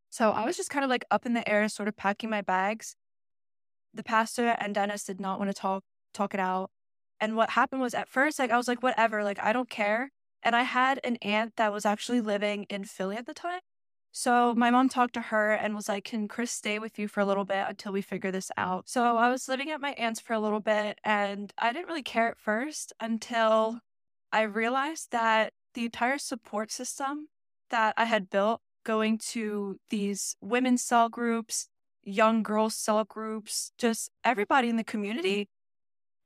So 0.09 0.31
I 0.31 0.45
was 0.45 0.57
just 0.57 0.69
kind 0.69 0.83
of 0.83 0.89
like 0.89 1.05
up 1.09 1.25
in 1.25 1.33
the 1.33 1.47
air, 1.47 1.67
sort 1.69 1.87
of 1.87 1.95
packing 1.95 2.29
my 2.29 2.41
bags. 2.41 2.95
The 3.93 4.03
pastor 4.03 4.55
and 4.59 4.75
Dennis 4.75 5.03
did 5.03 5.19
not 5.19 5.39
want 5.39 5.49
to 5.49 5.59
talk, 5.59 5.83
talk 6.13 6.33
it 6.33 6.39
out. 6.39 6.69
And 7.19 7.35
what 7.35 7.51
happened 7.51 7.81
was 7.81 7.93
at 7.93 8.07
first, 8.07 8.39
like, 8.39 8.51
I 8.51 8.57
was 8.57 8.67
like, 8.67 8.83
whatever, 8.83 9.23
like, 9.23 9.41
I 9.41 9.53
don't 9.53 9.69
care. 9.69 10.11
And 10.41 10.55
I 10.55 10.63
had 10.63 10.99
an 11.03 11.17
aunt 11.17 11.55
that 11.57 11.73
was 11.73 11.85
actually 11.85 12.21
living 12.21 12.65
in 12.69 12.85
Philly 12.85 13.17
at 13.17 13.25
the 13.25 13.33
time. 13.33 13.61
So 14.11 14.53
my 14.55 14.71
mom 14.71 14.89
talked 14.89 15.13
to 15.13 15.21
her 15.21 15.51
and 15.51 15.75
was 15.75 15.87
like, 15.87 16.05
Can 16.05 16.27
Chris 16.27 16.51
stay 16.51 16.79
with 16.79 16.97
you 16.97 17.07
for 17.07 17.19
a 17.19 17.25
little 17.25 17.45
bit 17.45 17.65
until 17.67 17.91
we 17.91 18.01
figure 18.01 18.31
this 18.31 18.51
out? 18.57 18.89
So 18.89 19.17
I 19.17 19.29
was 19.29 19.47
living 19.47 19.69
at 19.69 19.81
my 19.81 19.91
aunt's 19.91 20.19
for 20.19 20.33
a 20.33 20.39
little 20.39 20.59
bit 20.59 20.99
and 21.03 21.53
I 21.57 21.71
didn't 21.73 21.87
really 21.87 22.03
care 22.03 22.29
at 22.29 22.37
first 22.39 22.93
until 22.99 23.79
I 24.31 24.41
realized 24.41 25.11
that 25.11 25.53
the 25.73 25.85
entire 25.85 26.17
support 26.17 26.71
system 26.71 27.27
that 27.69 27.93
I 27.97 28.05
had 28.05 28.29
built 28.29 28.61
going 28.83 29.17
to 29.19 29.79
these 29.89 30.35
women's 30.41 30.83
cell 30.83 31.09
groups, 31.09 31.67
young 32.03 32.41
girls 32.43 32.75
cell 32.75 33.03
groups, 33.03 33.71
just 33.77 34.09
everybody 34.23 34.69
in 34.69 34.77
the 34.77 34.83
community. 34.83 35.49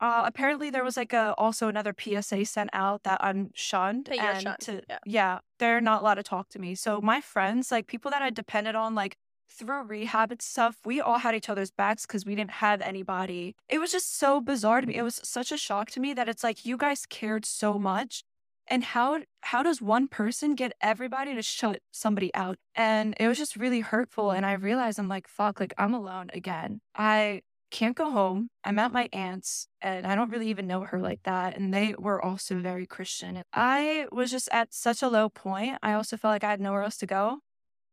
Uh, 0.04 0.24
apparently, 0.26 0.70
there 0.70 0.84
was 0.84 0.98
like 0.98 1.14
a 1.14 1.34
also 1.38 1.70
another 1.70 1.96
PSA 1.98 2.44
sent 2.44 2.70
out 2.74 3.04
that 3.04 3.24
I'm 3.24 3.52
shunned 3.54 4.08
That 4.08 4.20
and 4.20 4.44
shunned, 4.44 4.60
to 4.60 4.82
yeah. 4.90 4.98
yeah, 5.06 5.40
they're 5.60 5.80
not 5.80 6.02
allowed 6.02 6.16
to 6.16 6.24
talk 6.24 6.50
to 6.50 6.60
me. 6.60 6.76
So 6.76 7.00
my 7.00 7.22
friends, 7.22 7.72
like 7.72 7.88
people 7.88 8.12
that 8.12 8.22
I 8.22 8.30
depended 8.30 8.76
on, 8.76 8.96
like 8.96 9.16
through 9.50 9.84
rehab 9.84 10.30
and 10.30 10.42
stuff, 10.42 10.76
we 10.84 11.00
all 11.00 11.20
had 11.20 11.36
each 11.36 11.48
other's 11.48 11.72
backs 11.72 12.06
because 12.06 12.26
we 12.26 12.36
didn't 12.36 12.52
have 12.52 12.82
anybody. 12.82 13.56
It 13.70 13.80
was 13.80 13.94
just 13.94 14.18
so 14.18 14.42
bizarre 14.42 14.82
to 14.82 14.88
me. 14.88 14.96
It 14.96 15.04
was 15.04 15.22
such 15.24 15.54
a 15.54 15.58
shock 15.58 15.90
to 15.92 16.02
me 16.02 16.14
that 16.16 16.28
it's 16.28 16.44
like 16.44 16.66
you 16.66 16.76
guys 16.76 17.06
cared 17.06 17.46
so 17.46 17.80
much. 17.80 18.24
And 18.68 18.84
how 18.84 19.22
how 19.40 19.64
does 19.64 19.82
one 19.82 20.10
person 20.10 20.56
get 20.56 20.74
everybody 20.82 21.34
to 21.34 21.42
shut 21.42 21.80
somebody 21.92 22.30
out? 22.34 22.58
And 22.76 23.16
it 23.22 23.30
was 23.30 23.38
just 23.38 23.56
really 23.56 23.80
hurtful. 23.80 24.32
And 24.32 24.46
I 24.46 24.52
realized 24.52 25.00
I'm 25.00 25.08
like, 25.08 25.30
fuck, 25.30 25.62
like 25.62 25.74
I'm 25.78 25.94
alone 25.94 26.30
again. 26.34 26.82
I 26.94 27.44
can't 27.74 27.98
go 27.98 28.12
home. 28.12 28.50
I'm 28.64 28.80
at 28.80 28.94
my 28.94 29.10
aunt's 29.12 29.68
and 29.82 30.06
I 30.06 30.14
don't 30.16 30.30
really 30.30 30.50
even 30.50 30.68
know 30.68 30.82
her 30.82 31.00
like 31.00 31.24
that. 31.24 31.58
And 31.58 31.74
they 31.74 31.96
were 31.98 32.24
also 32.24 32.60
very 32.60 32.86
Christian. 32.86 33.42
I 33.52 34.06
was 34.12 34.30
just 34.32 34.48
at 34.52 34.74
such 34.74 35.02
a 35.02 35.10
low 35.10 35.28
point. 35.28 35.80
I 35.82 35.94
also 35.94 36.16
felt 36.16 36.34
like 36.34 36.44
I 36.44 36.52
had 36.52 36.62
nowhere 36.62 36.84
else 36.84 36.98
to 36.98 37.08
go 37.08 37.40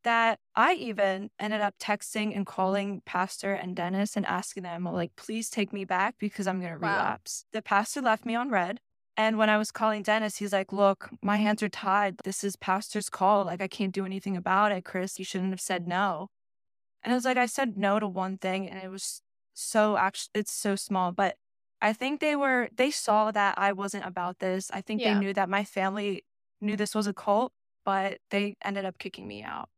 that 0.05 0.39
I 0.55 0.74
even 0.74 1.31
ended 1.39 1.61
up 1.61 1.74
texting 1.78 2.37
and 2.37 2.47
calling 2.47 3.03
Pastor 3.05 3.53
and 3.53 3.74
Dennis 3.74 4.16
and 4.16 4.24
asking 4.26 4.62
them, 4.62 4.85
like, 4.85 5.16
please 5.16 5.51
take 5.51 5.72
me 5.72 5.85
back 5.85 6.14
because 6.18 6.47
I'm 6.47 6.61
going 6.61 6.72
to 6.72 6.78
Wow. 6.78 6.93
relapse. 6.93 7.45
The 7.53 7.62
pastor 7.62 8.01
left 8.03 8.24
me 8.24 8.35
on 8.35 8.51
read. 8.51 8.81
And 9.16 9.37
when 9.37 9.51
I 9.51 9.59
was 9.59 9.70
calling 9.70 10.03
Dennis, 10.03 10.39
he's 10.39 10.53
like, 10.53 10.72
look, 10.72 11.11
my 11.22 11.37
hands 11.37 11.62
are 11.62 11.68
tied. 11.68 12.16
This 12.24 12.45
is 12.45 12.57
pastor's 12.57 13.11
call. 13.11 13.45
Like, 13.45 13.61
I 13.61 13.68
can't 13.68 13.93
do 13.93 14.07
anything 14.07 14.37
about 14.37 14.72
it, 14.72 14.85
Chris. 14.85 15.18
You 15.18 15.24
shouldn't 15.24 15.51
have 15.51 15.61
said 15.61 15.87
no. 15.87 16.28
And 17.03 17.12
it 17.12 17.16
was 17.16 17.24
like, 17.24 17.37
I 17.37 17.47
said 17.47 17.76
no 17.76 17.99
to 17.99 18.07
one 18.07 18.39
thing 18.39 18.68
and 18.68 18.83
it 18.83 18.89
was 18.89 19.22
so 19.61 19.97
actually, 19.97 20.31
it's 20.35 20.53
so 20.53 20.77
small. 20.77 21.13
But 21.13 21.37
I 21.83 21.93
think 21.93 22.21
they 22.21 22.37
were, 22.37 22.69
they 22.75 22.91
saw 22.91 23.31
that 23.31 23.59
I 23.59 23.73
wasn't 23.73 24.05
about 24.07 24.39
this. 24.39 24.71
I 24.73 24.81
think 24.81 25.01
Yeah. 25.01 25.15
they 25.15 25.19
knew 25.21 25.35
that 25.35 25.49
my 25.49 25.65
family 25.65 26.25
knew 26.61 26.77
this 26.77 26.95
was 26.95 27.07
a 27.07 27.15
cult, 27.15 27.53
but 27.85 28.19
they 28.31 28.57
ended 28.65 28.85
up 28.85 28.99
kicking 28.99 29.27
me 29.27 29.43
out. 29.43 29.69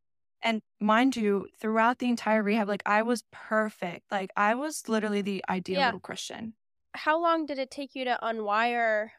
And 0.41 0.61
mind 0.79 1.15
you, 1.15 1.47
throughout 1.59 1.99
the 1.99 2.09
entire 2.09 2.43
rehab, 2.43 2.67
like 2.67 2.83
I 2.85 3.01
was 3.01 3.23
perfect. 3.31 4.11
Like 4.11 4.31
I 4.35 4.55
was 4.55 4.89
literally 4.89 5.21
the 5.21 5.43
ideal 5.47 5.79
Yeah. 5.79 5.85
little 5.87 5.99
Christian. 6.01 6.53
How 6.93 7.19
long 7.21 7.45
did 7.45 7.57
it 7.57 7.71
take 7.71 7.95
you 7.95 8.03
to 8.05 8.19
unwire 8.21 9.09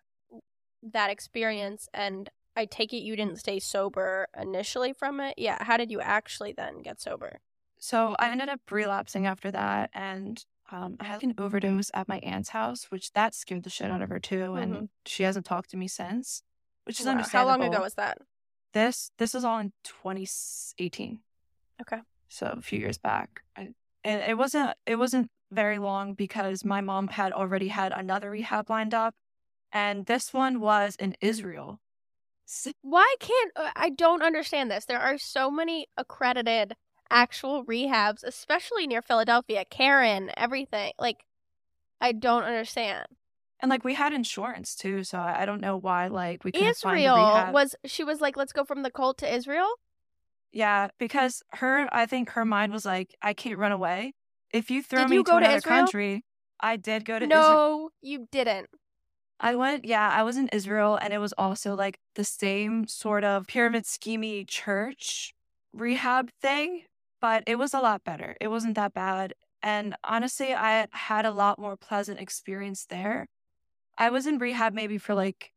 that 0.82 1.10
experience? 1.10 1.88
And 1.94 2.28
I 2.56 2.66
take 2.66 2.92
it 2.92 2.98
you 2.98 3.16
didn't 3.16 3.38
stay 3.38 3.58
sober 3.58 4.28
initially 4.38 4.92
from 4.92 5.20
it. 5.20 5.34
Yeah. 5.38 5.62
How 5.64 5.76
did 5.76 5.90
you 5.90 6.00
actually 6.00 6.52
then 6.52 6.82
get 6.82 7.00
sober? 7.00 7.40
So 7.78 8.14
I 8.18 8.30
ended 8.30 8.48
up 8.48 8.60
relapsing 8.70 9.26
after 9.26 9.50
that. 9.50 9.90
And 9.94 10.44
um, 10.72 10.96
I 10.98 11.04
had 11.04 11.22
an 11.22 11.34
overdose 11.38 11.90
at 11.94 12.08
my 12.08 12.18
aunt's 12.18 12.50
house, 12.50 12.86
which 12.90 13.12
that 13.12 13.34
scared 13.34 13.64
the 13.64 13.70
shit 13.70 13.90
out 13.90 14.02
of 14.02 14.08
her 14.08 14.18
too. 14.18 14.54
And 14.54 14.88
she 15.04 15.22
hasn't 15.22 15.46
talked 15.46 15.70
to 15.70 15.76
me 15.76 15.88
since, 15.88 16.42
which 16.84 17.00
is 17.00 17.06
Wow. 17.06 17.22
How 17.22 17.46
long 17.46 17.62
ago 17.62 17.80
was 17.80 17.94
that? 17.94 18.18
this? 18.72 19.10
This 19.18 19.32
was 19.32 19.44
all 19.44 19.58
in 19.58 19.72
2018. 19.84 21.20
Okay. 21.80 22.02
So 22.28 22.54
a 22.58 22.60
few 22.60 22.78
years 22.78 22.98
back. 22.98 23.42
I, 23.56 23.68
and 24.02 24.22
it 24.22 24.36
wasn't 24.36 24.76
it 24.86 24.96
wasn't 24.96 25.30
very 25.50 25.78
long 25.78 26.14
because 26.14 26.64
my 26.64 26.80
mom 26.80 27.08
had 27.08 27.32
already 27.32 27.68
had 27.68 27.92
another 27.92 28.30
rehab 28.30 28.68
lined 28.68 28.92
up. 28.92 29.14
And 29.72 30.06
this 30.06 30.32
one 30.32 30.60
was 30.60 30.96
in 30.96 31.16
Israel. 31.20 31.80
Why 32.82 33.14
can't 33.20 33.52
uh, 33.56 33.70
I 33.74 33.90
don't 33.90 34.22
understand 34.22 34.70
this? 34.70 34.84
There 34.84 35.00
are 35.00 35.16
so 35.18 35.50
many 35.50 35.86
accredited 35.96 36.74
actual 37.10 37.64
rehabs, 37.64 38.24
especially 38.24 38.86
near 38.86 39.02
Philadelphia. 39.02 39.64
Caron, 39.68 40.30
everything. 40.36 40.92
Like 40.98 41.24
I 42.00 42.12
don't 42.12 42.44
understand. 42.44 43.06
And 43.60 43.70
like 43.70 43.84
we 43.84 43.94
had 43.94 44.12
insurance 44.12 44.74
too, 44.74 45.04
so 45.04 45.18
I 45.18 45.46
don't 45.46 45.60
know 45.60 45.76
why 45.76 46.08
like 46.08 46.44
we 46.44 46.52
couldn't 46.52 46.76
find 46.76 46.98
Israel 46.98 47.16
rehab. 47.16 47.54
was 47.54 47.74
she 47.84 48.04
was 48.04 48.20
like, 48.20 48.36
let's 48.36 48.52
go 48.52 48.64
from 48.64 48.82
the 48.82 48.90
cult 48.90 49.18
to 49.18 49.32
Israel. 49.32 49.68
Yeah, 50.52 50.88
because 50.98 51.42
her, 51.54 51.88
I 51.90 52.06
think 52.06 52.30
her 52.30 52.44
mind 52.44 52.72
was 52.72 52.84
like, 52.84 53.16
I 53.20 53.32
can't 53.32 53.58
run 53.58 53.72
away. 53.72 54.14
If 54.52 54.70
you 54.70 54.84
throw 54.84 55.00
Did 55.00 55.10
me 55.10 55.16
you 55.16 55.24
to 55.24 55.30
go 55.30 55.32
to 55.32 55.38
another 55.38 55.56
Israel? 55.56 55.78
country, 55.78 56.24
I 56.60 56.76
did 56.76 57.04
go 57.04 57.18
to 57.18 57.24
Israel. 57.24 57.42
No, 57.42 57.90
you 58.00 58.28
didn't. 58.30 58.68
I 59.40 59.56
went, 59.56 59.84
yeah, 59.84 60.08
I 60.08 60.22
was 60.22 60.36
in 60.36 60.48
Israel, 60.52 60.96
and 61.00 61.12
it 61.12 61.18
was 61.18 61.32
also 61.32 61.74
like 61.74 61.98
the 62.14 62.22
same 62.22 62.86
sort 62.86 63.24
of 63.24 63.48
pyramid 63.48 63.82
schemy 63.82 64.46
church 64.46 65.34
rehab 65.72 66.30
thing, 66.40 66.82
but 67.24 67.42
it 67.46 67.56
was 67.56 67.72
a 67.72 67.80
lot 67.80 68.04
better. 68.04 68.36
It 68.38 68.48
wasn't 68.48 68.74
that 68.74 68.92
bad. 68.92 69.32
And 69.62 69.96
honestly, 70.04 70.52
I 70.52 70.88
had 70.92 71.24
a 71.24 71.30
lot 71.30 71.58
more 71.58 71.74
pleasant 71.74 72.20
experience 72.20 72.84
there. 72.84 73.28
I 73.96 74.10
was 74.10 74.26
in 74.26 74.36
rehab 74.36 74.74
maybe 74.74 74.98
for 74.98 75.14
like 75.14 75.50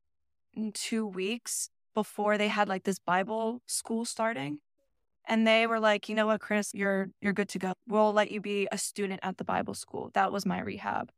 two 0.73 1.05
weeks 1.05 1.69
before 1.93 2.37
they 2.37 2.47
had 2.47 2.69
like 2.69 2.85
this 2.85 2.99
Bible 2.99 3.61
school 3.65 4.05
starting. 4.05 4.59
And 5.27 5.45
they 5.45 5.67
were 5.67 5.81
like, 5.81 6.07
you 6.07 6.15
know 6.15 6.27
what, 6.27 6.39
Chris, 6.39 6.73
you're 6.73 7.09
you're 7.19 7.33
good 7.33 7.49
to 7.49 7.59
go. 7.59 7.73
We'll 7.85 8.13
let 8.13 8.31
you 8.31 8.39
be 8.39 8.69
a 8.71 8.77
student 8.77 9.19
at 9.21 9.35
the 9.35 9.43
Bible 9.43 9.73
school. 9.73 10.09
That 10.13 10.31
was 10.31 10.45
my 10.45 10.61
rehab. 10.61 11.11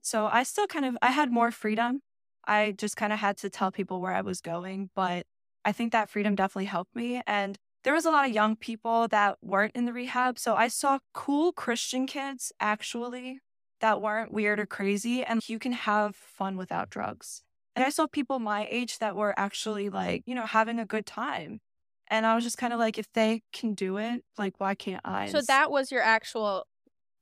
So 0.00 0.26
I 0.26 0.42
still 0.42 0.66
kind 0.66 0.86
of 0.86 0.98
I 1.00 1.12
had 1.12 1.30
more 1.30 1.52
freedom. 1.52 2.02
I 2.44 2.74
just 2.76 2.96
kind 2.96 3.12
of 3.12 3.20
had 3.20 3.36
to 3.36 3.48
tell 3.48 3.70
people 3.70 4.00
where 4.00 4.12
I 4.12 4.22
was 4.22 4.40
going, 4.40 4.90
but 4.96 5.24
I 5.64 5.70
think 5.70 5.92
that 5.92 6.10
freedom 6.10 6.34
definitely 6.34 6.64
helped 6.64 6.96
me. 6.96 7.22
And 7.28 7.56
there 7.88 7.94
was 7.94 8.04
a 8.04 8.10
lot 8.10 8.26
of 8.26 8.34
young 8.34 8.54
people 8.54 9.08
that 9.08 9.38
weren't 9.40 9.74
in 9.74 9.86
the 9.86 9.94
rehab. 9.94 10.38
So 10.38 10.54
I 10.54 10.68
saw 10.68 10.98
cool 11.14 11.52
Christian 11.52 12.06
kids 12.06 12.52
actually 12.60 13.40
that 13.80 14.02
weren't 14.02 14.30
weird 14.30 14.60
or 14.60 14.66
crazy, 14.66 15.24
and 15.24 15.40
you 15.48 15.58
can 15.58 15.72
have 15.72 16.14
fun 16.14 16.58
without 16.58 16.90
drugs. 16.90 17.40
And 17.74 17.82
I 17.82 17.88
saw 17.88 18.06
people 18.06 18.40
my 18.40 18.68
age 18.70 18.98
that 18.98 19.16
were 19.16 19.32
actually 19.38 19.88
like, 19.88 20.22
you 20.26 20.34
know, 20.34 20.44
having 20.44 20.78
a 20.78 20.84
good 20.84 21.06
time. 21.06 21.60
And 22.08 22.26
I 22.26 22.34
was 22.34 22.44
just 22.44 22.58
kind 22.58 22.74
of 22.74 22.78
like, 22.78 22.98
if 22.98 23.10
they 23.14 23.40
can 23.54 23.72
do 23.72 23.96
it, 23.96 24.22
like, 24.36 24.60
why 24.60 24.74
can't 24.74 25.00
I? 25.02 25.28
So 25.28 25.40
that 25.40 25.70
was 25.70 25.90
your 25.90 26.02
actual 26.02 26.66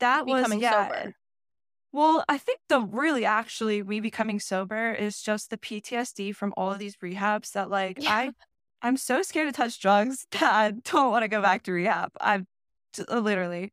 that 0.00 0.26
was 0.26 0.42
becoming 0.42 0.62
yeah. 0.62 0.88
sober. 0.88 1.14
Well, 1.92 2.24
I 2.28 2.38
think 2.38 2.58
the 2.68 2.80
really 2.80 3.24
actually 3.24 3.84
me 3.84 4.00
becoming 4.00 4.40
sober 4.40 4.90
is 4.90 5.22
just 5.22 5.50
the 5.50 5.58
PTSD 5.58 6.34
from 6.34 6.52
all 6.56 6.72
of 6.72 6.80
these 6.80 6.96
rehabs 6.96 7.52
that 7.52 7.70
like 7.70 7.98
Yeah. 8.02 8.12
I 8.12 8.30
I'm 8.86 8.96
so 8.96 9.22
scared 9.22 9.48
to 9.48 9.52
touch 9.52 9.80
drugs 9.80 10.26
that 10.32 10.42
I 10.42 10.70
don't 10.70 11.10
want 11.10 11.22
to 11.24 11.28
go 11.28 11.42
back 11.42 11.62
to 11.64 11.72
rehab. 11.72 12.12
I'm 12.20 12.46
t- 12.92 13.04
uh, 13.08 13.18
literally 13.18 13.72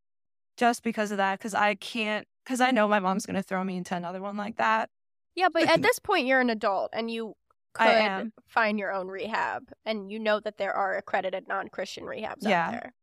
just 0.57 0.83
because 0.83 1.11
of 1.11 1.17
that 1.17 1.39
cuz 1.39 1.53
I 1.53 1.75
can't 1.75 2.27
cuz 2.45 2.59
I 2.61 2.71
know 2.71 2.87
my 2.87 2.99
mom's 2.99 3.25
going 3.25 3.35
to 3.35 3.43
throw 3.43 3.63
me 3.63 3.77
into 3.77 3.95
another 3.95 4.21
one 4.21 4.37
like 4.37 4.57
that. 4.57 4.89
Yeah, 5.35 5.49
but 5.53 5.69
at 5.69 5.81
this 5.83 5.99
point 5.99 6.25
you're 6.27 6.41
an 6.41 6.49
adult 6.49 6.89
and 6.93 7.09
you 7.09 7.35
could 7.73 8.31
find 8.47 8.77
your 8.77 8.91
own 8.91 9.07
rehab, 9.07 9.71
and 9.83 10.11
you 10.11 10.19
know 10.19 10.39
that 10.39 10.57
there 10.57 10.73
are 10.73 10.95
accredited 10.95 11.47
non-Christian 11.47 12.03
rehabs 12.03 12.37
Yeah. 12.41 12.65
out 12.65 12.71
there. 12.71 12.93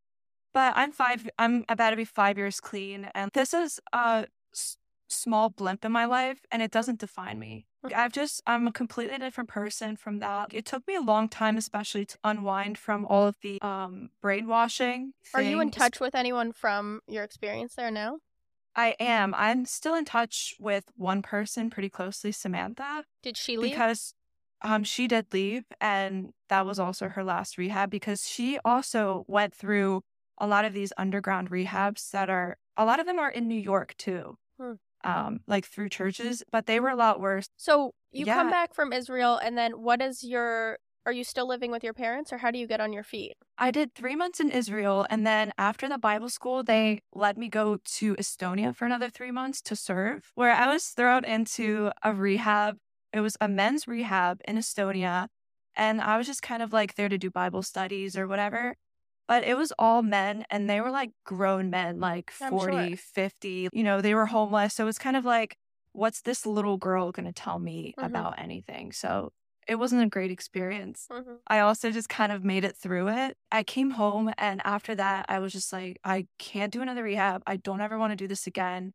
But 0.54 0.74
I'm 0.76 0.92
five. 0.92 1.28
I'm 1.38 1.64
about 1.68 1.90
to 1.90 1.96
be 1.96 2.04
five 2.04 2.38
years 2.38 2.61
clean, 2.61 3.11
and 3.14 3.32
this 3.32 3.52
is 3.52 3.80
a 3.92 4.26
small 5.11 5.50
blimp 5.50 5.84
in 5.84 5.92
my 5.92 6.04
life, 6.04 6.40
and 6.50 6.62
it 6.62 6.70
doesn't 6.70 7.00
define 7.00 7.38
me. 7.38 7.66
I've 7.94 8.12
just 8.12 8.42
I'm 8.46 8.66
a 8.66 8.72
completely 8.72 9.16
different 9.18 9.48
person 9.48 9.96
from 9.96 10.18
that. 10.20 10.52
It 10.52 10.66
took 10.66 10.86
me 10.86 10.94
a 10.96 11.00
long 11.00 11.28
time, 11.28 11.56
especially 11.56 12.04
to 12.06 12.18
unwind 12.24 12.76
from 12.78 13.06
all 13.06 13.26
of 13.26 13.36
the 13.42 13.58
um 13.62 14.11
brainwashing. 14.22 15.12
Are 15.34 15.42
you 15.42 15.61
in 15.61 15.70
touch 15.70 16.00
with 16.00 16.14
anyone 16.14 16.52
from 16.52 17.00
your 17.06 17.24
experience 17.24 17.74
there 17.74 17.90
now? 17.90 18.18
I 18.76 18.94
am. 19.00 19.34
I'm 19.34 19.64
still 19.64 19.94
in 19.94 20.04
touch 20.04 20.54
with 20.61 20.84
one 20.96 21.22
person 21.22 21.70
pretty 21.70 21.88
closely, 21.90 22.32
Samantha, 22.32 23.04
Did 23.22 23.36
she 23.36 23.56
leave? 23.56 23.72
because 23.72 24.14
um 24.62 24.84
she 24.84 25.08
did 25.08 25.32
leave, 25.32 25.64
and 25.80 26.32
that 26.50 26.66
was 26.66 26.78
also 26.78 27.08
her 27.08 27.24
last 27.24 27.56
rehab 27.58 27.90
because 27.90 28.28
she 28.28 28.58
also 28.64 29.24
went 29.26 29.54
through 29.54 30.02
a 30.38 30.46
lot 30.46 30.64
of 30.64 30.72
these 30.74 30.92
underground 30.98 31.50
rehabs 31.50 32.11
that 32.11 32.28
are 32.30 32.58
a 32.76 32.84
lot 32.84 33.00
of 33.00 33.06
them 33.06 33.18
are 33.18 33.30
in 33.30 33.48
New 33.48 33.58
York 33.61 33.94
too. 33.96 34.36
Hmm. 34.58 34.74
Um, 35.03 35.40
like 35.46 35.66
through 35.66 35.88
churches, 35.88 36.42
but 36.53 36.66
they 36.66 36.78
were 36.78 36.90
a 36.90 36.96
lot 36.96 37.20
worse. 37.20 37.48
so 37.57 37.94
you 38.12 38.26
come 38.26 38.51
back 38.51 38.74
from 38.74 38.92
Israel, 38.92 39.38
and 39.42 39.57
then 39.57 39.72
what 39.72 40.03
is 40.03 40.22
your? 40.22 40.78
Are 41.07 41.12
you 41.12 41.24
still 41.24 41.48
living 41.48 41.70
with 41.70 41.82
your 41.82 41.94
parents, 41.94 42.30
or 42.32 42.38
how 42.38 42.51
do 42.51 42.59
you 42.59 42.66
get 42.66 42.80
on 42.80 42.92
your 42.92 43.03
feet? 43.03 43.32
I 43.57 43.70
did 43.70 43.94
three 43.94 44.14
months 44.14 44.38
in 44.40 44.51
Israel, 44.51 45.07
and 45.09 45.26
then 45.26 45.53
after 45.57 45.88
the 45.88 45.96
Bible 45.96 46.28
school, 46.28 46.62
they 46.62 47.01
let 47.14 47.38
me 47.38 47.48
go 47.48 47.78
to 47.98 48.14
Estonia 48.16 48.76
for 48.76 48.84
another 48.84 49.09
three 49.09 49.30
months 49.30 49.62
to 49.62 49.74
serve, 49.76 50.30
where 50.34 50.53
I 50.53 50.66
was 50.70 50.84
thrown 50.88 51.24
into 51.24 51.90
a 52.03 52.12
rehab. 52.12 52.76
It 53.14 53.20
was 53.20 53.36
a 53.40 53.48
men's 53.48 53.88
rehab 53.88 54.40
in 54.46 54.57
Estonia, 54.59 55.28
and 55.74 56.03
I 56.03 56.18
was 56.18 56.26
just 56.26 56.42
kind 56.42 56.62
of 56.62 56.72
like 56.74 56.96
there 56.96 57.09
to 57.09 57.16
do 57.16 57.30
Bible 57.30 57.62
studies 57.62 58.16
or 58.18 58.28
whatever. 58.28 58.76
But 59.31 59.45
it 59.45 59.57
was 59.57 59.72
all 59.78 60.03
men, 60.03 60.45
and 60.51 60.68
they 60.68 60.81
were 60.81 60.91
like 60.91 61.12
grown 61.24 61.70
men, 61.70 62.01
like 62.01 62.33
I'm 62.43 62.51
40, 62.51 62.89
sure. 62.89 62.97
50. 62.97 63.68
You 63.72 63.85
know, 63.85 64.01
they 64.01 64.12
were 64.12 64.26
homeless. 64.26 64.74
So 64.74 64.83
it 64.83 64.87
was 64.87 64.99
kind 64.99 65.16
of 65.16 65.24
like, 65.24 65.57
what's 65.93 66.22
this 66.22 66.45
little 66.45 66.76
girl 66.76 67.12
going 67.12 67.26
to 67.26 67.33
tell 67.33 67.61
me 67.61 67.95
Mhm. 67.97 68.07
about 68.07 68.41
anything? 68.41 68.91
So 68.91 69.33
it 69.68 69.76
wasn't 69.76 70.03
a 70.03 70.09
great 70.09 70.33
experience. 70.33 71.07
Mm-hmm. 71.12 71.35
I 71.47 71.61
also 71.61 71.93
just 71.93 72.09
kind 72.09 72.33
of 72.33 72.43
made 72.43 72.64
it 72.64 72.76
through 72.76 73.07
it. 73.07 73.37
I 73.53 73.62
came 73.62 73.91
home 73.93 74.33
and 74.37 74.61
after 74.64 74.97
that, 74.97 75.26
I 75.28 75.39
was 75.39 75.53
just 75.53 75.72
like, 75.72 76.01
I 76.03 76.26
can't 76.41 76.72
do 76.72 76.83
another 76.83 77.05
rehab. 77.05 77.45
I 77.47 77.55
don't 77.57 77.81
ever 77.81 77.99
want 78.01 78.11
to 78.11 78.16
do 78.16 78.26
this 78.26 78.49
again. 78.49 78.95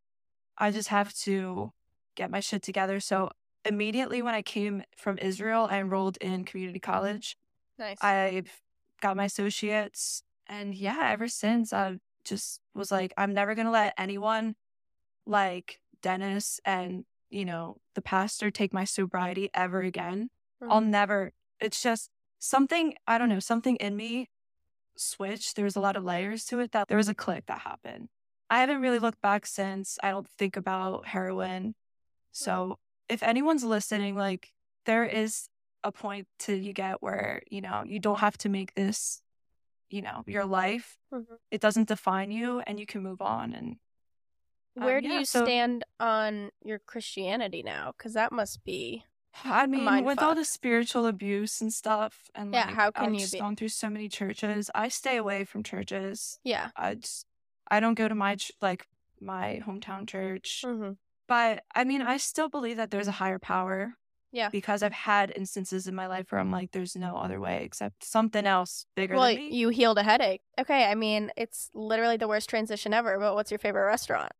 I 0.57 0.71
just 0.71 0.89
have 0.89 1.13
to 1.19 1.71
get 2.17 2.29
my 2.29 2.41
shit 2.41 2.61
together. 2.61 2.99
So 2.99 3.29
immediately 3.63 4.21
when 4.21 4.35
I 4.35 4.41
came 4.41 4.83
from 4.97 5.17
Israel, 5.19 5.69
I 5.71 5.77
enrolled 5.79 6.17
in 6.17 6.43
community 6.43 6.79
college. 6.81 7.37
Nice. 7.79 8.03
I've 8.03 8.51
got 9.01 9.15
my 9.15 9.25
associates. 9.25 10.23
And 10.47 10.75
yeah, 10.75 11.09
ever 11.11 11.27
since 11.27 11.73
I 11.73 11.97
just 12.23 12.59
was 12.73 12.91
like, 12.91 13.13
I'm 13.17 13.33
never 13.33 13.55
going 13.55 13.65
to 13.65 13.71
let 13.71 13.93
anyone 13.97 14.55
like 15.25 15.79
Dennis 16.01 16.59
and, 16.65 17.05
you 17.29 17.45
know, 17.45 17.77
the 17.95 18.01
pastor 18.01 18.51
take 18.51 18.73
my 18.73 18.83
sobriety 18.83 19.49
ever 19.53 19.81
again. 19.81 20.29
I'll 20.61 20.81
Mhm. 20.81 20.89
never, 20.89 21.31
it's 21.59 21.81
just 21.81 22.09
something, 22.39 22.95
I 23.07 23.17
don't 23.17 23.29
know, 23.29 23.39
something 23.39 23.75
in 23.77 23.95
me 23.95 24.29
switched. 24.95 25.55
There 25.55 25.65
was 25.65 25.75
a 25.75 25.81
lot 25.81 25.95
of 25.95 26.03
layers 26.03 26.45
to 26.45 26.59
it 26.59 26.71
that 26.71 26.87
there 26.87 26.97
was 26.97 27.09
a 27.09 27.15
click 27.15 27.45
that 27.47 27.59
happened. 27.59 28.09
I 28.49 28.59
haven't 28.59 28.81
really 28.81 28.99
looked 28.99 29.21
back 29.21 29.45
since. 29.45 29.97
I 30.03 30.11
don't 30.11 30.29
think 30.37 30.55
about 30.57 31.07
heroin. 31.07 31.75
So 32.31 32.79
if 33.09 33.23
anyone's 33.23 33.63
listening, 33.63 34.15
like 34.15 34.51
there 34.85 35.05
is 35.05 35.49
a 35.83 35.91
point 35.91 36.27
to 36.39 36.55
you 36.55 36.73
get 36.73 37.01
where, 37.01 37.41
you 37.49 37.61
know, 37.61 37.83
you 37.85 37.99
don't 37.99 38.19
have 38.19 38.37
to 38.39 38.49
make 38.49 38.73
this, 38.75 39.21
you 39.89 40.01
know, 40.01 40.23
your 40.27 40.45
life. 40.45 40.97
Mhm. 41.13 41.25
It 41.51 41.61
doesn't 41.61 41.87
define 41.87 42.31
you 42.31 42.59
and 42.65 42.79
you 42.79 42.85
can 42.85 43.01
move 43.03 43.21
on. 43.21 43.53
And 43.53 43.77
Where 44.73 44.97
um, 44.97 45.03
do 45.03 45.09
yeah, 45.09 45.19
you 45.19 45.25
so- 45.25 45.43
stand 45.45 45.83
on 45.99 46.51
your 46.63 46.79
Christianity 46.79 47.63
now? 47.63 47.93
Because 47.97 48.13
that 48.13 48.31
must 48.31 48.63
be 48.63 49.03
I 49.43 49.67
mean, 49.67 50.05
with 50.05 50.21
all 50.21 50.33
the 50.33 50.45
spiritual 50.45 51.05
abuse 51.07 51.59
and 51.59 51.71
stuff, 51.73 52.29
and 52.33 52.53
Yeah, 52.53 52.67
like, 52.67 52.75
how 52.75 52.91
can 52.91 53.13
I've 53.15 53.19
you 53.19 53.27
be- 53.29 53.39
gone 53.39 53.57
through 53.57 53.67
so 53.69 53.89
many 53.89 54.07
churches. 54.07 54.71
I 54.73 54.87
stay 54.87 55.17
away 55.17 55.43
from 55.43 55.61
churches. 55.61 56.39
yeah. 56.45 56.69
I 56.75 56.95
just, 56.95 57.25
I 57.69 57.81
don't 57.81 57.95
go 57.95 58.07
to 58.07 58.15
my 58.15 58.35
ch- 58.35 58.53
like 58.61 58.87
my 59.19 59.61
hometown 59.67 60.07
church. 60.07 60.63
Mm-hmm. 60.65 60.93
But 61.27 61.63
I 61.75 61.83
mean, 61.83 62.01
I 62.01 62.15
still 62.17 62.47
believe 62.47 62.77
that 62.77 62.91
there's 62.91 63.09
a 63.09 63.11
higher 63.19 63.39
power. 63.39 63.97
Yeah. 64.35 64.49
Because 64.49 64.83
I've 64.83 64.91
had 64.93 65.31
instances 65.35 65.87
in 65.87 65.95
my 65.95 66.07
life 66.07 66.31
where 66.31 66.41
I'm 66.41 66.51
like, 66.51 66.71
there's 66.71 66.95
no 66.95 67.15
other 67.15 67.39
way 67.39 67.63
except 67.63 68.03
something 68.03 68.45
else 68.45 68.85
bigger 68.95 69.15
Well, 69.15 69.27
than 69.27 69.35
me. 69.35 69.55
you 69.55 69.69
healed 69.69 69.97
a 69.97 70.03
headache. 70.03 70.41
Okay, 70.59 70.85
I 70.85 70.95
mean 70.95 71.31
it's 71.37 71.69
literally 71.73 72.17
the 72.17 72.27
worst 72.27 72.49
transition 72.49 72.93
ever. 72.93 73.17
But 73.19 73.35
what's 73.35 73.51
your 73.51 73.59
favorite 73.59 73.85
restaurant? 73.85 74.31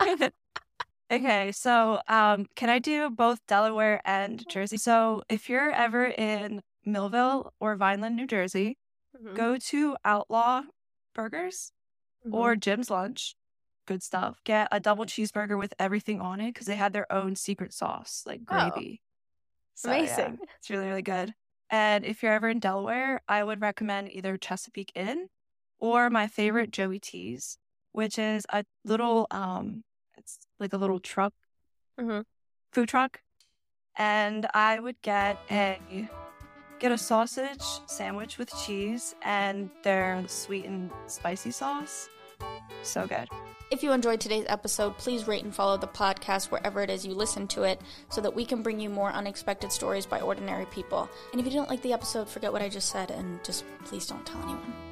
okay, 1.12 1.52
so 1.52 2.00
um, 2.08 2.46
can 2.56 2.70
I 2.70 2.78
do 2.78 3.10
both 3.10 3.40
Delaware 3.46 4.00
and 4.04 4.46
Jersey? 4.48 4.76
So 4.76 5.22
if 5.28 5.48
you're 5.48 5.70
ever 5.70 6.06
in 6.06 6.62
Millville 6.84 7.52
or 7.60 7.76
Vineland, 7.76 8.16
New 8.16 8.26
Jersey, 8.26 8.78
Mhm. 9.14 9.34
go 9.34 9.56
to 9.58 9.96
Outlaw 10.04 10.62
Burgers 11.14 11.72
Mhm. 12.24 12.32
or 12.32 12.56
Jim's 12.56 12.90
Lunch. 12.90 13.36
Good 13.86 14.02
stuff. 14.02 14.40
Get 14.44 14.68
a 14.72 14.80
double 14.80 15.04
cheeseburger 15.06 15.56
with 15.58 15.72
everything 15.78 16.20
on 16.20 16.40
it 16.40 16.52
because 16.52 16.66
they 16.66 16.76
had 16.76 16.92
their 16.92 17.10
own 17.12 17.36
secret 17.36 17.72
sauce, 17.72 18.24
like 18.26 18.40
Oh. 18.48 18.70
gravy. 18.70 19.02
So, 19.74 19.90
yeah, 19.90 19.98
Amazing. 20.00 20.38
it's 20.58 20.70
really, 20.70 20.86
really 20.88 21.02
good. 21.02 21.34
And 21.70 22.04
if 22.04 22.22
you're 22.22 22.32
ever 22.32 22.48
in 22.48 22.58
Delaware, 22.58 23.22
I 23.28 23.44
would 23.44 23.60
recommend 23.60 24.10
either 24.12 24.36
Chesapeake 24.36 24.92
Inn 24.94 25.28
or 25.78 26.10
my 26.10 26.26
favorite 26.26 26.70
Joey 26.70 26.98
T's, 26.98 27.58
which 27.92 28.18
is 28.18 28.44
a 28.50 28.64
little 28.84 29.26
um 29.30 29.84
it's 30.16 30.38
like 30.58 30.72
a 30.72 30.76
little 30.78 30.98
truck 31.00 31.32
Mhm. 31.98 32.24
food 32.72 32.88
truck. 32.88 33.20
And 33.96 34.46
I 34.54 34.78
would 34.80 35.00
get 35.02 35.38
a 35.50 36.08
get 36.78 36.92
a 36.92 36.98
sausage 36.98 37.62
sandwich 37.86 38.38
with 38.38 38.50
cheese 38.64 39.14
and 39.22 39.70
their 39.82 40.22
sweet 40.28 40.64
and 40.66 40.90
spicy 41.06 41.50
sauce. 41.50 42.08
So 42.82 43.06
good. 43.06 43.28
If 43.68 43.82
you 43.82 43.90
enjoyed 43.90 44.20
today's 44.20 44.44
episode, 44.48 44.96
please 44.96 45.26
rate 45.26 45.42
and 45.42 45.52
follow 45.52 45.76
the 45.76 45.88
podcast 45.88 46.52
wherever 46.52 46.82
it 46.82 46.90
is 46.90 47.04
you 47.04 47.14
listen 47.14 47.48
to 47.48 47.64
it 47.64 47.80
so 48.10 48.20
that 48.20 48.34
we 48.34 48.44
can 48.44 48.62
bring 48.62 48.78
you 48.78 48.88
more 48.88 49.10
unexpected 49.10 49.72
stories 49.72 50.06
by 50.06 50.20
ordinary 50.20 50.66
people. 50.66 51.10
And 51.32 51.40
if 51.40 51.46
you 51.46 51.52
didn't 51.52 51.68
like 51.68 51.82
the 51.82 51.92
episode, 51.92 52.28
forget 52.28 52.52
what 52.52 52.62
I 52.62 52.68
just 52.68 52.90
said 52.90 53.10
and 53.10 53.42
just 53.42 53.64
please 53.84 54.06
don't 54.06 54.24
tell 54.24 54.40
anyone. 54.42 54.85